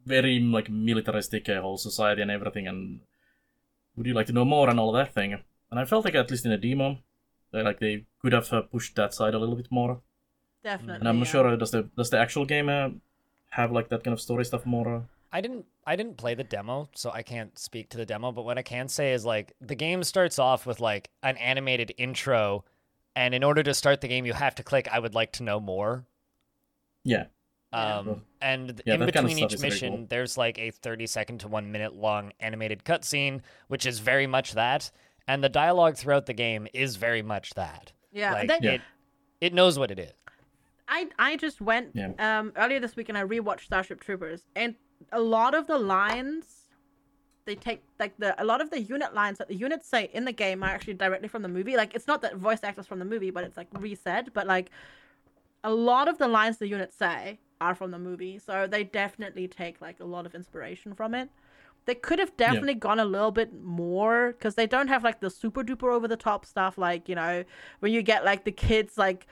[0.04, 2.68] very like militaristic uh, whole society and everything.
[2.68, 3.00] And
[3.96, 5.42] would you like to know more and all that thing?
[5.70, 6.98] And I felt like at least in the demo,
[7.52, 10.00] they, like they could have uh, pushed that side a little bit more.
[10.62, 11.00] definitely.
[11.00, 11.32] And I'm not yeah.
[11.32, 12.90] sure uh, does the does the actual game uh,
[13.50, 14.96] have like that kind of story stuff more?
[14.96, 15.00] Uh,
[15.32, 18.44] I didn't I didn't play the demo, so I can't speak to the demo, but
[18.44, 22.64] what I can say is like the game starts off with like an animated intro
[23.14, 25.42] and in order to start the game you have to click I would like to
[25.42, 26.06] know more.
[27.04, 27.26] yeah,
[27.72, 27.98] Yeah.
[27.98, 30.06] Um and Yeah, in that kind of between each mission cool.
[30.08, 34.52] there's like a 30 second to 1 minute long animated cutscene which is very much
[34.52, 34.90] that
[35.28, 37.92] and the dialogue throughout the game is very much that.
[38.12, 38.72] Yeah, Like that- Yeah.
[38.72, 38.80] it
[39.40, 40.12] it knows what it is.
[40.88, 42.12] I I just went Yeah.
[42.18, 44.74] um earlier this week and I rewatched Starship Troopers and
[45.12, 46.62] a lot of the lines
[47.44, 50.24] they take like the a lot of the unit lines that the units say in
[50.24, 51.76] the game are actually directly from the movie.
[51.76, 54.32] Like it's not that voice actors from the movie, but it's like resaid.
[54.32, 54.70] But like
[55.62, 59.48] a lot of the lines the units say are from the movie, so they definitely
[59.48, 61.28] take like a lot of inspiration from it.
[61.86, 65.30] They could have definitely gone a little bit more because they don't have like the
[65.30, 67.44] super duper over the top stuff, like you know
[67.80, 69.26] when you get like the kids like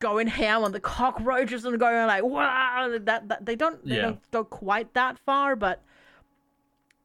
[0.00, 4.02] going ham on the cockroaches and going like wow that, that they don't they Yeah.
[4.02, 5.82] don't go quite that far but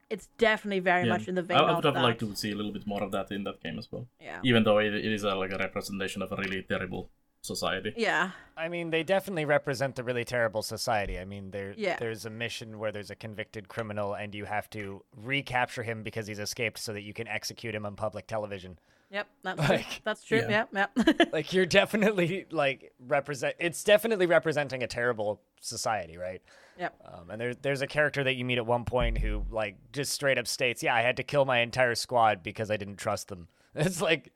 [0.10, 1.14] it's definitely very Yeah.
[1.14, 2.04] much in the vein I, would have that.
[2.04, 4.08] liked to see a little bit more of that in that game as well.
[4.20, 7.10] yeah Even though it, it is a, like a representation of a really terrible
[7.42, 7.94] society.
[7.98, 11.18] yeah I mean, they definitely represent the really terrible society.
[11.18, 11.96] I mean, there Yeah.
[11.98, 16.28] there's a mission where there's a convicted criminal and you have to recapture him because
[16.28, 18.78] he's escaped so that you can execute him on public television.
[19.10, 19.76] yep that's true.
[19.78, 20.66] Like, that's true yeah.
[20.74, 26.42] yeah yeah Like you're definitely like represent it's definitely representing a terrible society, right?
[26.78, 29.78] yep Um, and there's there's a character that you meet at one point who like
[29.94, 32.98] just straight up states, "Yeah, I had to kill my entire squad because I didn't
[32.98, 34.34] trust them." It's like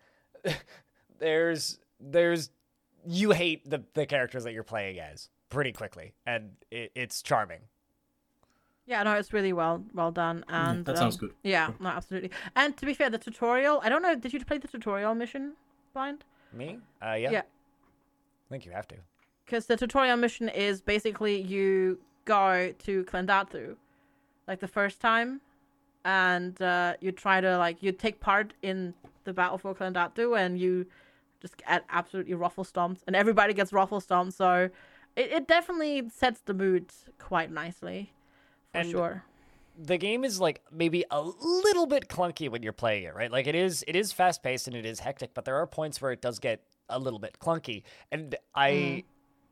[1.20, 2.50] there's there's
[3.06, 7.62] you hate the the characters that you're playing as pretty quickly, and it, it's charming.
[8.86, 11.34] Yeah, no, it's really well well done, and that sounds um, good.
[11.44, 12.32] Yeah, no, absolutely.
[12.56, 13.80] And to be fair, the tutorial.
[13.84, 14.16] I don't know.
[14.16, 15.54] Did you play the tutorial mission,
[15.94, 16.26] Blind?
[16.52, 16.80] Me?
[17.02, 17.32] Uh, yeah.
[17.32, 17.40] Yeah.
[17.40, 18.96] I think you have to.
[19.46, 23.76] Because the tutorial mission is basically you go to Klendathu,
[24.48, 25.42] like the first time,
[26.04, 28.94] and uh, you try to like you take part in
[29.24, 30.86] the battle for Klendathu, and you
[31.44, 34.34] just get absolutely ruffle stomped, and everybody gets ruffle stomped.
[34.34, 34.70] So
[35.16, 36.86] it, it definitely sets the mood
[37.20, 38.12] quite nicely,
[38.72, 39.24] for And- sure.
[39.78, 43.32] the game is like maybe a little bit clunky when you're playing it, right?
[43.32, 46.02] Like it is it is fast paced and it is hectic, but there are points
[46.02, 47.84] where it does get a little bit clunky.
[48.12, 49.04] And I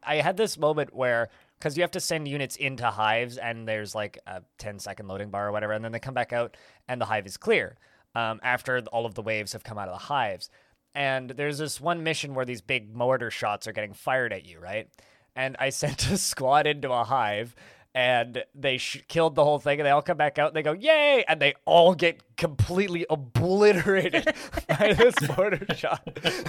[0.03, 3.93] I had this moment where because you have to send units into hives and there's
[3.93, 6.55] like a 10 second loading bar or whatever, and then they come back out
[6.87, 7.77] and the hive is clear
[8.15, 10.49] um, after all of the waves have come out of the hives.
[10.93, 14.59] And there's this one mission where these big mortar shots are getting fired at you,
[14.59, 14.89] right?
[15.35, 17.55] And I sent a squad into a hive
[17.93, 20.63] and they sh- killed the whole thing and they all come back out and they
[20.63, 21.25] go yay!
[21.27, 24.25] And they all get completely obliterated
[24.67, 26.01] by this mortar shot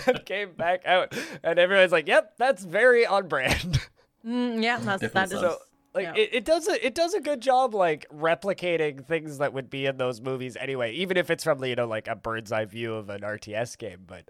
[0.06, 1.16] and came back out.
[1.42, 3.80] And everyone's like yep that's very on brand.
[4.24, 5.58] Mm, yeah, that's that Definitely so
[5.94, 6.14] like yeah.
[6.14, 9.86] it, it does a it does a good job like replicating things that would be
[9.86, 12.94] in those movies anyway even if it's from you know like a bird's eye view
[12.94, 14.28] of an rts game but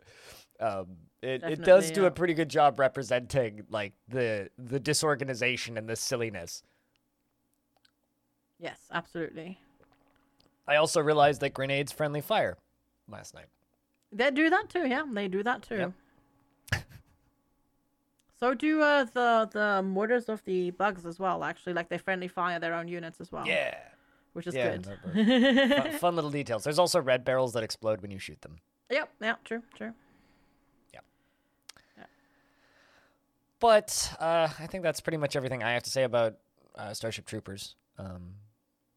[0.61, 0.87] um
[1.23, 5.89] it, it does Definitely, do a pretty good job representing like the the disorganization and
[5.89, 6.63] the silliness
[8.59, 9.59] Yes, absolutely.
[10.69, 12.57] i also realized that grenades friendly fire
[13.09, 13.47] last night
[14.13, 14.87] They do that too.
[14.87, 15.93] Yeah, they do that too.
[16.73, 16.85] Yep.
[18.43, 21.45] So do uh, the the mortars of the bugs as well.
[21.45, 23.47] Actually, like they friendly fire their own units as well.
[23.47, 23.75] yeah
[24.35, 24.87] which is Yeah, good.
[25.83, 28.57] fun, fun little details there's also red barrels that explode when you shoot them
[28.91, 29.11] yep.
[29.21, 29.35] Yeah.
[29.45, 29.63] True.
[29.77, 29.93] True.
[30.95, 31.01] Yeah.
[33.61, 36.35] But uh, I think that's pretty much everything I have to say about
[36.75, 37.77] uh, Starship Troopers.
[37.99, 38.35] Um,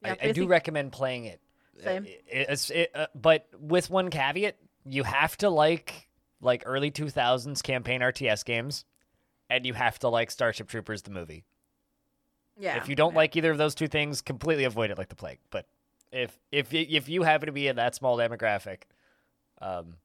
[0.04, 1.40] Yeah, I, I do recommend playing it.
[1.80, 2.06] Uh, Same.
[2.06, 4.56] it- it's- it, uh, but with one caveat,
[4.86, 6.10] you have to like
[6.42, 8.86] like early 2000s campaign RTS games,
[9.50, 11.44] and you have to like Starship Troopers the movie.
[12.58, 12.78] Yeah.
[12.78, 13.18] If you don't yeah.
[13.18, 15.40] like either of those two things, completely avoid it like the plague.
[15.50, 15.66] But
[16.12, 18.84] if if if you happen to be in that small demographic,
[19.62, 19.96] um,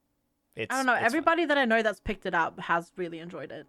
[0.55, 0.93] it's I don't know.
[0.93, 1.05] it's fine.
[1.05, 3.67] Everybody that I know that's picked it up has really enjoyed it.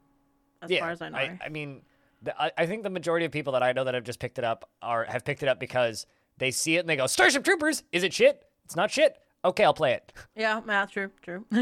[0.63, 1.19] As far as I know.
[1.45, 1.83] I, mean,
[2.23, 4.39] the, I, I think the majority of people that I know that have just picked
[4.39, 6.07] it up are have picked it up because
[6.39, 8.45] they see it and they go, Starship Troopers, is it shit?
[8.65, 9.19] It's not shit.
[9.45, 10.13] Okay, I'll play it.
[10.37, 10.61] yeah.
[10.67, 10.87] Yeah.
[10.87, 11.11] True.
[11.23, 11.45] True.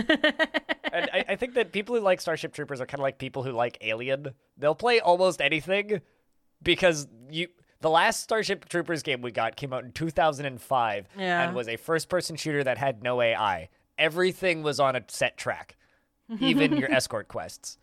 [0.93, 3.45] And I, I think that people who like Starship Troopers are kind of like people
[3.45, 4.31] who like Alien.
[4.59, 6.01] They'll play almost anything
[6.65, 7.47] because you.
[7.81, 11.43] The last Starship Troopers game we got came out in 2005 Yeah.
[11.45, 13.69] and was a first-person shooter that had no AI.
[13.99, 15.77] Everything was on a set track,
[16.41, 17.79] even your escort quests.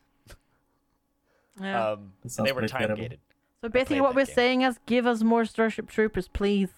[1.61, 1.91] yeah.
[1.91, 3.19] Um, and they were pretty time gated.
[3.61, 4.36] so basically, what we're game.
[4.36, 6.69] saying is, give us more Starship Troopers, please.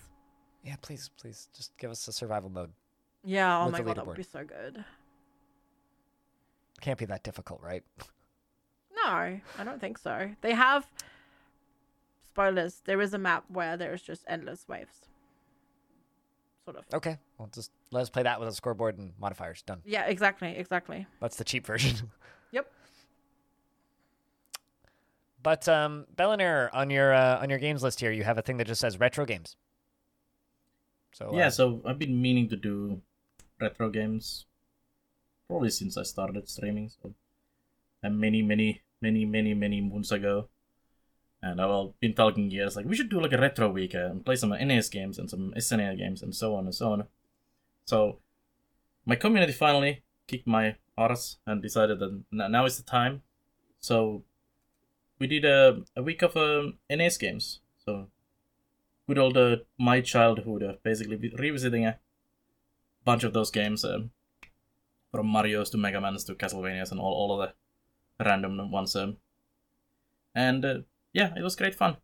[0.64, 2.72] Yeah, please, please, just give us a survival mode.
[3.24, 3.62] Yeah.
[3.62, 4.84] Oh With my god, that would be so good.
[6.82, 7.84] Can't be that difficult, right?
[8.96, 10.32] No, I don't think so.
[10.42, 10.88] They have
[12.26, 12.82] spoilers.
[12.86, 15.08] There is a map where there's just endless waves.
[16.66, 16.86] Sort of.
[16.94, 19.62] Okay, well, just let us play that with a scoreboard and modifiers.
[19.64, 19.82] Done.
[19.86, 21.08] Yeah, exactly, exactly.
[21.20, 22.12] That's the cheap version.
[22.52, 22.66] Yep.
[25.44, 28.58] But um, Bellinair, on your uh, on your games list here, you have a thing
[28.58, 29.56] that just says retro games.
[31.14, 33.02] So Yeah, uh, so I've been meaning to do
[33.60, 34.46] retro games
[35.48, 36.90] probably since I started streaming.
[36.90, 37.14] So,
[38.04, 40.48] and many, many, many, many, many moons ago.
[41.42, 44.26] And I've been talking years like we should do like a retro week uh, and
[44.26, 47.06] play some NES games and some SNES games and so on and so on.
[47.86, 48.20] So,
[49.06, 53.24] my community finally kicked my arse and decided that now is the time.
[53.80, 54.24] So,
[55.18, 57.62] we did a, a week of um, NES games.
[57.86, 58.08] So,
[59.08, 62.00] good old uh, my childhood, uh, basically revisiting a
[63.10, 64.12] bunch of those games, um,
[65.12, 68.96] from Mario's to Mega Man's to Castlevanias and all, all of the random ones.
[68.96, 69.18] Um,
[70.36, 70.80] and uh,
[71.12, 71.98] yeah, it was great fun.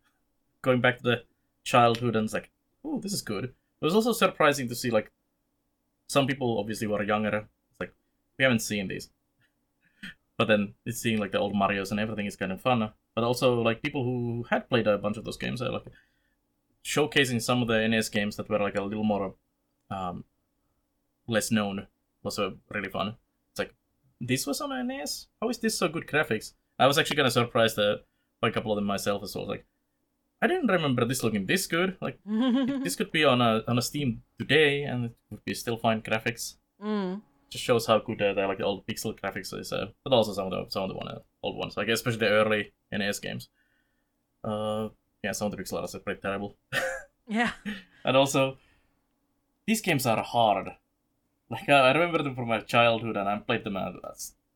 [0.62, 1.22] Going back to the
[1.62, 2.50] childhood and it's like,
[2.84, 3.44] oh, this is good.
[3.44, 5.12] It was also surprising to see like
[6.08, 7.46] some people obviously were younger.
[7.70, 7.92] It's like
[8.36, 9.10] we haven't seen these,
[10.36, 12.90] but then it's seeing like the old Mario's and everything is kind of fun.
[13.14, 15.86] But also like people who had played a bunch of those games are like
[16.84, 19.34] showcasing some of the NES games that were like a little more
[19.90, 20.24] um,
[21.26, 21.86] less known
[22.22, 23.16] was uh, really fun.
[23.52, 23.74] It's like
[24.20, 25.26] this was on NES.
[25.40, 26.52] How is this so good graphics?
[26.78, 27.96] I was actually kind of surprised uh,
[28.40, 29.46] by a couple of them myself as well.
[29.48, 29.64] Like
[30.42, 31.96] I didn't remember this looking this good.
[32.00, 35.76] Like this could be on a on a Steam today, and it would be still
[35.76, 36.56] fine graphics.
[36.82, 37.22] Mm.
[37.48, 39.72] Just shows how good uh, the like the old pixel graphics is.
[39.72, 42.20] Uh, but also some of the some of the one uh, old ones, like especially
[42.20, 43.48] the early NES games.
[44.44, 44.88] Uh,
[45.22, 46.56] yeah, some of the pixel art are pretty terrible.
[47.28, 47.50] Yeah.
[48.04, 48.56] and also,
[49.66, 50.68] these games are hard.
[51.48, 53.94] Like I remember them from my childhood, and I played them at,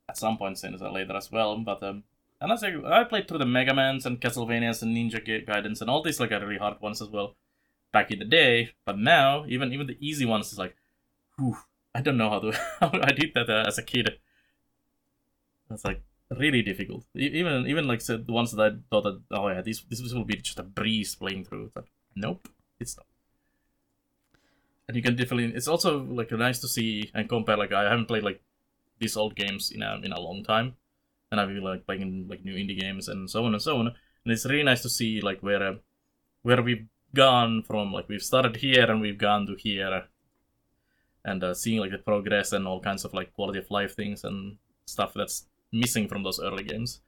[0.09, 1.57] at some point later as well.
[1.59, 2.03] But um,
[2.41, 5.91] and I say I played through the Mega Mans and Castlevanias and Ninja Gaidens and
[5.91, 7.37] all these like really hard ones as well
[7.93, 8.71] back in the day.
[8.85, 10.75] But now, even even the easy ones is like,
[11.39, 11.57] whew,
[11.95, 14.19] I don't know how to how I did that uh, as a kid.
[15.71, 17.05] It's like really difficult.
[17.15, 20.25] Even even like so the ones that I thought that oh yeah this this will
[20.25, 21.71] be just a breeze playing through.
[21.75, 22.49] Like nope,
[22.79, 23.07] it's not.
[24.91, 25.55] And you can definitely.
[25.55, 27.57] It's also like nice to see and compare.
[27.57, 28.43] Like I haven't played like
[28.99, 30.75] these old games in a in a long time,
[31.31, 33.87] and I've been like playing like new indie games and so on and so on.
[33.87, 35.75] And it's really nice to see like where uh,
[36.43, 37.93] where we've gone from.
[37.93, 40.07] Like we've started here and we've gone to here,
[41.25, 44.25] and uh, seeing like the progress and all kinds of like quality of life things
[44.25, 44.57] and
[44.87, 47.01] stuff that's missing from those early games.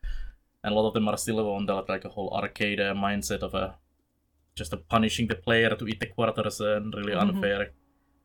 [0.63, 3.41] And a lot of them are still on the like a whole arcade uh, mindset
[3.41, 3.75] of a
[4.55, 7.23] just punishing the player to eat the quarters and really Mhm.
[7.23, 7.71] unfair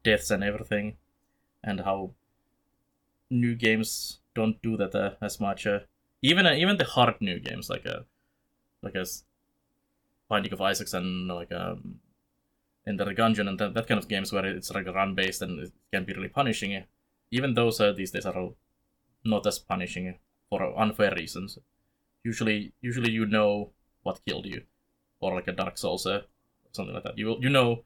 [0.04, 0.98] deaths and everything,
[1.64, 2.14] and how
[3.30, 5.66] new games don't do that uh, as much.
[5.68, 5.80] Uh,
[6.22, 8.02] even uh, even the hard new games like uh,
[8.82, 9.24] like as
[10.30, 12.00] Binding of Isaacs and like um,
[12.86, 15.60] Enter the Gungeon and that, that kind of games where it's like run based and
[15.60, 16.84] it can be really punishing.
[17.32, 18.50] Even those uh, these days are
[19.24, 21.60] not as punishing for unfair reasons.
[22.24, 23.72] Usually, usually you know
[24.04, 24.64] what killed you,
[25.20, 26.24] or like a Dark Souls or
[26.72, 27.18] something like that.
[27.18, 27.84] You you know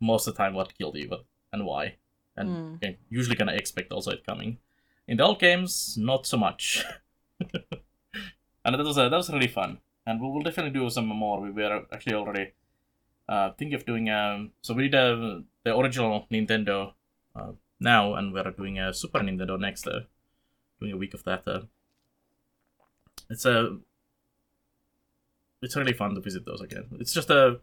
[0.00, 1.96] most of the time what killed you, but and why,
[2.36, 2.96] and Mm.
[3.10, 4.58] usually of expect also it coming.
[5.08, 6.84] In the old games, not so much.
[8.64, 11.40] and that was uh, that was really fun, and we will definitely do some more.
[11.40, 12.52] We were actually already
[13.28, 14.52] uh, thinking of doing um.
[14.62, 16.92] So we did uh, the original Nintendo
[17.34, 19.86] uh, now, and we're doing a Super Nintendo next.
[19.86, 20.00] Uh,
[20.80, 21.42] doing a week of that.
[21.46, 21.62] Uh,
[23.30, 23.78] it's a.
[25.62, 26.86] It's really fun to visit those again.
[27.00, 27.60] It's just a.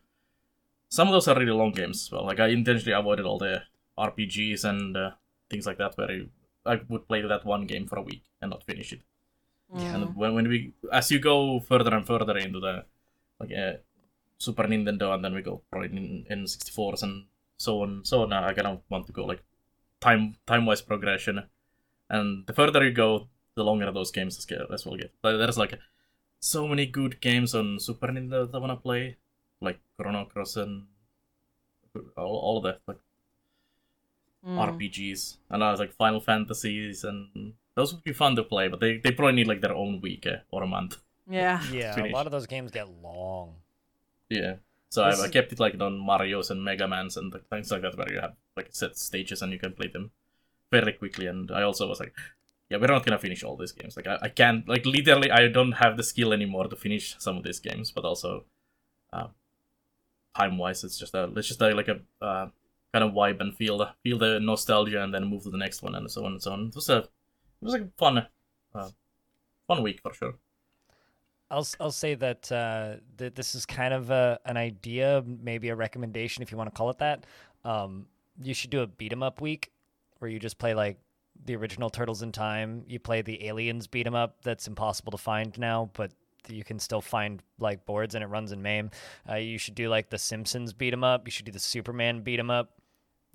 [0.90, 2.26] Some of those are really long games as well.
[2.26, 3.64] Like I intentionally avoided all the
[3.98, 5.11] RPGs and uh,
[5.49, 6.30] things like that, where you,
[6.65, 9.02] I would play that one game for a week and not finish it.
[9.76, 9.95] Mm.
[9.95, 12.86] And when, when we, as you go further and further into the,
[13.40, 13.74] like uh,
[14.38, 17.26] Super Nintendo, and then we go probably in N64s and
[17.57, 18.34] so on, so on.
[18.34, 19.44] I kind of want to go like
[19.99, 21.44] time time wise progression,
[22.10, 24.38] and the further you go, the longer those games
[24.72, 25.14] as well get.
[25.22, 25.80] But there's like
[26.44, 29.15] so many good games on Super Nintendo that I wanna play,
[29.61, 30.84] like Chrono Cross and
[32.18, 32.98] all, all of that, like
[34.45, 34.60] Mm.
[34.60, 38.82] RPGs, and I was like Final Fantasies, and those would be fun to play, but
[38.82, 40.98] they, they probably need like their own week uh, or a month.
[41.30, 41.64] Yeah.
[41.72, 43.56] Yeah, a lot of those games get long.
[44.30, 44.56] Yeah.
[44.90, 47.84] So I, This I kept it like on Mario's and Mega Man's and things like
[47.84, 50.11] that, where you have like set stages and you can play them
[50.70, 51.28] fairly quickly.
[51.28, 52.14] And I also was like,
[52.74, 53.95] yeah, we're not gonna finish all these games.
[53.95, 57.38] Like I, I can't like literally I don't have the skill anymore to finish some
[57.38, 58.45] of these games, but also
[59.12, 59.28] uh,
[60.36, 62.48] time wise, it's just a let's just uh, like a uh,
[62.91, 65.84] kind of vibe and feel the feel the nostalgia and then move to the next
[65.84, 66.68] one and so on and so on.
[66.68, 67.10] It was a it
[67.62, 68.26] was like a fun
[68.74, 68.90] uh,
[69.68, 70.34] fun week for sure.
[71.52, 75.76] I'll I'll say that uh, that this is kind of a, an idea, maybe a
[75.76, 77.28] recommendation if you want to call it that.
[77.64, 78.08] Um,
[78.41, 79.72] you should do a beat 'em up week
[80.18, 80.98] where you just play like
[81.45, 82.84] the original Turtles in Time.
[82.88, 86.11] You play the Aliens beat 'em up that's impossible to find now, but
[86.47, 88.91] you can still find like boards and it runs in MAME.
[89.30, 91.26] Uh, you should do like the Simpsons beat 'em up.
[91.27, 92.73] You should do the Superman beat 'em up,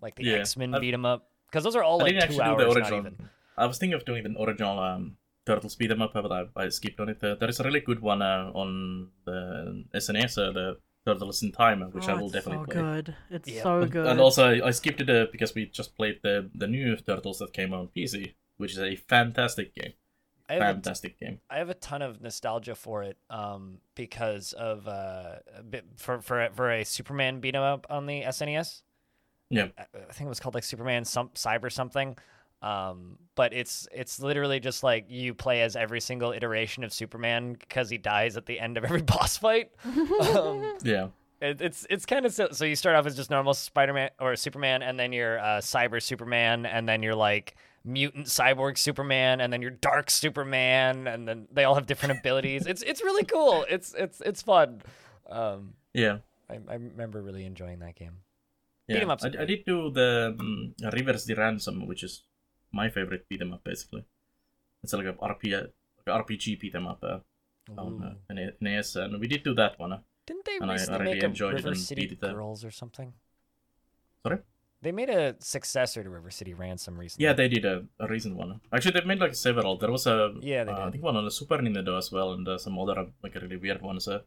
[0.01, 2.41] like the Yeah, X Men beat 'em up, because those are all I like two
[2.43, 3.31] hours, the not even.
[3.57, 5.17] I was thinking of doing the original um,
[5.47, 7.23] Turtles beat 'em up, but I, I skipped on it.
[7.25, 11.53] Uh, there is a really good one uh, on the SNES, uh, the Turtles in
[11.53, 12.75] Time, which I Oh, will it's definitely so play.
[12.75, 13.17] good.
[13.31, 13.63] It's Yeah.
[13.63, 14.07] so good.
[14.07, 17.39] And also, I, I skipped it uh, because we just played the the new Turtles
[17.39, 19.95] that came out on PC, which is a fantastic game.
[20.49, 21.41] I have a Fantastic game.
[21.51, 26.21] I have a ton of nostalgia for it um, because of uh, a bit, for
[26.21, 28.83] for for a Superman beat 'em up on the SNES.
[29.51, 29.69] Yeah.
[29.79, 32.17] I I think it was called like Superman some Cyber something.
[32.61, 37.53] Um, but it's it's literally just like you play as every single iteration of Superman
[37.53, 39.71] because he dies at the end of every boss fight.
[40.35, 41.09] um, Yeah.
[41.41, 44.35] it, it's it's kind of so, so you start off as just normal Spider-Man or
[44.35, 47.55] Superman, and then you're uh, Cyber Superman, and then you're like
[47.85, 52.67] mutant cyborg Superman, and then you're Dark Superman, and then they all have different abilities.
[52.67, 53.65] It's it's really cool.
[53.71, 54.83] It's it's it's fun.
[55.31, 56.19] Um, Yeah.
[56.51, 58.17] I, I remember really enjoying that game.
[58.89, 59.05] Yeah.
[59.07, 62.23] I, I did do the um, River City Ransom, which is
[62.73, 64.05] my favorite beat 'em up basically.
[64.83, 65.53] It's like a RPG,
[66.07, 67.19] like RPG beat 'em up uh,
[67.77, 68.15] on uh,
[68.61, 69.93] NES, and we did do that one.
[69.93, 72.25] uh, Didn't they and I- I recently really make a enjoyed River City beat it
[72.25, 72.35] up.
[72.35, 73.13] Girls or something?
[74.23, 74.39] Sorry.
[74.81, 77.25] They made a successor to River City Ransom recently.
[77.25, 78.61] Yeah, they did a, a recent one.
[78.73, 79.77] Actually, they've made like several.
[79.77, 82.47] There was a Yeah, uh, I think one on the Super Nintendo as well, and
[82.47, 84.07] uh, some other uh, like really weird ones.
[84.07, 84.21] Uh,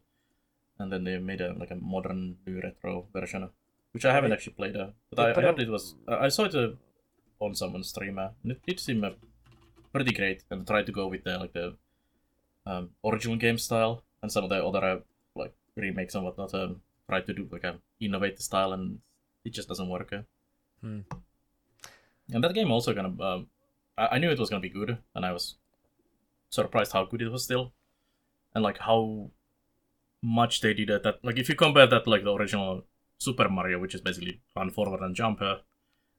[0.78, 3.48] and then they made a like a modern new retro version, uh,
[3.92, 4.76] which I haven't They- actually played.
[4.76, 5.94] Uh, but I, I heard a- it was.
[6.06, 6.54] Uh, I saw it
[7.42, 9.10] on someone's stream, uh, and it did seem uh,
[9.92, 10.44] pretty great.
[10.50, 11.74] And tried to go with the like the
[12.66, 14.98] um, original game style, and some of the other uh,
[15.34, 16.54] like remakes and whatnot.
[16.54, 18.98] Um, tried to do like an innovative style, and
[19.44, 20.12] it just doesn't work.
[20.12, 20.22] Uh.
[20.80, 21.00] Hmm.
[22.32, 23.46] And that game also kind of, um,
[23.98, 25.56] I, I knew it was gonna be good, and I was
[26.50, 27.72] surprised how good it was still,
[28.54, 29.30] and like how
[30.22, 31.18] much they did at that.
[31.22, 32.84] Like if you compare that to, like the original
[33.18, 35.56] Super Mario, which is basically run forward and jump, uh,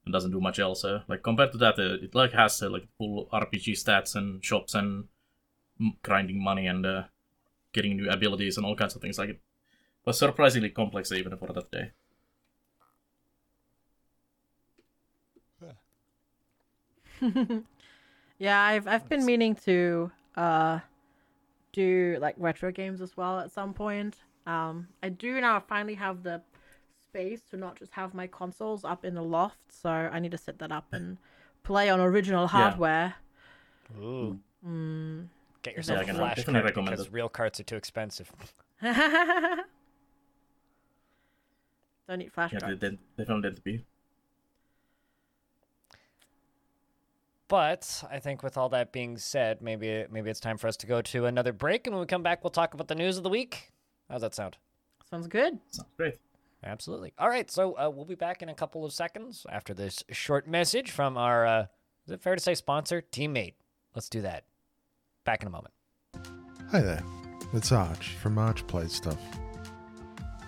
[0.06, 0.84] and doesn't do much else.
[0.86, 4.44] Uh, like compared to that, uh, it like has uh, like full RPG stats and
[4.44, 5.06] shops and
[5.80, 7.04] m- grinding money and uh,
[7.74, 9.18] getting new abilities and all kinds of things.
[9.20, 9.42] Like it
[10.06, 11.92] was surprisingly complex even for that day.
[18.40, 20.80] Yeah, I've I've been meaning to uh
[21.74, 24.18] do like retro games as well at some point.
[24.48, 26.42] Um I do now finally have the
[27.14, 30.38] space to not just have my consoles up in the loft, so I need to
[30.38, 31.18] set that up and
[31.62, 33.14] play on original hardware.
[34.00, 34.40] Ooh.
[34.68, 35.28] Mm.
[35.62, 38.32] Get yourself I a can flash definitely card recommend because real carts are too expensive.
[38.82, 38.98] Don't
[42.18, 42.80] need flash Yeah, drive.
[42.80, 43.86] they, they, they found it to be.
[47.48, 50.88] But I think with all that being said, maybe maybe it's time for us to
[50.88, 53.24] go to another break, and when we come back, we'll talk about the news of
[53.24, 53.72] the week.
[54.10, 54.58] How's that sound?
[55.08, 55.60] Sounds good.
[55.70, 56.16] Sounds great.
[56.64, 57.14] Absolutely.
[57.18, 60.48] All right, so uh, we'll be back in a couple of seconds after this short
[60.48, 61.66] message from our, uh,
[62.06, 63.56] is it fair to say sponsor, teammate?
[63.96, 64.46] Let's do that.
[65.26, 65.74] Back in a moment.
[66.72, 67.04] Hey there,
[67.54, 69.20] it's Arch from Arch Plays Stuff.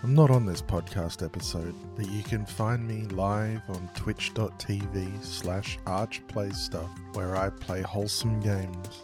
[0.03, 5.79] I'm not on this podcast episode, but you can find me live on twitch.tv slash
[5.85, 9.03] archplaystuff, where I play wholesome games,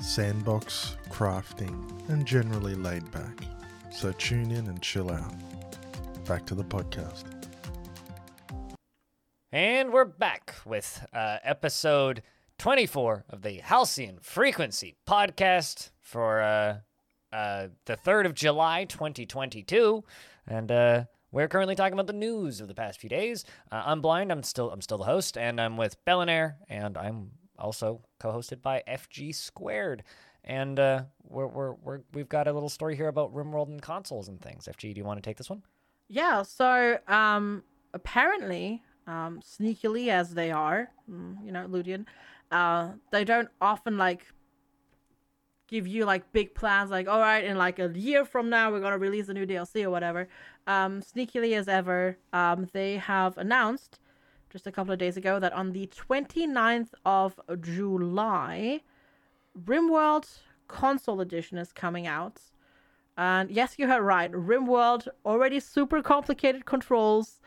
[0.00, 3.40] sandbox, crafting, and generally laid back.
[3.90, 5.34] So tune in and chill out.
[6.26, 7.24] Back to the podcast.
[9.50, 12.22] And we're back with uh, episode
[12.58, 16.76] 24 of the Halcyon Frequency podcast for uh,
[17.32, 20.04] uh, the 3rd of July, 2022.
[20.46, 23.44] And uh, we're currently talking about the news of the past few days.
[23.70, 24.30] Uh, I'm blind.
[24.30, 28.82] I'm still I'm still the host, and I'm with Bellinair, and I'm also co-hosted by
[28.88, 30.04] FG Squared.
[30.44, 34.28] And uh, we're, we're, we're, we've got a little story here about RimWorld and consoles
[34.28, 34.68] and things.
[34.70, 35.62] FG, do you want to take this one?
[36.12, 37.64] Yeah, so um
[37.94, 42.04] apparently, um sneakily as they are, mm, you know, Ludeon,
[42.50, 44.26] uh they don't often like
[45.68, 48.80] give you like big plans like all right in like a year from now we're
[48.80, 50.28] to release a new DLC or whatever.
[50.66, 53.98] Um sneakily as ever, um they have announced
[54.50, 58.82] just a couple of days ago that on the 29th of July,
[59.58, 62.51] RimWorld Console Edition is coming out.
[63.16, 64.32] And yes, you heard right.
[64.32, 67.40] RimWorld already super complicated controls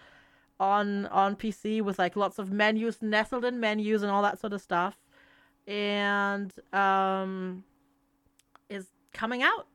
[0.60, 4.54] on on PC with like lots of menus nestled in menus and all that sort
[4.54, 4.96] of stuff.
[5.68, 7.64] And um
[8.70, 9.68] is coming out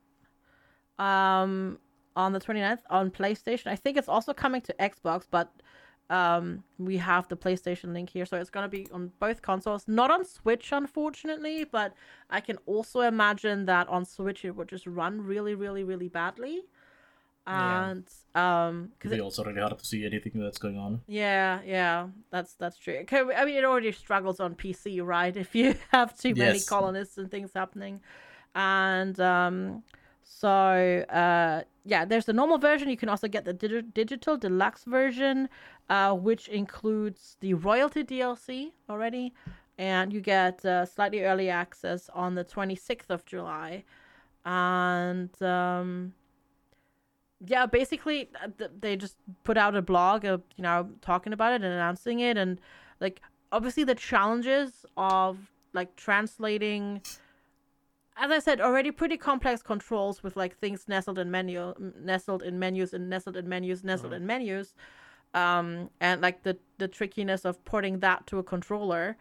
[1.04, 1.78] um
[2.16, 3.68] on the 29th on PlayStation.
[3.68, 5.52] I think it's also coming to Xbox, but
[6.10, 9.84] um we have the PlayStation link here, so it's going to be on both consoles.
[9.86, 11.94] Not on Switch unfortunately, but
[12.28, 16.62] I can also imagine that on Switch it would just run really really really badly.
[17.52, 17.90] Yeah.
[17.90, 21.00] And um cuz It's also really hard to see anything that's going on.
[21.06, 23.04] yeah, yeah, that's that's true.
[23.12, 25.36] I mean, it already struggles on PC, right?
[25.44, 26.68] If you have too many Yes.
[26.68, 28.00] colonists and things happening,
[28.54, 29.82] and um,
[30.32, 30.48] so
[31.10, 32.88] uh, yeah, there's the normal version.
[32.88, 35.48] You can also get the digi- digital deluxe version,
[35.88, 39.34] uh, which includes the royalty DLC already,
[39.76, 43.82] and you get uh, slightly early access on the 26th of July,
[44.44, 46.14] and um,
[47.44, 51.52] yeah, basically uh, th- they just put out a blog of you know talking about
[51.54, 52.60] it and announcing it, and
[53.00, 53.20] like
[53.50, 55.38] obviously the challenges of
[55.72, 57.02] like translating
[58.20, 62.58] as I said, already pretty complex controls with like things nestled in menu, nestled in
[62.58, 64.74] menus, and nestled in menus, nestled in menus,
[65.34, 69.16] um, and like the the trickiness of porting that to a controller.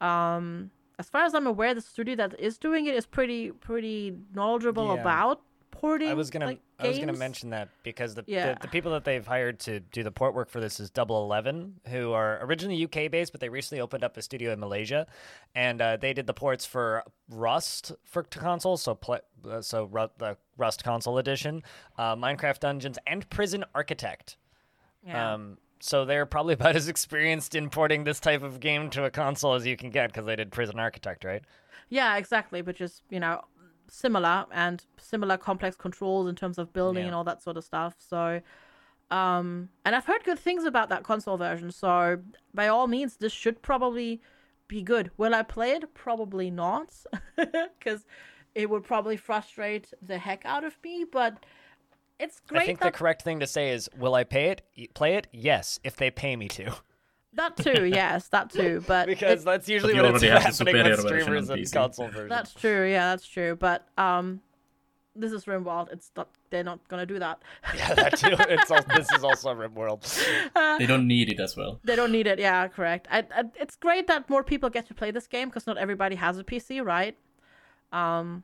[0.00, 4.16] Um, as far as I'm aware, the studio that is doing it is pretty pretty
[4.32, 5.00] knowledgeable Yeah.
[5.00, 5.42] about
[5.74, 6.08] porting.
[6.08, 8.54] I was gonna like, I was gonna mention that because the, Yeah.
[8.54, 11.22] the the people that they've hired to do the port work for this is Double
[11.24, 15.06] Eleven, who are originally UK based, but they recently opened up a studio in Malaysia,
[15.54, 19.18] and uh, they did the ports for Rust for to console, so pla
[19.48, 21.62] uh, so Ru- the Rust console edition,
[21.98, 24.36] uh, Minecraft Dungeons, and Prison Architect.
[25.06, 25.34] Yeah.
[25.34, 29.10] Um, so they're probably about as experienced in porting this type of game to a
[29.10, 31.42] console as you can get because they did Prison Architect, right?
[31.90, 32.62] Yeah, exactly.
[32.62, 33.42] Which is, you know,
[33.88, 37.08] similar and similar complex controls in terms of building Yeah.
[37.08, 37.94] and all that sort of stuff.
[37.98, 38.40] So,
[39.10, 41.70] um, and I've heard good things about that console version.
[41.70, 42.18] So,
[42.52, 44.20] by all means, this should probably
[44.68, 45.10] be good.
[45.16, 45.92] Will I play it?
[45.94, 46.92] Probably not,
[47.36, 48.06] because
[48.54, 51.04] it would probably frustrate the heck out of me.
[51.10, 51.44] But
[52.18, 54.94] it's great I think that the correct thing to say is, will I pay it?
[54.94, 55.26] Play it?
[55.32, 56.74] Yes, if they pay me to.
[57.34, 57.84] that too.
[57.94, 58.82] Yes, that too.
[58.86, 61.62] But it- because that's usually what it's already have the happening with superior streamers and
[61.62, 61.72] PC.
[61.72, 62.28] console versions.
[62.30, 62.90] That's true.
[62.90, 63.56] Yeah, that's true.
[63.56, 64.40] But um,
[65.16, 65.92] this is RimWorld.
[65.92, 66.28] It's not.
[66.50, 67.40] They're not gonna do that.
[67.76, 68.36] yeah, that too.
[68.38, 70.02] It's all, this is also RimWorld.
[70.78, 71.80] They don't need it as well.
[71.84, 72.38] They don't need it.
[72.38, 73.06] Yeah, correct.
[73.10, 76.16] I, I, it's great that more people get to play this game because not everybody
[76.16, 77.16] has a PC, right?
[77.92, 78.42] Um.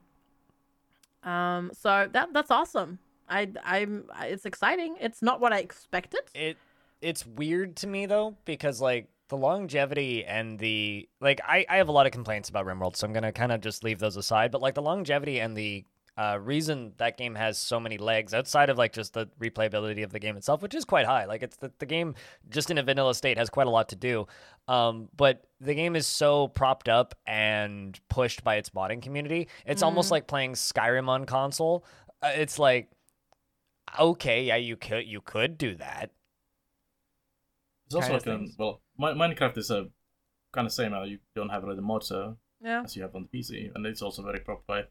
[1.25, 1.71] Um.
[1.75, 2.99] So that that's awesome.
[3.29, 4.05] I I'm.
[4.23, 4.97] It's exciting.
[5.01, 6.21] It's not what I expected.
[6.35, 6.57] It
[7.01, 11.89] it's weird to me though because like the longevity and the like I, I have
[11.89, 14.51] a lot of complaints about RimWorld, so I'm gonna kind of just leave those aside.
[14.51, 15.85] But like the longevity and the
[16.19, 20.11] uh, reason that game has so many legs outside of like just the replayability of
[20.13, 21.25] the game itself, which is quite high.
[21.25, 22.15] Like it's the, the game
[22.51, 24.27] just in a vanilla state has quite a lot to do.
[24.69, 29.49] Um, but the game is so propped up and pushed by its modding community.
[29.65, 31.85] It's almost like playing Skyrim on console.
[32.23, 32.91] Uh, it's like
[33.99, 36.11] okay, yeah, you could you could do that.
[37.91, 39.89] It's also like of um, well, Mi- Minecraft is a
[40.53, 40.95] kind of same.
[40.95, 42.83] Uh, you don't have really the mods uh, Yeah.
[42.85, 44.85] as you have on the PC, and it's also very propped by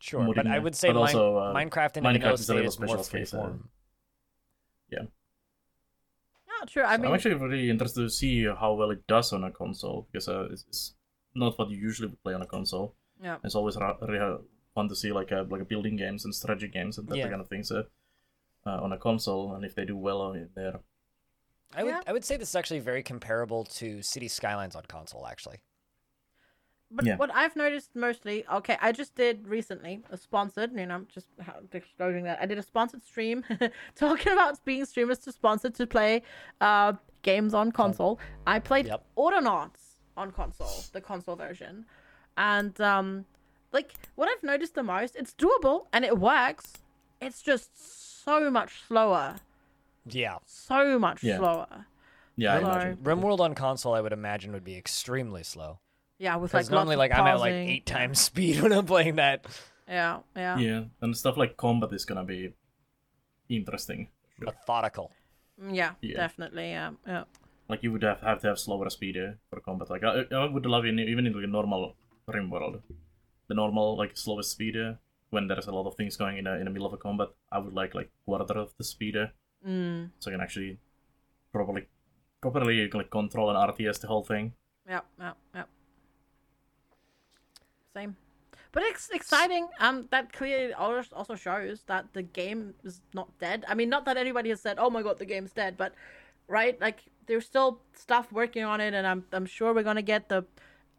[0.00, 2.70] Sure, modding, but I would say Mine- also, uh, Minecraft in Minecraft is a little
[2.70, 3.58] special case, uh, freeform.
[4.90, 6.82] Yeah, true.
[6.84, 9.50] I So mean, I'm actually really interested to see how well it does on a
[9.50, 10.94] console because uh, it's, it's
[11.34, 12.94] not what you usually play on a console.
[13.22, 13.36] yeah.
[13.44, 14.38] It's always ra- really
[14.74, 17.28] fun to see like uh, like building games and strategy games and that Yeah.
[17.28, 17.82] kind of things uh,
[18.66, 20.80] uh, on a console, and if they do well on it there.
[21.74, 22.02] I would Yeah.
[22.06, 25.26] I would say this is actually very comparable to City Skylines on console.
[25.26, 25.58] Actually,
[26.88, 27.16] But Yeah.
[27.16, 31.26] what I've noticed mostly, okay, I just did recently a sponsored, you know, I'm just
[31.70, 33.44] disclosing that I did a sponsored stream
[33.96, 36.22] talking about being streamers to sponsored to play
[36.60, 38.20] uh, games on console.
[38.46, 39.04] I played Yep.
[39.16, 41.86] Autonauts on console, the console version,
[42.36, 43.24] and um,
[43.72, 46.74] like what I've noticed the most, it's doable and it works.
[47.20, 49.36] It's just so much slower,
[50.08, 51.38] yeah, so much Yeah.
[51.38, 51.86] slower.
[52.36, 52.70] Yeah, I Hello.
[52.72, 52.96] imagine.
[53.02, 55.80] RimWorld on console I would imagine would be extremely slow.
[56.18, 57.68] Yeah, with Because like normally, lots like of I'm at like pausing.
[57.68, 59.46] eight times speed when I'm playing that.
[59.88, 62.52] Yeah, yeah, Yeah, and stuff like combat is gonna be
[63.48, 64.08] interesting.
[64.38, 65.12] Methodical.
[65.62, 66.16] Mm, yeah, Yeah.
[66.16, 66.70] definitely.
[66.70, 67.24] Yeah, yeah.
[67.68, 69.90] Like you would have, have to have slower speed uh, for combat.
[69.90, 71.96] Like I, I would love in even in like a normal
[72.28, 72.82] RimWorld,
[73.48, 74.94] the normal like slowest speed uh,
[75.30, 77.28] when there's a lot of things going in, a, in the middle of a combat.
[77.50, 79.26] I would like like quarter of the speed, uh,
[79.66, 80.78] Mm, so I can actually
[81.52, 81.86] properly
[82.40, 84.52] properly like control and RTS the whole thing.
[84.88, 85.64] yeah, yeah, yeah.
[87.94, 88.16] Same.
[88.72, 89.68] But it's exciting.
[89.80, 93.64] Um, that clearly al- also shows that the game is not dead.
[93.66, 95.94] I mean, not that anybody has said, "Oh my god, the game's dead," but
[96.46, 100.28] right, like there's still stuff working on it, and I'm I'm sure we're gonna get
[100.28, 100.44] the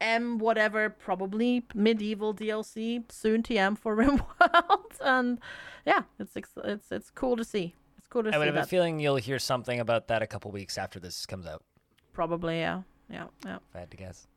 [0.02, 3.44] M whatever, probably medieval DLC soon.
[3.44, 5.40] TM for RimWorld, and
[5.86, 7.76] yeah, it's it's it's cool to see.
[8.10, 8.64] Cool to I see would have that.
[8.66, 11.64] a feeling you'll hear something about that a couple weeks after this comes out.
[12.14, 13.58] Probably, yeah, yeah, yeah.
[13.58, 14.28] If I had to guess.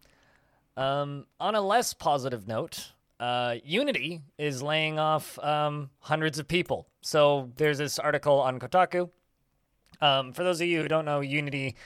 [0.77, 6.87] Um, on a less positive note, uh, Unity is laying off um, hundreds of people.
[7.03, 9.11] So there's this article on Kotaku.
[10.01, 11.77] Um, for those of you who don't know, Unity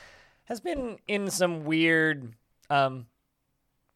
[0.45, 2.35] has been in some weird
[2.71, 3.07] um,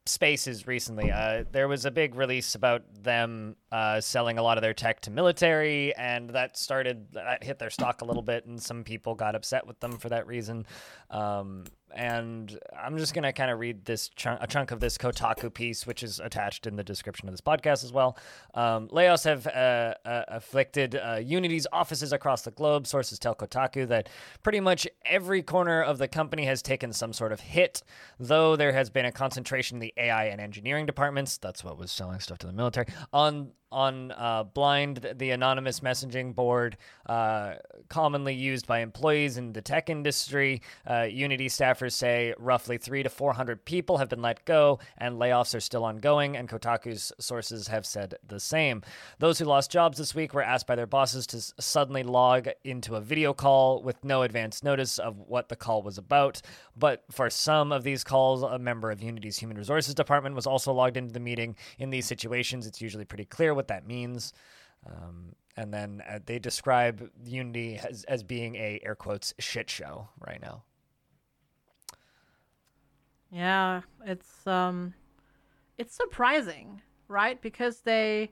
[0.09, 1.11] spaces recently.
[1.11, 5.01] Uh, there was a big release about them uh, selling a lot of their tech
[5.03, 9.15] to military, and that started that hit their stock a little bit, and some people
[9.15, 10.67] got upset with them for that reason.
[11.11, 11.65] Um,
[11.95, 15.87] and I'm just gonna kind of read this chunk, a chunk of this Kotaku piece,
[15.87, 18.17] which is attached in the description of this podcast as well.
[18.55, 22.87] Um, layoffs have uh, uh, afflicted uh, Unity's offices across the globe.
[22.87, 24.09] Sources tell Kotaku that
[24.43, 27.83] pretty much every corner of the company has taken some sort of hit,
[28.19, 31.39] though there has been a concentration in the AI and engineering departments.
[31.39, 32.87] That's what was selling stuff to the military.
[33.13, 36.77] On on uh, Blind, the anonymous messaging board
[37.07, 37.55] uh,
[37.89, 40.63] commonly used by employees in the tech industry.
[40.89, 45.55] Uh, Unity staffers say roughly three to 400 people have been let go, and layoffs
[45.55, 48.83] are still ongoing, and Kotaku's sources have said the same.
[49.19, 52.49] Those who lost jobs this week were asked by their bosses to s- suddenly log
[52.65, 56.41] into a video call with no advance notice of what the call was about.
[56.77, 60.73] But for some of these calls, a member of Unity's human resources department was also
[60.73, 61.57] logged into the meeting.
[61.79, 64.33] In these situations, it's usually pretty clear what that means.
[64.87, 70.09] Um, and then uh, they describe Unity as, as being a air quotes shit show
[70.21, 70.63] right now.
[73.31, 74.95] Yeah, it's um
[75.77, 77.41] it's surprising, right?
[77.43, 78.31] Because they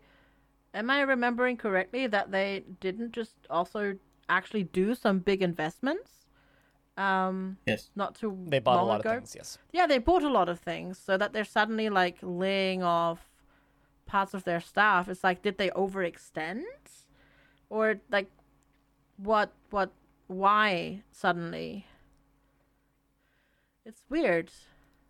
[0.72, 3.96] am I remembering correctly that they didn't just also
[4.28, 6.26] actually do some big investments?
[6.96, 7.90] Um Yes.
[7.96, 9.10] not too They bought a lot ago.
[9.10, 9.58] of things, yes.
[9.72, 13.28] Yeah, they bought a lot of things so that they're suddenly like laying off
[14.06, 15.08] parts of their staff.
[15.08, 16.62] It's like did they overextend?
[17.68, 18.30] Or like
[19.16, 19.90] what what
[20.28, 21.86] why suddenly?
[23.84, 24.50] It's weird.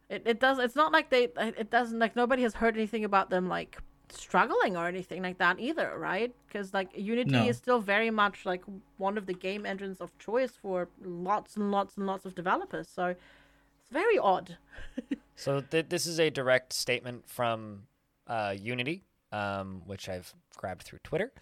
[0.09, 3.31] It it does it's not like they it doesn't like nobody has heard anything about
[3.31, 3.78] them like
[4.09, 6.32] struggling or anything like that either, right?
[6.52, 7.47] Cuz like Unity No.
[7.48, 8.62] is still very much like
[8.98, 12.89] one of the game engines of choice for lots and lots and lots of developers.
[12.89, 14.59] So it's very odd.
[15.39, 17.82] So th- this is a direct statement from
[18.27, 21.32] uh, Unity, um, which I've grabbed through Twitter.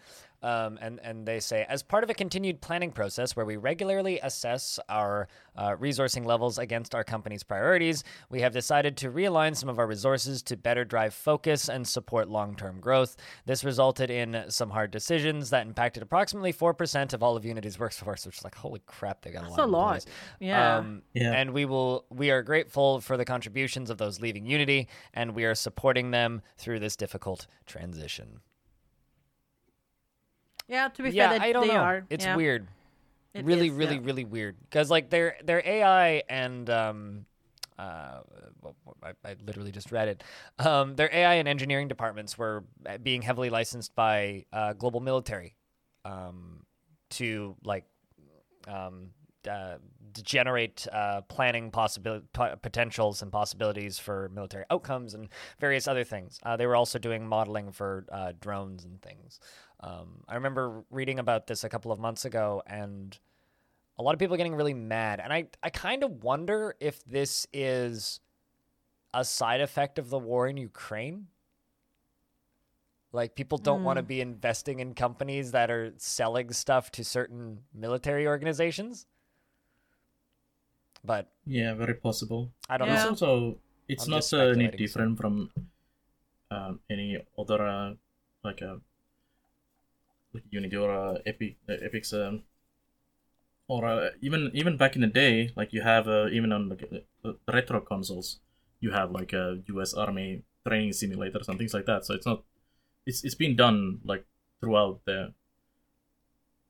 [0.45, 4.21] Um, and, and they say, as part of a continued planning process where we regularly
[4.23, 5.27] assess our
[5.57, 9.87] uh, resourcing levels against our company's priorities, we have decided to realign some of our
[9.87, 13.17] resources to better drive focus and support long term growth.
[13.47, 18.27] This resulted in some hard decisions that impacted approximately 4% of all of Unity's workforce,
[18.27, 19.61] which is like, holy crap, they got a That's lot.
[19.61, 19.95] a of lot.
[19.95, 20.07] employees.
[20.41, 20.77] Yeah.
[20.77, 21.33] Um, Yeah.
[21.33, 25.47] And we will we are grateful for the contributions of those leaving Unity and we
[25.47, 28.41] are supporting them through this difficult transition.
[30.69, 31.81] Yeah, to be yeah, fair, they, I don't they know.
[31.81, 32.07] are.
[32.11, 32.37] It's yeah.
[32.37, 32.67] weird.
[33.35, 34.01] It really, is, really, yeah.
[34.05, 34.57] really weird.
[34.61, 37.27] Because like their their AI and um,
[37.79, 38.21] uh,
[38.63, 40.25] well, I, I literally just read it.
[40.59, 45.57] Um, their AI and engineering departments were uh, being heavily licensed by uh, global military
[46.05, 46.65] um,
[47.11, 47.85] to like
[48.69, 49.11] um,
[49.49, 49.77] uh,
[50.23, 55.29] generate uh, planning possibility p- potentials and possibilities for military outcomes and
[55.59, 56.39] various other things.
[56.45, 59.41] Uh, they were also doing modeling for uh, drones and things.
[59.81, 63.19] Um, I remember reading about this a couple of months ago, and
[63.99, 65.21] a lot of people are getting really mad.
[65.21, 68.21] And I, I kind of wonder if this is
[69.13, 71.29] a side effect of the war in Ukraine.
[73.13, 77.61] Like people don't want to be investing in companies that are selling stuff to certain
[77.73, 79.07] military organizations.
[81.05, 82.51] But Yeah, very possible.
[82.69, 82.95] I don't Yeah.
[82.95, 85.51] It's also it's I'm not uh, any speculating, so- different from
[86.51, 87.95] um, any other uh,
[88.43, 88.77] like uh,
[90.35, 92.43] like Unity or uh, Epic uh, Epic's um,
[93.69, 96.85] or uh, even even back in the day, like you have uh, even on like,
[96.93, 98.41] uh, uh, retro consoles,
[98.81, 99.95] you have like a U.S.
[99.95, 102.05] Army training simulators and things like that.
[102.05, 102.43] So it's not
[103.07, 104.27] it's it's been done like
[104.61, 105.33] throughout the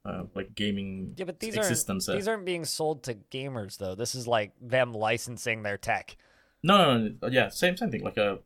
[0.04, 2.08] uh, like gaming Yeah, but these existence.
[2.08, 3.94] aren't uh, these aren't being sold to gamers though.
[3.94, 6.16] This is like them licensing their tech.
[6.62, 8.04] No, no, no, yeah, same same thing.
[8.04, 8.40] Like uh, the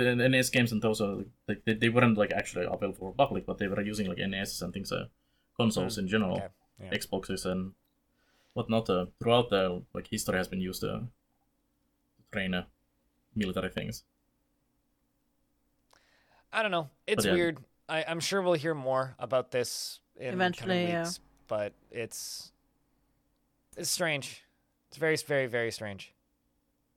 [0.00, 3.58] NES games and those are like they, they weren't like actually available for public, but
[3.58, 5.06] they were using like NES and things, uh,
[5.56, 6.48] consoles in general, Okay.
[6.82, 6.96] Yeah.
[6.96, 7.72] Xboxes and
[8.54, 8.88] whatnot.
[8.88, 11.08] Uh, throughout the like history has been used uh, to
[12.32, 12.64] train uh,
[13.34, 14.04] military things.
[16.52, 16.88] I don't know.
[17.06, 17.32] It's yeah.
[17.32, 17.58] weird.
[17.88, 21.02] I, I'm sure we'll hear more about this in Eventually, coming yeah.
[21.02, 22.52] weeks, but it's
[23.76, 24.42] it's strange.
[24.88, 26.12] It's very, very, very strange.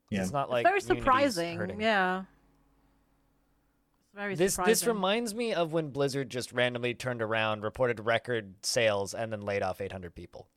[0.10, 1.80] Yeah, It's not It's like very surprising.
[1.80, 2.24] Yeah.
[4.14, 4.72] It's very This surprising.
[4.72, 9.42] this reminds me of when Blizzard just randomly turned around, reported record sales, and then
[9.42, 10.48] laid off 800 people.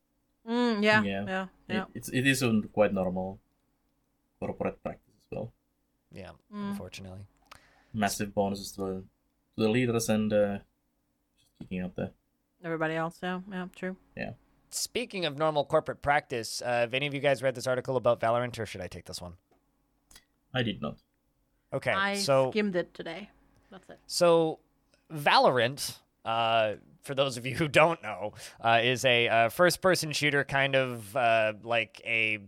[0.47, 1.23] Mm, yeah, Yeah.
[1.27, 1.81] yeah, yeah.
[1.81, 3.39] It, it's it is a quite normal
[4.39, 5.53] corporate practice as well.
[6.11, 6.69] Yeah, Mm.
[6.69, 7.25] unfortunately.
[7.93, 8.93] Massive bonuses to the,
[9.55, 10.59] to the leaders and uh,
[11.35, 12.11] just kicking out the
[12.63, 13.97] Everybody else, yeah, yeah, true.
[14.15, 14.33] Yeah.
[14.69, 18.19] Speaking of normal corporate practice, uh, have any of you guys read this article about
[18.19, 19.33] Valorant, or should I take this one?
[20.53, 20.97] I did not.
[21.73, 23.29] Okay, I so skimmed it today.
[23.71, 23.99] That's it.
[24.07, 24.59] So,
[25.13, 26.73] Valorant, uh,
[27.03, 31.15] for those of you who don't know, uh, is a uh, first-person shooter, kind of
[31.15, 32.39] uh, like a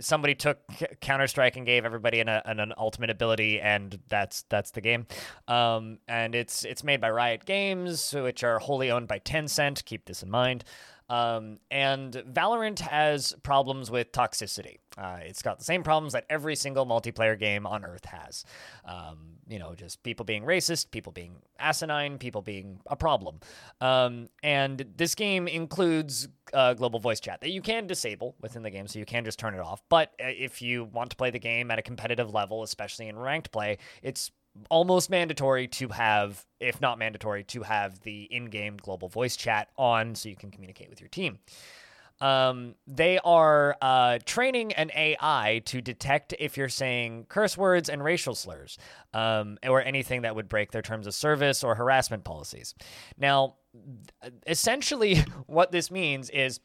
[0.00, 0.58] somebody took
[1.00, 5.06] Counter Strike and gave everybody an, an, an ultimate ability, and that's that's the game.
[5.48, 9.84] Um, and it's it's made by Riot Games, which are wholly owned by Tencent.
[9.84, 10.64] Keep this in mind.
[11.08, 14.78] Um, and Valorant has problems with toxicity.
[14.98, 18.44] Uh, it's got the same problems that every single multiplayer game on Earth has.
[18.84, 23.40] Um, you know, just people being racist, people being asinine, people being a problem.
[23.80, 28.70] Um, and this game includes uh, global voice chat that you can disable within the
[28.70, 29.82] game, so you can just turn it off.
[29.88, 33.18] But uh, if you want to play the game at a competitive level, especially in
[33.18, 34.30] ranked play, it's
[34.70, 39.68] almost mandatory to have, if not mandatory, to have the in game global voice chat
[39.76, 41.38] on so you can communicate with your team.
[42.20, 48.02] Um, they are uh, training an AI to detect if you're saying curse words and
[48.02, 48.78] racial slurs,
[49.12, 52.74] um, or anything that would break their terms of service or harassment policies.
[53.18, 53.56] Now,
[54.46, 55.16] essentially,
[55.46, 56.60] what this means is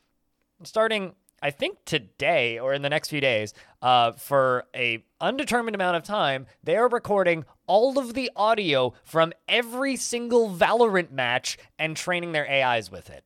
[0.63, 5.97] starting I think today or in the next few days, uh, for a undetermined amount
[5.97, 11.95] of time, they are recording all of the audio from every single Valorant match and
[11.95, 13.23] training their AIs with it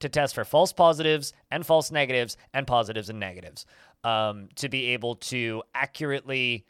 [0.00, 3.66] to test for false positives and false negatives and positives and negatives
[4.02, 6.66] um, to be able to accurately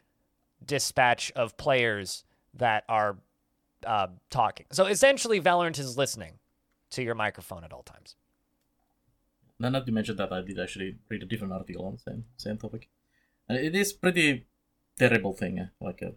[0.63, 3.17] dispatch of players that are
[3.83, 4.67] uh, talking.
[4.71, 6.33] So essentially, Valorant is listening
[6.91, 8.15] to your microphone at all times.
[9.57, 12.25] Now, not to mention that I did actually read a different article on the same
[12.37, 12.87] same topic,
[13.49, 14.45] and it is pretty
[14.99, 15.59] terrible thing.
[15.59, 16.11] eh, Like a,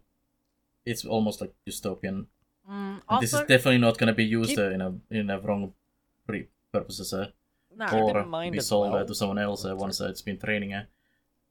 [0.84, 2.26] it's almost like dystopian.
[2.68, 4.90] Mm, And this is definitely not going to be used Keep- uh, in a
[5.20, 5.72] in a wrong
[6.26, 7.26] pre- purposes, uh,
[7.70, 8.14] in or
[8.52, 10.84] be sold uh, to someone else uh, once uh, it's been training uh,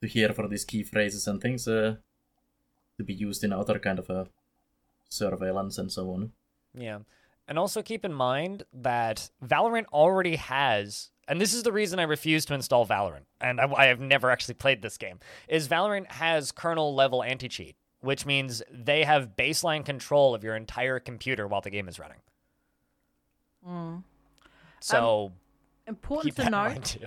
[0.01, 1.95] to hear for these key phrases and things uh,
[2.97, 4.26] to be used in other kind of uh,
[5.10, 6.31] surveillance and so on.
[6.73, 6.99] Yeah.
[7.49, 12.03] And also keep in mind that Valorant already has, and this is the reason I
[12.03, 16.11] refuse to install Valorant, and I, I have never actually played this game, is Valorant
[16.11, 21.47] has kernel level anti cheat, which means they have baseline control of your entire computer
[21.47, 22.19] while the game is running.
[23.67, 24.03] Mm.
[24.80, 25.31] So
[25.88, 26.97] Important keep to note.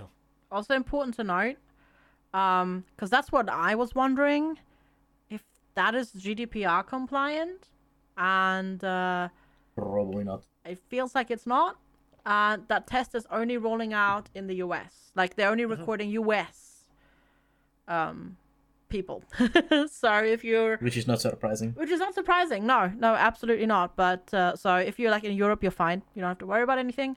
[0.51, 1.57] also important to note
[2.35, 4.59] um because that's what i was wondering
[5.31, 5.43] if
[5.75, 7.69] that is gdpr compliant
[8.17, 9.29] and uh
[9.77, 10.43] Probably not.
[10.65, 11.77] it feels like it's not
[12.25, 16.85] uh that test is only rolling out in the us like they're only recording us
[17.89, 18.37] um
[18.89, 19.25] people
[19.91, 21.73] so if you're Which is not surprising.
[21.73, 25.33] which is not surprising no no absolutely not but uh, so if you're like in
[25.33, 27.17] europe you're fine you don't have to worry about anything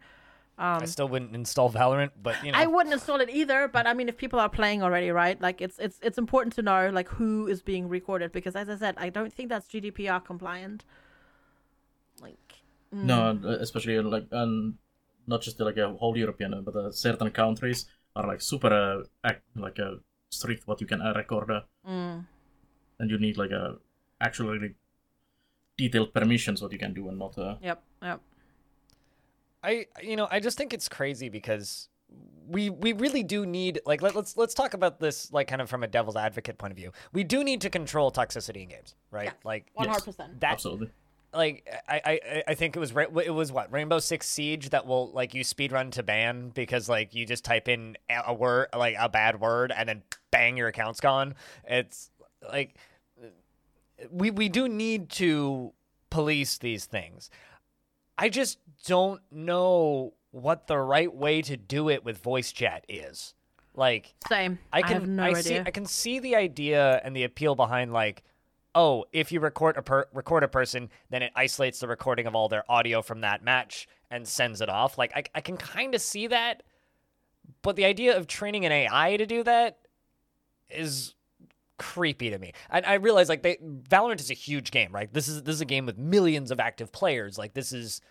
[0.58, 3.86] um I still wouldn't install Valorant, but you know, I wouldn't install it either, but
[3.86, 5.38] I mean, if people are playing already, right?
[5.42, 8.78] Like, it's it's it's important to know like who is being recorded because, as I
[8.78, 10.86] said, I don't think that's GDPR compliant.
[12.96, 14.78] Like, mm, No, uh, especially uh, like um,
[15.28, 17.86] not just like a whole European, uh, but uh, certain countries
[18.16, 19.96] are like super uh, act, like uh,
[20.30, 22.26] strict what you can uh, record, uh, mm,
[23.00, 23.76] and you need like a
[24.22, 24.76] actually really
[25.78, 27.38] detailed permissions what you can do and not.
[27.38, 28.22] Uh, yep, yep.
[29.64, 31.90] I you know I just think it's crazy because
[32.48, 35.70] we we really do need like let, let's let's talk about this like kind of
[35.70, 36.92] from a devil's advocate point of view.
[37.12, 39.26] We do need to control toxicity in games, right?
[39.26, 39.32] Yeah.
[39.44, 40.40] Like One hundred percent.
[40.40, 40.92] that absolutely.
[41.36, 45.12] Like I, I I think it was it was what Rainbow Six Siege that will
[45.12, 48.96] like you speed run to ban because like you just type in a word like
[49.00, 51.36] a bad word and then bang your account's gone.
[51.68, 52.10] It's
[52.48, 52.76] like
[54.10, 55.74] we we do need to
[56.10, 57.30] police these things.
[58.18, 63.34] I just don't know what the right way to do it with voice chat is.
[63.74, 64.60] Like Same.
[64.72, 65.42] I can have no I idea.
[65.44, 68.24] see I can see the idea and the appeal behind like
[68.76, 72.36] oh if you record a per- record a person then it isolates the recording of
[72.36, 75.96] all their audio from that match and sends it off like I I can kind
[75.96, 76.62] of see that
[77.62, 79.80] but the idea of training an AI to do that
[80.70, 81.16] is
[81.78, 82.54] creepy to me.
[82.70, 85.12] And I realize like they Valorant is a huge game, right?
[85.12, 87.38] This is this is a game with millions of active players.
[87.38, 88.02] Like this is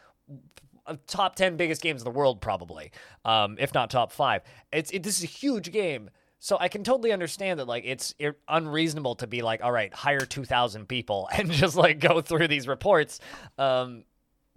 [1.06, 2.90] top 10 biggest games in the world probably.
[3.24, 4.42] Um if not top 5.
[4.72, 6.10] It's it, this is a huge game.
[6.44, 8.14] So I can totally understand that like it's
[8.48, 12.68] unreasonable to be like all right, hire 2000 people and just like go through these
[12.68, 13.18] reports
[13.56, 14.04] um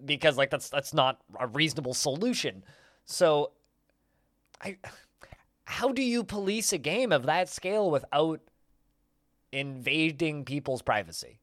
[0.03, 2.65] because like that's that's not a reasonable solution.
[3.05, 3.51] So
[4.61, 4.76] I
[5.64, 8.41] how do you police a game of that scale without
[9.53, 11.39] invading people's privacy?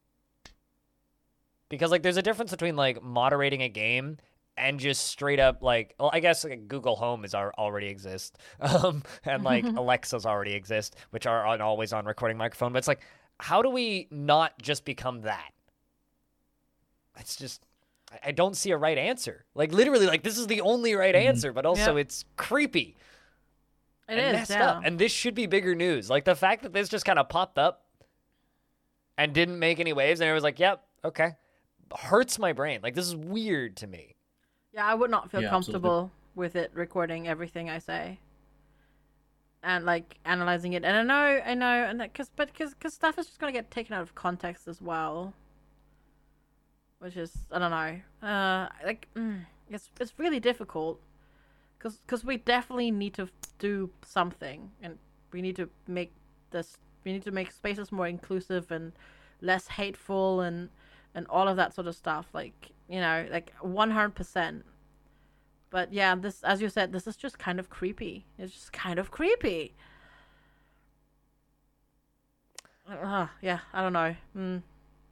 [1.71, 4.19] Because like there's a difference between like moderating a game
[4.57, 8.39] and just straight up like well I guess like Google Home is al- already exist
[8.61, 12.89] um and like Alexa's already exist which are on always on recording microphone but it's
[12.89, 13.01] like
[13.41, 15.51] how do we not just become that?
[17.19, 17.67] It's just
[18.13, 19.45] I- I don't see a right answer.
[19.55, 22.01] Like literally like this is the only right answer but also Yeah.
[22.03, 22.97] it's creepy.
[24.09, 24.71] It and is, messed yeah.
[24.73, 24.83] up.
[24.85, 26.11] And this should be bigger news.
[26.11, 27.87] Like the fact that this just kind of popped up
[29.17, 31.33] and didn't make any waves, and it was like, "Yep, okay,"
[31.97, 32.81] hurts my brain.
[32.83, 34.14] Like this is weird to me.
[34.75, 35.91] Yeah, I would not feel Yeah, absolutely.
[35.91, 38.19] comfortable with it recording everything I say.
[39.63, 43.19] And like analyzing it, and I know, I know, and because, but because, because stuff
[43.19, 45.33] is just gonna get taken out of context as well,
[46.99, 51.01] which is, I don't know, uh, like, mm, it's it's really difficult,
[51.79, 53.29] because because we definitely need to
[53.59, 54.99] do something, and
[55.33, 56.13] we need to make
[56.51, 58.93] this, we need to make spaces more inclusive and
[59.41, 60.69] less hateful, and
[61.15, 64.65] and all of that sort of stuff, like you know, like one hundred percent.
[65.71, 68.27] But yeah, this, as you said, this is just kind of creepy.
[68.39, 69.75] It's just kind of creepy.
[72.89, 74.15] Uh, yeah, I don't know.
[74.37, 74.63] Mm.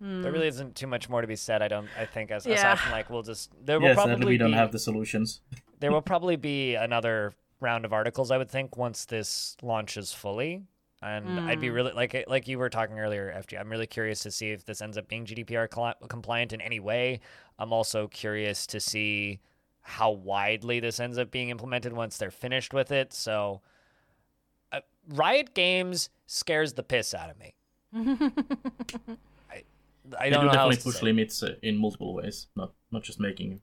[0.03, 0.23] Mm.
[0.23, 1.63] There really isn't too much more to be said.
[1.63, 1.89] I don't.
[1.99, 2.55] I think as Yeah.
[2.55, 5.41] aside from like we'll just there will probably sadly we don't be, have the solutions.
[5.81, 8.31] there will probably be another round of articles.
[8.31, 10.65] I would think once this launches fully.
[11.03, 11.75] And I'd be Mm.
[11.75, 13.59] really like like you were talking earlier, FG.
[13.59, 16.79] I'm really curious to see if this ends up being GDPR cli- compliant in any
[16.79, 17.19] way.
[17.59, 19.41] I'm also curious to see
[19.81, 23.13] how widely this ends up being implemented once they're finished with it.
[23.13, 23.63] So,
[24.71, 27.55] uh, Riot Games scares the piss out of me.
[29.51, 29.65] I
[30.05, 33.19] They don't do know how definitely push limits uh, in multiple ways, not not just
[33.19, 33.61] making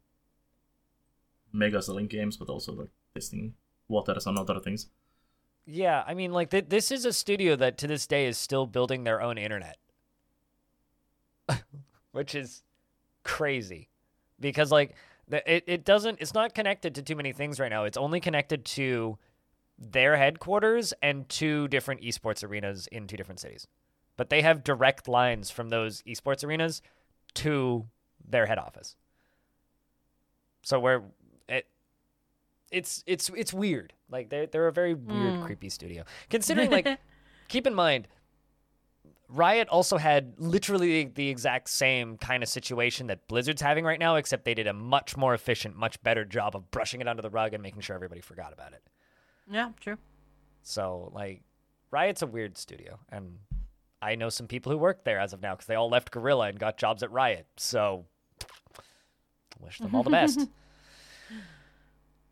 [1.53, 3.53] mega selling games, but also like testing
[3.87, 4.87] waters and other things.
[5.65, 8.65] Yeah, I mean, like th- this is a studio that to this day is still
[8.65, 9.77] building their own internet,
[12.11, 12.64] which is
[13.23, 13.90] crazy,
[14.40, 14.95] because like
[15.31, 17.84] it it doesn't it's not connected to too many things right now.
[17.84, 19.18] It's only connected to
[19.77, 23.68] their headquarters and two different esports arenas in two different cities,
[24.18, 26.81] but they have direct lines from those esports arenas
[27.36, 27.88] to
[28.27, 28.95] their head office.
[30.61, 31.03] So where
[31.48, 31.65] it
[32.71, 33.93] it's it's it's weird.
[34.09, 35.45] Like they're they're a very weird, Mm.
[35.45, 36.03] creepy studio.
[36.29, 36.99] Considering like
[37.47, 38.07] keep in mind
[39.31, 44.15] Riot also had literally the exact same kind of situation that Blizzard's having right now,
[44.15, 47.29] except they did a much more efficient, much better job of brushing it under the
[47.29, 48.81] rug and making sure everybody forgot about it.
[49.51, 49.97] yeah, true.
[50.63, 51.43] So, like,
[51.91, 53.37] Riot's a weird studio, and
[54.01, 56.47] I know some people who work there as of now because they all left Gorilla
[56.47, 57.45] and got jobs at Riot.
[57.57, 58.05] So,
[59.59, 60.39] wish them all the best.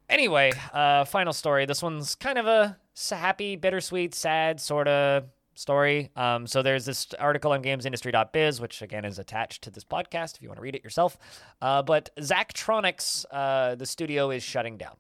[0.10, 1.66] anyway, uh, final story.
[1.66, 2.78] This one's kind of a
[3.12, 5.26] happy, bittersweet, sad sort of
[5.58, 6.12] story.
[6.16, 10.42] Um, so there's this article on GamesIndustry.biz, which again is attached to this podcast if
[10.42, 11.18] you want to read it yourself.
[11.62, 14.96] Uh, but Zachtronics, uh, the studio, is shutting down.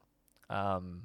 [0.49, 1.03] Um,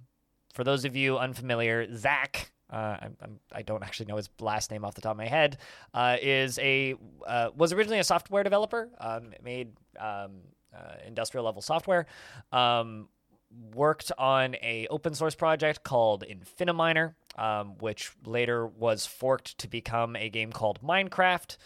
[0.52, 2.50] for those of you unfamiliar, Zach.
[2.70, 5.58] Uh, I'm, I don't actually know his last name off the top of my head.
[5.92, 6.94] Uh, is a
[7.26, 8.88] uh, was originally a software developer.
[8.98, 10.40] Um, made um,
[10.74, 12.06] uh, industrial level software.
[13.74, 20.16] Worked on a open source project called Infiniminer, um, which later was forked to become
[20.16, 21.56] a game called Minecraft.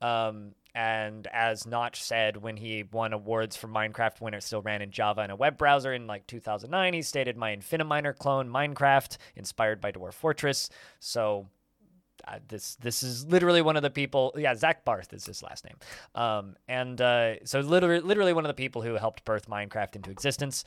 [0.00, 4.82] Um, and as Notch said when he won awards for Minecraft when it still ran
[4.82, 9.16] in Java and a web browser in like 2009, he stated my Infiniminer clone Minecraft,
[9.36, 10.68] inspired by Dwarf Fortress.
[11.00, 11.48] So
[12.28, 14.34] uh, this this is literally one of the people.
[14.36, 15.76] Yeah, Zach Barth is his last name.
[16.14, 20.10] Um, and uh, so literally literally one of the people who helped birth Minecraft into
[20.10, 20.62] existence.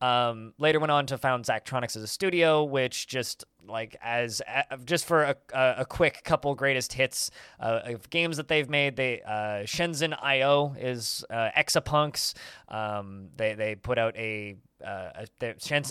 [0.00, 4.76] Um, later went on to found Zachtronics as a studio, which just like as uh,
[4.84, 7.30] just for a, a, quick couple greatest hits
[7.60, 8.96] uh, of games that they've made.
[8.96, 12.34] They uh, Shenzhen IO is uh, Exapunks.
[12.68, 15.24] Um, they they put out a uh,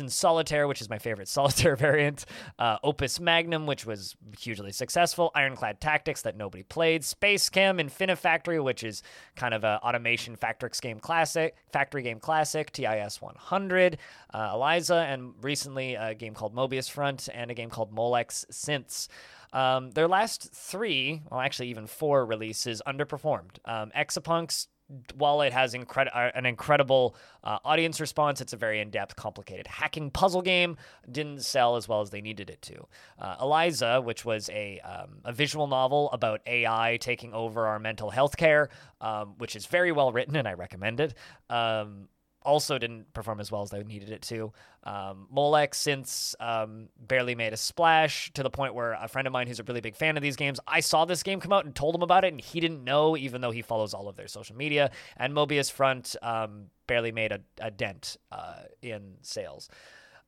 [0.07, 2.25] Solitaire, which is my favorite solitaire variant,
[2.59, 8.83] uh, Opus Magnum, which was hugely successful, Ironclad Tactics that nobody played, SpaceChem, Infinifactory, which
[8.83, 9.03] is
[9.35, 13.97] kind of an automation Factrix game classic, factory game classic, TIS 100,
[14.33, 19.07] uh, Eliza, and recently a game called Mobius Front and a game called Molek-Syntez.
[19.53, 23.57] Um, their last three, well, actually even four releases underperformed.
[23.65, 24.67] Um, Exapunks
[25.15, 29.67] while it has uh, an incredible uh, audience response, it's a very in depth, complicated
[29.67, 30.77] hacking puzzle game.
[31.11, 32.87] Didn't sell as well as they needed it to.
[33.19, 38.09] Uh, Eliza, which was a, um, a visual novel about AI taking over our mental
[38.09, 38.69] health care,
[39.01, 41.13] um, which is very well written and I recommend it.
[41.49, 42.07] Um,
[42.47, 44.53] also didn't perform as well as they needed it to.
[44.83, 49.47] Um, Molek-Syntez um, barely made a splash to the point where a friend of mine
[49.47, 51.75] who's a really big fan of these games, I saw this game come out and
[51.75, 54.29] told him about it, and he didn't know, even though he follows all of their
[54.29, 54.91] social media.
[55.17, 59.69] And Mobius Front um, barely made a, a dent uh, in sales.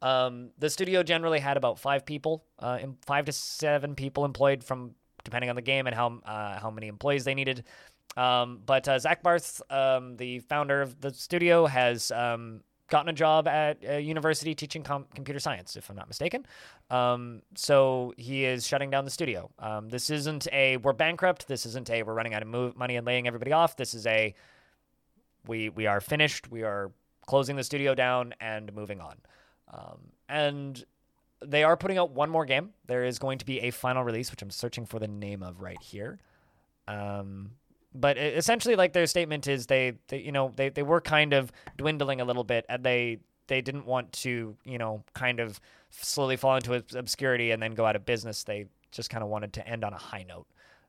[0.01, 4.95] Um, the studio generally had about five people, uh, five to seven people employed from
[5.23, 7.63] depending on the game and how uh, how many employees they needed.
[8.19, 13.13] Um, but uh, Zach Barth, um, the founder of the studio, has um, gotten a
[13.13, 16.45] job at a university teaching com- computer science, if I'm not mistaken.
[16.89, 19.49] Um, so he is shutting down the studio.
[19.57, 21.47] Um, this isn't a we're bankrupt.
[21.47, 23.77] This isn't a we're running out of money and laying everybody off.
[23.77, 24.35] This is a
[25.47, 26.51] we we are finished.
[26.51, 26.91] We are
[27.25, 29.15] closing the studio down and moving on.
[29.73, 30.83] Um, and
[31.45, 32.71] they are putting out one more game.
[32.85, 35.61] There is going to be a final release, which I'm searching for the name of
[35.61, 36.19] right here.
[36.85, 37.51] Um,
[37.99, 41.51] but essentially, like their statement is, they, they you know they, they were kind of
[41.77, 45.59] dwindling a little bit, and they they didn't want to you know kind of
[45.89, 48.43] slowly fall into obscurity and then go out of business.
[48.43, 50.47] They just kind of wanted to end on a high note,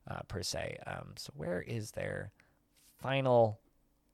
[0.09, 0.79] uh, per se.
[0.87, 2.31] Um, so where is their
[2.99, 3.59] final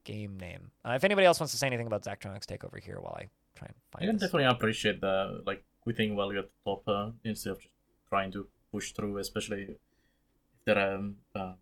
[0.04, 0.70] game name?
[0.84, 3.28] Uh, if anybody else wants to say anything about Zachtronics, take over here while I
[3.56, 4.22] try and I find can this.
[4.30, 7.74] definitely appreciate the like quitting while you're at the top uh, instead of just
[8.08, 9.76] trying to push through, especially if
[10.64, 11.52] there are um, uh,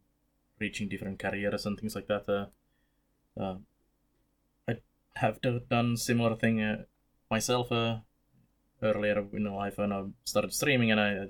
[0.58, 2.28] reaching different careers and things like that.
[2.28, 2.46] Uh,
[3.40, 3.56] uh,
[4.68, 4.76] I
[5.16, 6.84] have do- done similar thing uh,
[7.30, 7.98] myself uh,
[8.82, 11.28] earlier in life when I started streaming, and I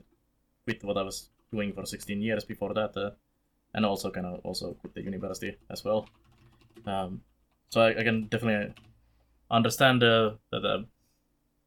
[0.65, 3.11] quit what I was doing for 16 years before that, uh,
[3.73, 6.09] and also kind of also quit the university as well.
[6.87, 7.23] Um,
[7.71, 8.75] so I, I can definitely
[9.51, 10.83] understand uh, that uh,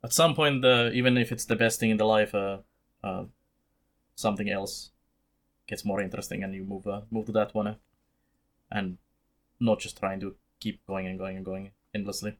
[0.03, 2.59] at some point, uh, even if it's the best thing in the life, uh,
[3.03, 3.25] uh,
[4.15, 4.91] something else
[5.67, 7.75] gets more interesting, and you move uh, move to that one, uh,
[8.71, 8.97] and
[9.59, 12.37] not just trying to keep going and going and going endlessly.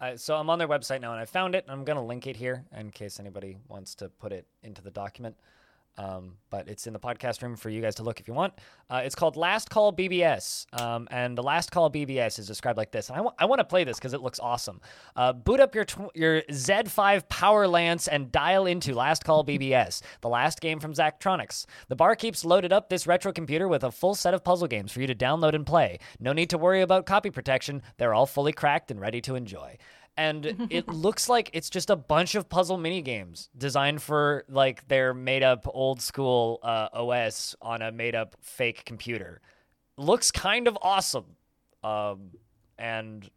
[0.00, 1.64] Uh, so I'm on their website now, and I found it.
[1.68, 5.36] I'm gonna link it here in case anybody wants to put it into the document.
[5.98, 8.54] Um, but it's in the podcast room for you guys to look if you want.
[8.88, 12.92] Uh, it's called Last Call BBS, um, and the Last Call BBS is described like
[12.92, 13.08] this.
[13.10, 14.80] And I wa- I want to play this because it looks awesome.
[15.16, 20.00] Uh, boot up your tw- your Z5 Power Lance and dial into Last Call BBS,
[20.20, 21.66] the last game from Zachtronics.
[21.88, 24.92] The bar keeps loaded up this retro computer with a full set of puzzle games
[24.92, 25.98] for you to download and play.
[26.20, 29.76] No need to worry about copy protection; they're all fully cracked and ready to enjoy
[30.18, 34.86] and it looks like it's just a bunch of puzzle mini games designed for like
[34.88, 39.40] their made up old school uh, OS on a made up fake computer.
[39.96, 41.36] Looks kind of awesome,
[41.82, 42.30] um,
[42.78, 43.28] and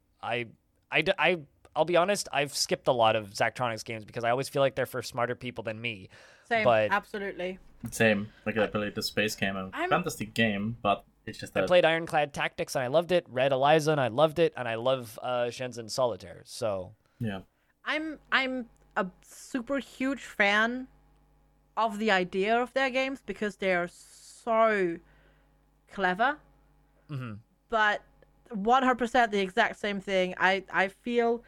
[1.75, 2.27] I'll be honest.
[2.33, 5.35] I've skipped a lot of Zachtronics games because I always feel like they're for smarter
[5.35, 6.09] people than me.
[6.49, 7.59] Same, But- absolutely.
[7.89, 11.65] Same, like I played the Space game, a I'm- fantastic game, but it's just I
[11.65, 13.25] played Ironclad Tactics and I loved it.
[13.29, 16.41] Read Eliza and I loved it, and I love uh, Shenzhen Solitaire.
[16.45, 17.41] So yeah,
[17.85, 18.67] I'm I'm
[18.97, 20.87] a super huge fan
[21.77, 24.97] of the idea of their games because they're so
[25.91, 26.37] clever.
[27.09, 27.39] mhm.
[27.69, 28.01] But
[28.53, 30.35] 100% the exact same thing.
[30.37, 31.43] I I feel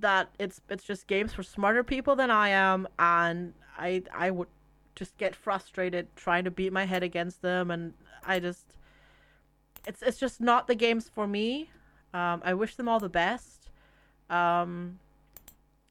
[0.00, 4.48] that it's it's just games for smarter people than I am and I I would
[4.94, 7.94] just get frustrated trying to beat my head against them and
[8.24, 8.74] I just
[9.86, 11.70] it's it's just not the games for me.
[12.14, 13.70] Um, I wish them all the best.
[14.30, 14.98] Um,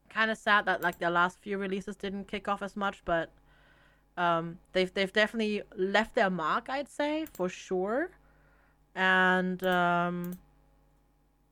[0.09, 3.31] kind of sad that like their last few releases didn't kick off as much, but
[4.17, 8.11] um, they've they've definitely left their mark, I'd say for sure.
[8.95, 10.37] And um,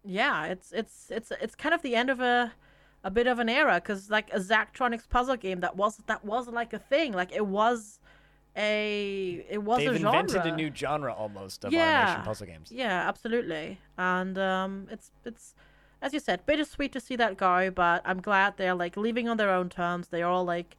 [0.05, 2.53] yeah, it's it's it's it's kind of the end of a
[3.03, 6.47] a bit of an era because like a Zachtronics puzzle game that was that was
[6.47, 7.99] like a thing, like it was
[8.55, 10.21] a it was they've a genre.
[10.21, 11.99] invented a new genre almost of Yeah.
[12.01, 12.71] animation puzzle games.
[12.71, 13.79] Yeah, absolutely.
[13.97, 15.53] And um, it's it's
[16.01, 19.37] as you said, bittersweet to see that go, but I'm glad they're like leaving on
[19.37, 20.07] their own terms.
[20.07, 20.75] They're all like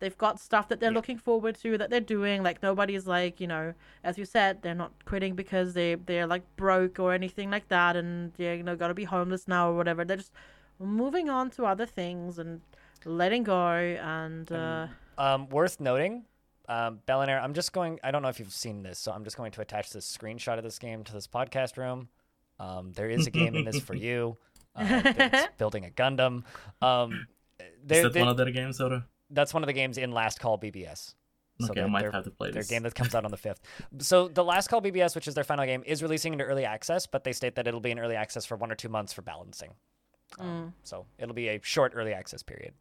[0.00, 0.94] they've got stuff that they're Yeah.
[0.94, 2.42] looking forward to that they're doing.
[2.42, 6.42] Like nobody's like, you know, as you said, they're not quitting because they they're like
[6.56, 10.04] broke or anything like that and they're you know gotta be homeless now or whatever.
[10.04, 10.32] They're just
[10.78, 12.60] moving on to other things and
[13.04, 14.86] letting go and uh
[15.18, 16.24] Um, worth noting,
[16.68, 18.00] um, Bellinaire, I'm just going.
[18.02, 20.58] I don't know if you've seen this, so I'm just going to attach this screenshot
[20.58, 22.08] of this game to this podcast room.
[22.58, 24.36] Um, there is a game in this for you.
[24.76, 26.42] Uh, it's building a Gundam.
[26.82, 27.28] Um,
[27.60, 29.04] is that there- one of their games or?
[29.30, 31.14] that's one of the games in Last Call BBS.
[31.60, 33.58] So Okay, I might have to play their game that comes out on the 5th.
[34.00, 37.06] So the Last Call BBS, which is their final game, is releasing into early access,
[37.06, 39.22] but they state that it'll be in early access for one or two months for
[39.22, 39.74] balancing.
[40.38, 42.74] Um, So it'll be a short early access period.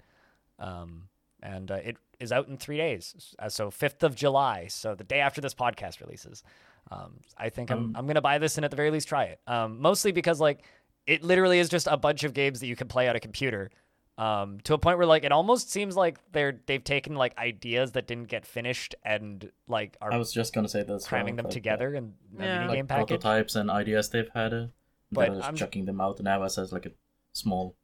[0.60, 1.08] Um,
[1.42, 3.36] and uh, it is out in three days.
[3.40, 4.68] Uh, so 5th of July.
[4.68, 6.44] So the day after this podcast releases.
[6.92, 9.08] Um, I think I'm, Um, I'm going to buy this and at the very least
[9.08, 9.40] try it.
[9.48, 10.64] Um, mostly because like
[11.08, 13.72] it literally is just a bunch of games that you can play on a computer.
[14.18, 17.94] Um, to a point where like it almost seems like they're they've taken like ideas
[17.94, 21.50] that didn't get finished and like are I was just gonna say this cramming them
[21.50, 22.56] together in a Yeah.
[22.60, 23.08] mini like game package.
[23.22, 24.54] prototypes and ideas they've had.
[24.54, 24.68] Uh,
[25.12, 26.92] But I'm- chucking them out now as like a
[27.34, 27.76] small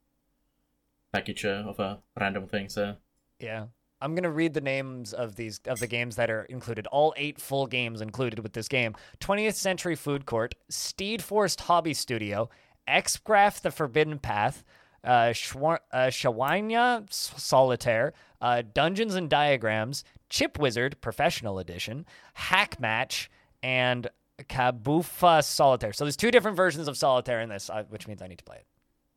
[1.12, 2.78] package of uh, random things.
[2.78, 2.96] Uh,
[3.40, 3.68] Yeah.
[4.02, 6.88] I'm gonna read the names of these of the games that are included.
[6.88, 11.94] All eight full games included with this game: 20th Century Food Court, Steel Force Hobby
[11.94, 12.50] Studio,
[12.88, 14.64] Xgraph the Forbidden Path,
[15.04, 22.06] uh, Schwar- uh, Shawanya Solitaire, uh, Dungeons and Diagrams, Chip Wizard Professional Edition,
[22.36, 23.30] Hack Match,
[23.62, 24.08] and
[24.44, 25.92] Kabufa Solitaire.
[25.92, 28.46] So there's two different versions of Solitaire in this, uh, which means I need to
[28.46, 28.66] play it.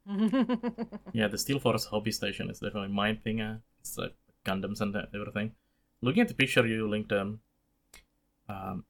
[1.12, 3.40] Yeah, the Steel Force Hobby Station is definitely my thing.
[3.40, 4.14] Uh, it's like
[4.44, 5.52] Gundams and everything.
[6.00, 7.40] Looking at the picture you linked, um,
[8.48, 8.84] um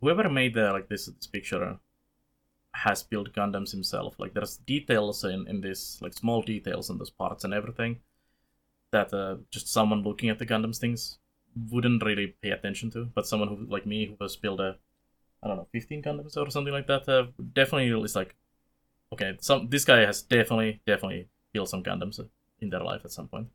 [0.00, 1.78] whoever made the like this this picture
[2.74, 4.14] has built Gundams himself.
[4.18, 8.00] Like there's details in in this, like small details in those parts and everything
[8.92, 11.18] that uh, just someone looking at the Gundams things
[11.70, 13.06] wouldn't really pay attention to.
[13.06, 14.76] But someone who like me who has built a
[15.42, 18.36] I don't know 15 Gundams or something like that uh, definitely is like
[19.12, 22.20] okay, some this guy has definitely definitely built some Gundams
[22.60, 23.48] in their life at some point.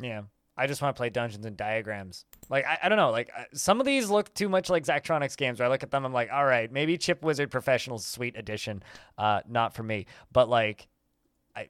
[0.00, 0.22] Yeah.
[0.58, 2.24] I just want to play Dungeons and Diagrams.
[2.48, 3.10] Like I, I don't know.
[3.10, 5.58] Like uh, some of these look too much like Zachtronics games.
[5.58, 8.82] Where I look at them, I'm like, all right, maybe Chip Wizard Professional Suite Edition,
[9.18, 10.06] uh, not for me.
[10.32, 10.88] But like,
[11.54, 11.68] I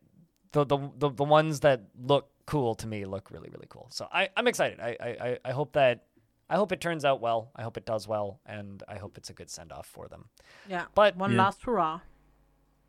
[0.52, 3.88] the the the, the ones that look cool to me look really really cool.
[3.90, 4.78] So I I'm excited.
[4.78, 6.04] I I I- I hope that
[6.48, 7.50] I hope it turns out well.
[7.56, 10.26] I hope it does well, and I hope it's a good send off for them.
[10.68, 10.84] Yeah.
[10.94, 11.38] But- one Yeah.
[11.38, 12.02] last hurrah.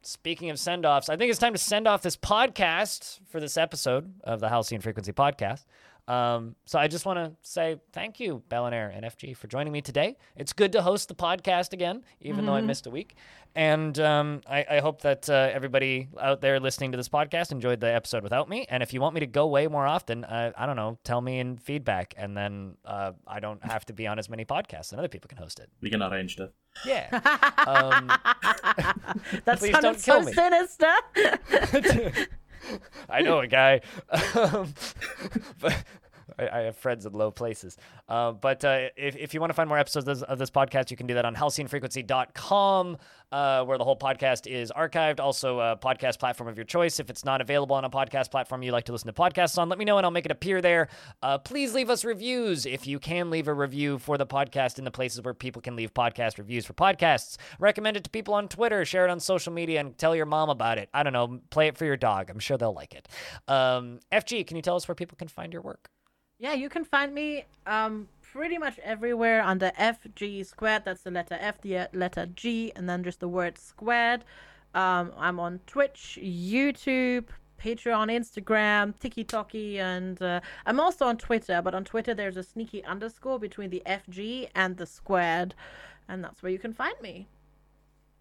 [0.01, 3.57] Speaking of send offs, I think it's time to send off this podcast for this
[3.57, 5.65] episode of the Halcyon Frequency Podcast.
[6.07, 9.81] Um, so I just want to say thank you, Bellinair and FG, for joining me
[9.81, 10.15] today.
[10.35, 13.15] It's good to host the podcast again, even though I missed a week.
[13.55, 17.79] And um, I, I hope that uh, everybody out there listening to this podcast enjoyed
[17.79, 18.65] the episode without me.
[18.69, 21.19] And if you want me to go way more often, uh, I don't know, tell
[21.21, 24.91] me in feedback, and then uh, I don't have to be on as many podcasts,
[24.91, 25.69] and other people can host it.
[25.81, 26.51] We can arrange that.
[26.85, 27.07] Yeah.
[27.67, 28.07] um,
[29.45, 30.33] That Please sounded don't so me.
[30.33, 30.93] sinister.
[33.09, 33.81] I know a guy.
[34.35, 34.73] Um,
[35.59, 35.75] but
[36.39, 37.77] I, have friends in low places.
[38.07, 40.49] Uh, but uh, if, if you want to find more episodes of this, of this
[40.49, 42.97] podcast, you can do that on halcyonfrequency.com,
[43.31, 45.19] uh, where the whole podcast is archived.
[45.19, 46.99] Also, a podcast platform of your choice.
[46.99, 49.69] If it's not available on a podcast platform you like to listen to podcasts on,
[49.69, 50.89] let me know and I'll make it appear there.
[51.21, 54.85] Uh, please leave us reviews if you can leave a review for the podcast in
[54.85, 57.37] the places where people can leave podcast reviews for podcasts.
[57.59, 60.49] Recommend it to people on Twitter, share it on social media, and tell your mom
[60.49, 60.89] about it.
[60.93, 62.29] I don't know, play it for your dog.
[62.29, 63.07] I'm sure they'll like it.
[63.47, 65.89] Um, FG, can you tell us where people can find your work?
[66.39, 68.07] Yeah, you can find me um
[68.37, 70.83] pretty much everywhere under FG squared.
[70.85, 74.23] That's the letter F, the uh, letter G, and then just the word squared.
[74.75, 77.25] Um, I'm on Twitch, YouTube,
[77.59, 81.61] Patreon, Instagram, TikTok, and uh, I'm also on Twitter.
[81.63, 85.55] But on Twitter, there's a sneaky underscore between the FG and the squared,
[86.07, 87.27] and that's where you can find me.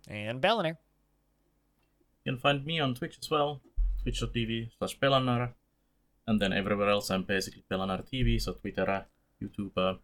[0.08, 0.76] And Belliner.
[2.24, 3.60] You can find me on Twitch as well,
[4.02, 5.52] twitch.tv slash Pelanar.
[6.26, 9.06] And then everywhere else, I'm basically Pelanar TV, so Twitter,
[9.40, 9.94] YouTube uh,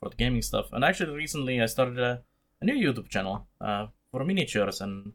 [0.00, 0.72] for the gaming stuff.
[0.72, 2.22] And actually, recently I started a,
[2.60, 5.12] a new YouTube channel uh, for miniatures and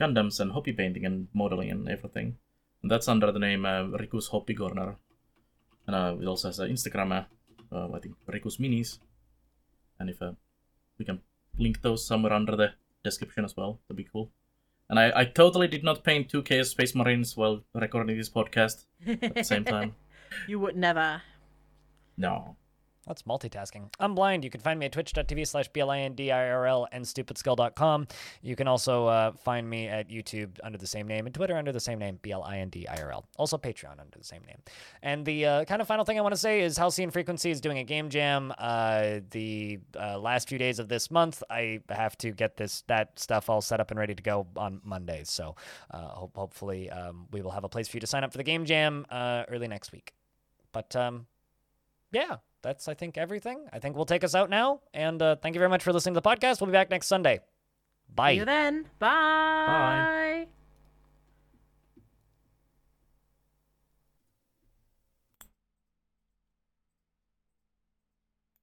[0.00, 2.36] Gundams and hobby painting and modeling and everything.
[2.82, 4.96] And that's under the name uh, Riku's Hobby Corner.
[5.86, 8.98] And uh, it also has an Instagram, uh, uh, I think Riku's Minis.
[9.98, 10.32] And if uh,
[10.98, 11.20] we can
[11.58, 12.72] link those somewhere under the
[13.02, 14.30] description as well, that'd be cool.
[14.90, 19.34] And I, I totally did not paint 2K Space Marines while recording this podcast at
[19.34, 19.94] the same time.
[20.46, 21.22] You would never.
[22.18, 22.56] No.
[23.08, 23.90] That's multitasking.
[23.98, 24.44] I'm blind.
[24.44, 28.06] You can find me at twitch.tv slash B-L-I-N-D-I-R-L and stupidskill.com.
[28.42, 31.72] You can also uh, find me at YouTube under the same name and Twitter under
[31.72, 33.24] the same name, B-L-I-N-D-I-R-L.
[33.38, 34.58] Also Patreon under the same name.
[35.02, 37.62] And the uh, kind of final thing I want to say is Halcyon Frequency is
[37.62, 41.42] doing a game jam uh, the uh, last few days of this month.
[41.48, 44.82] I have to get this that stuff all set up and ready to go on
[44.84, 45.22] Monday.
[45.24, 45.56] So
[45.90, 48.38] uh, hope, hopefully um, we will have a place for you to sign up for
[48.38, 50.12] the game jam uh, early next week.
[50.72, 51.26] But um,
[52.12, 53.66] yeah, that's I think everything.
[53.72, 54.80] I think we'll take us out now.
[54.92, 56.60] And uh, thank you very much for listening to the podcast.
[56.60, 57.40] We'll be back next Sunday.
[58.14, 58.32] Bye.
[58.32, 58.84] See you then.
[58.98, 60.46] Bye.
[60.46, 60.57] Bye.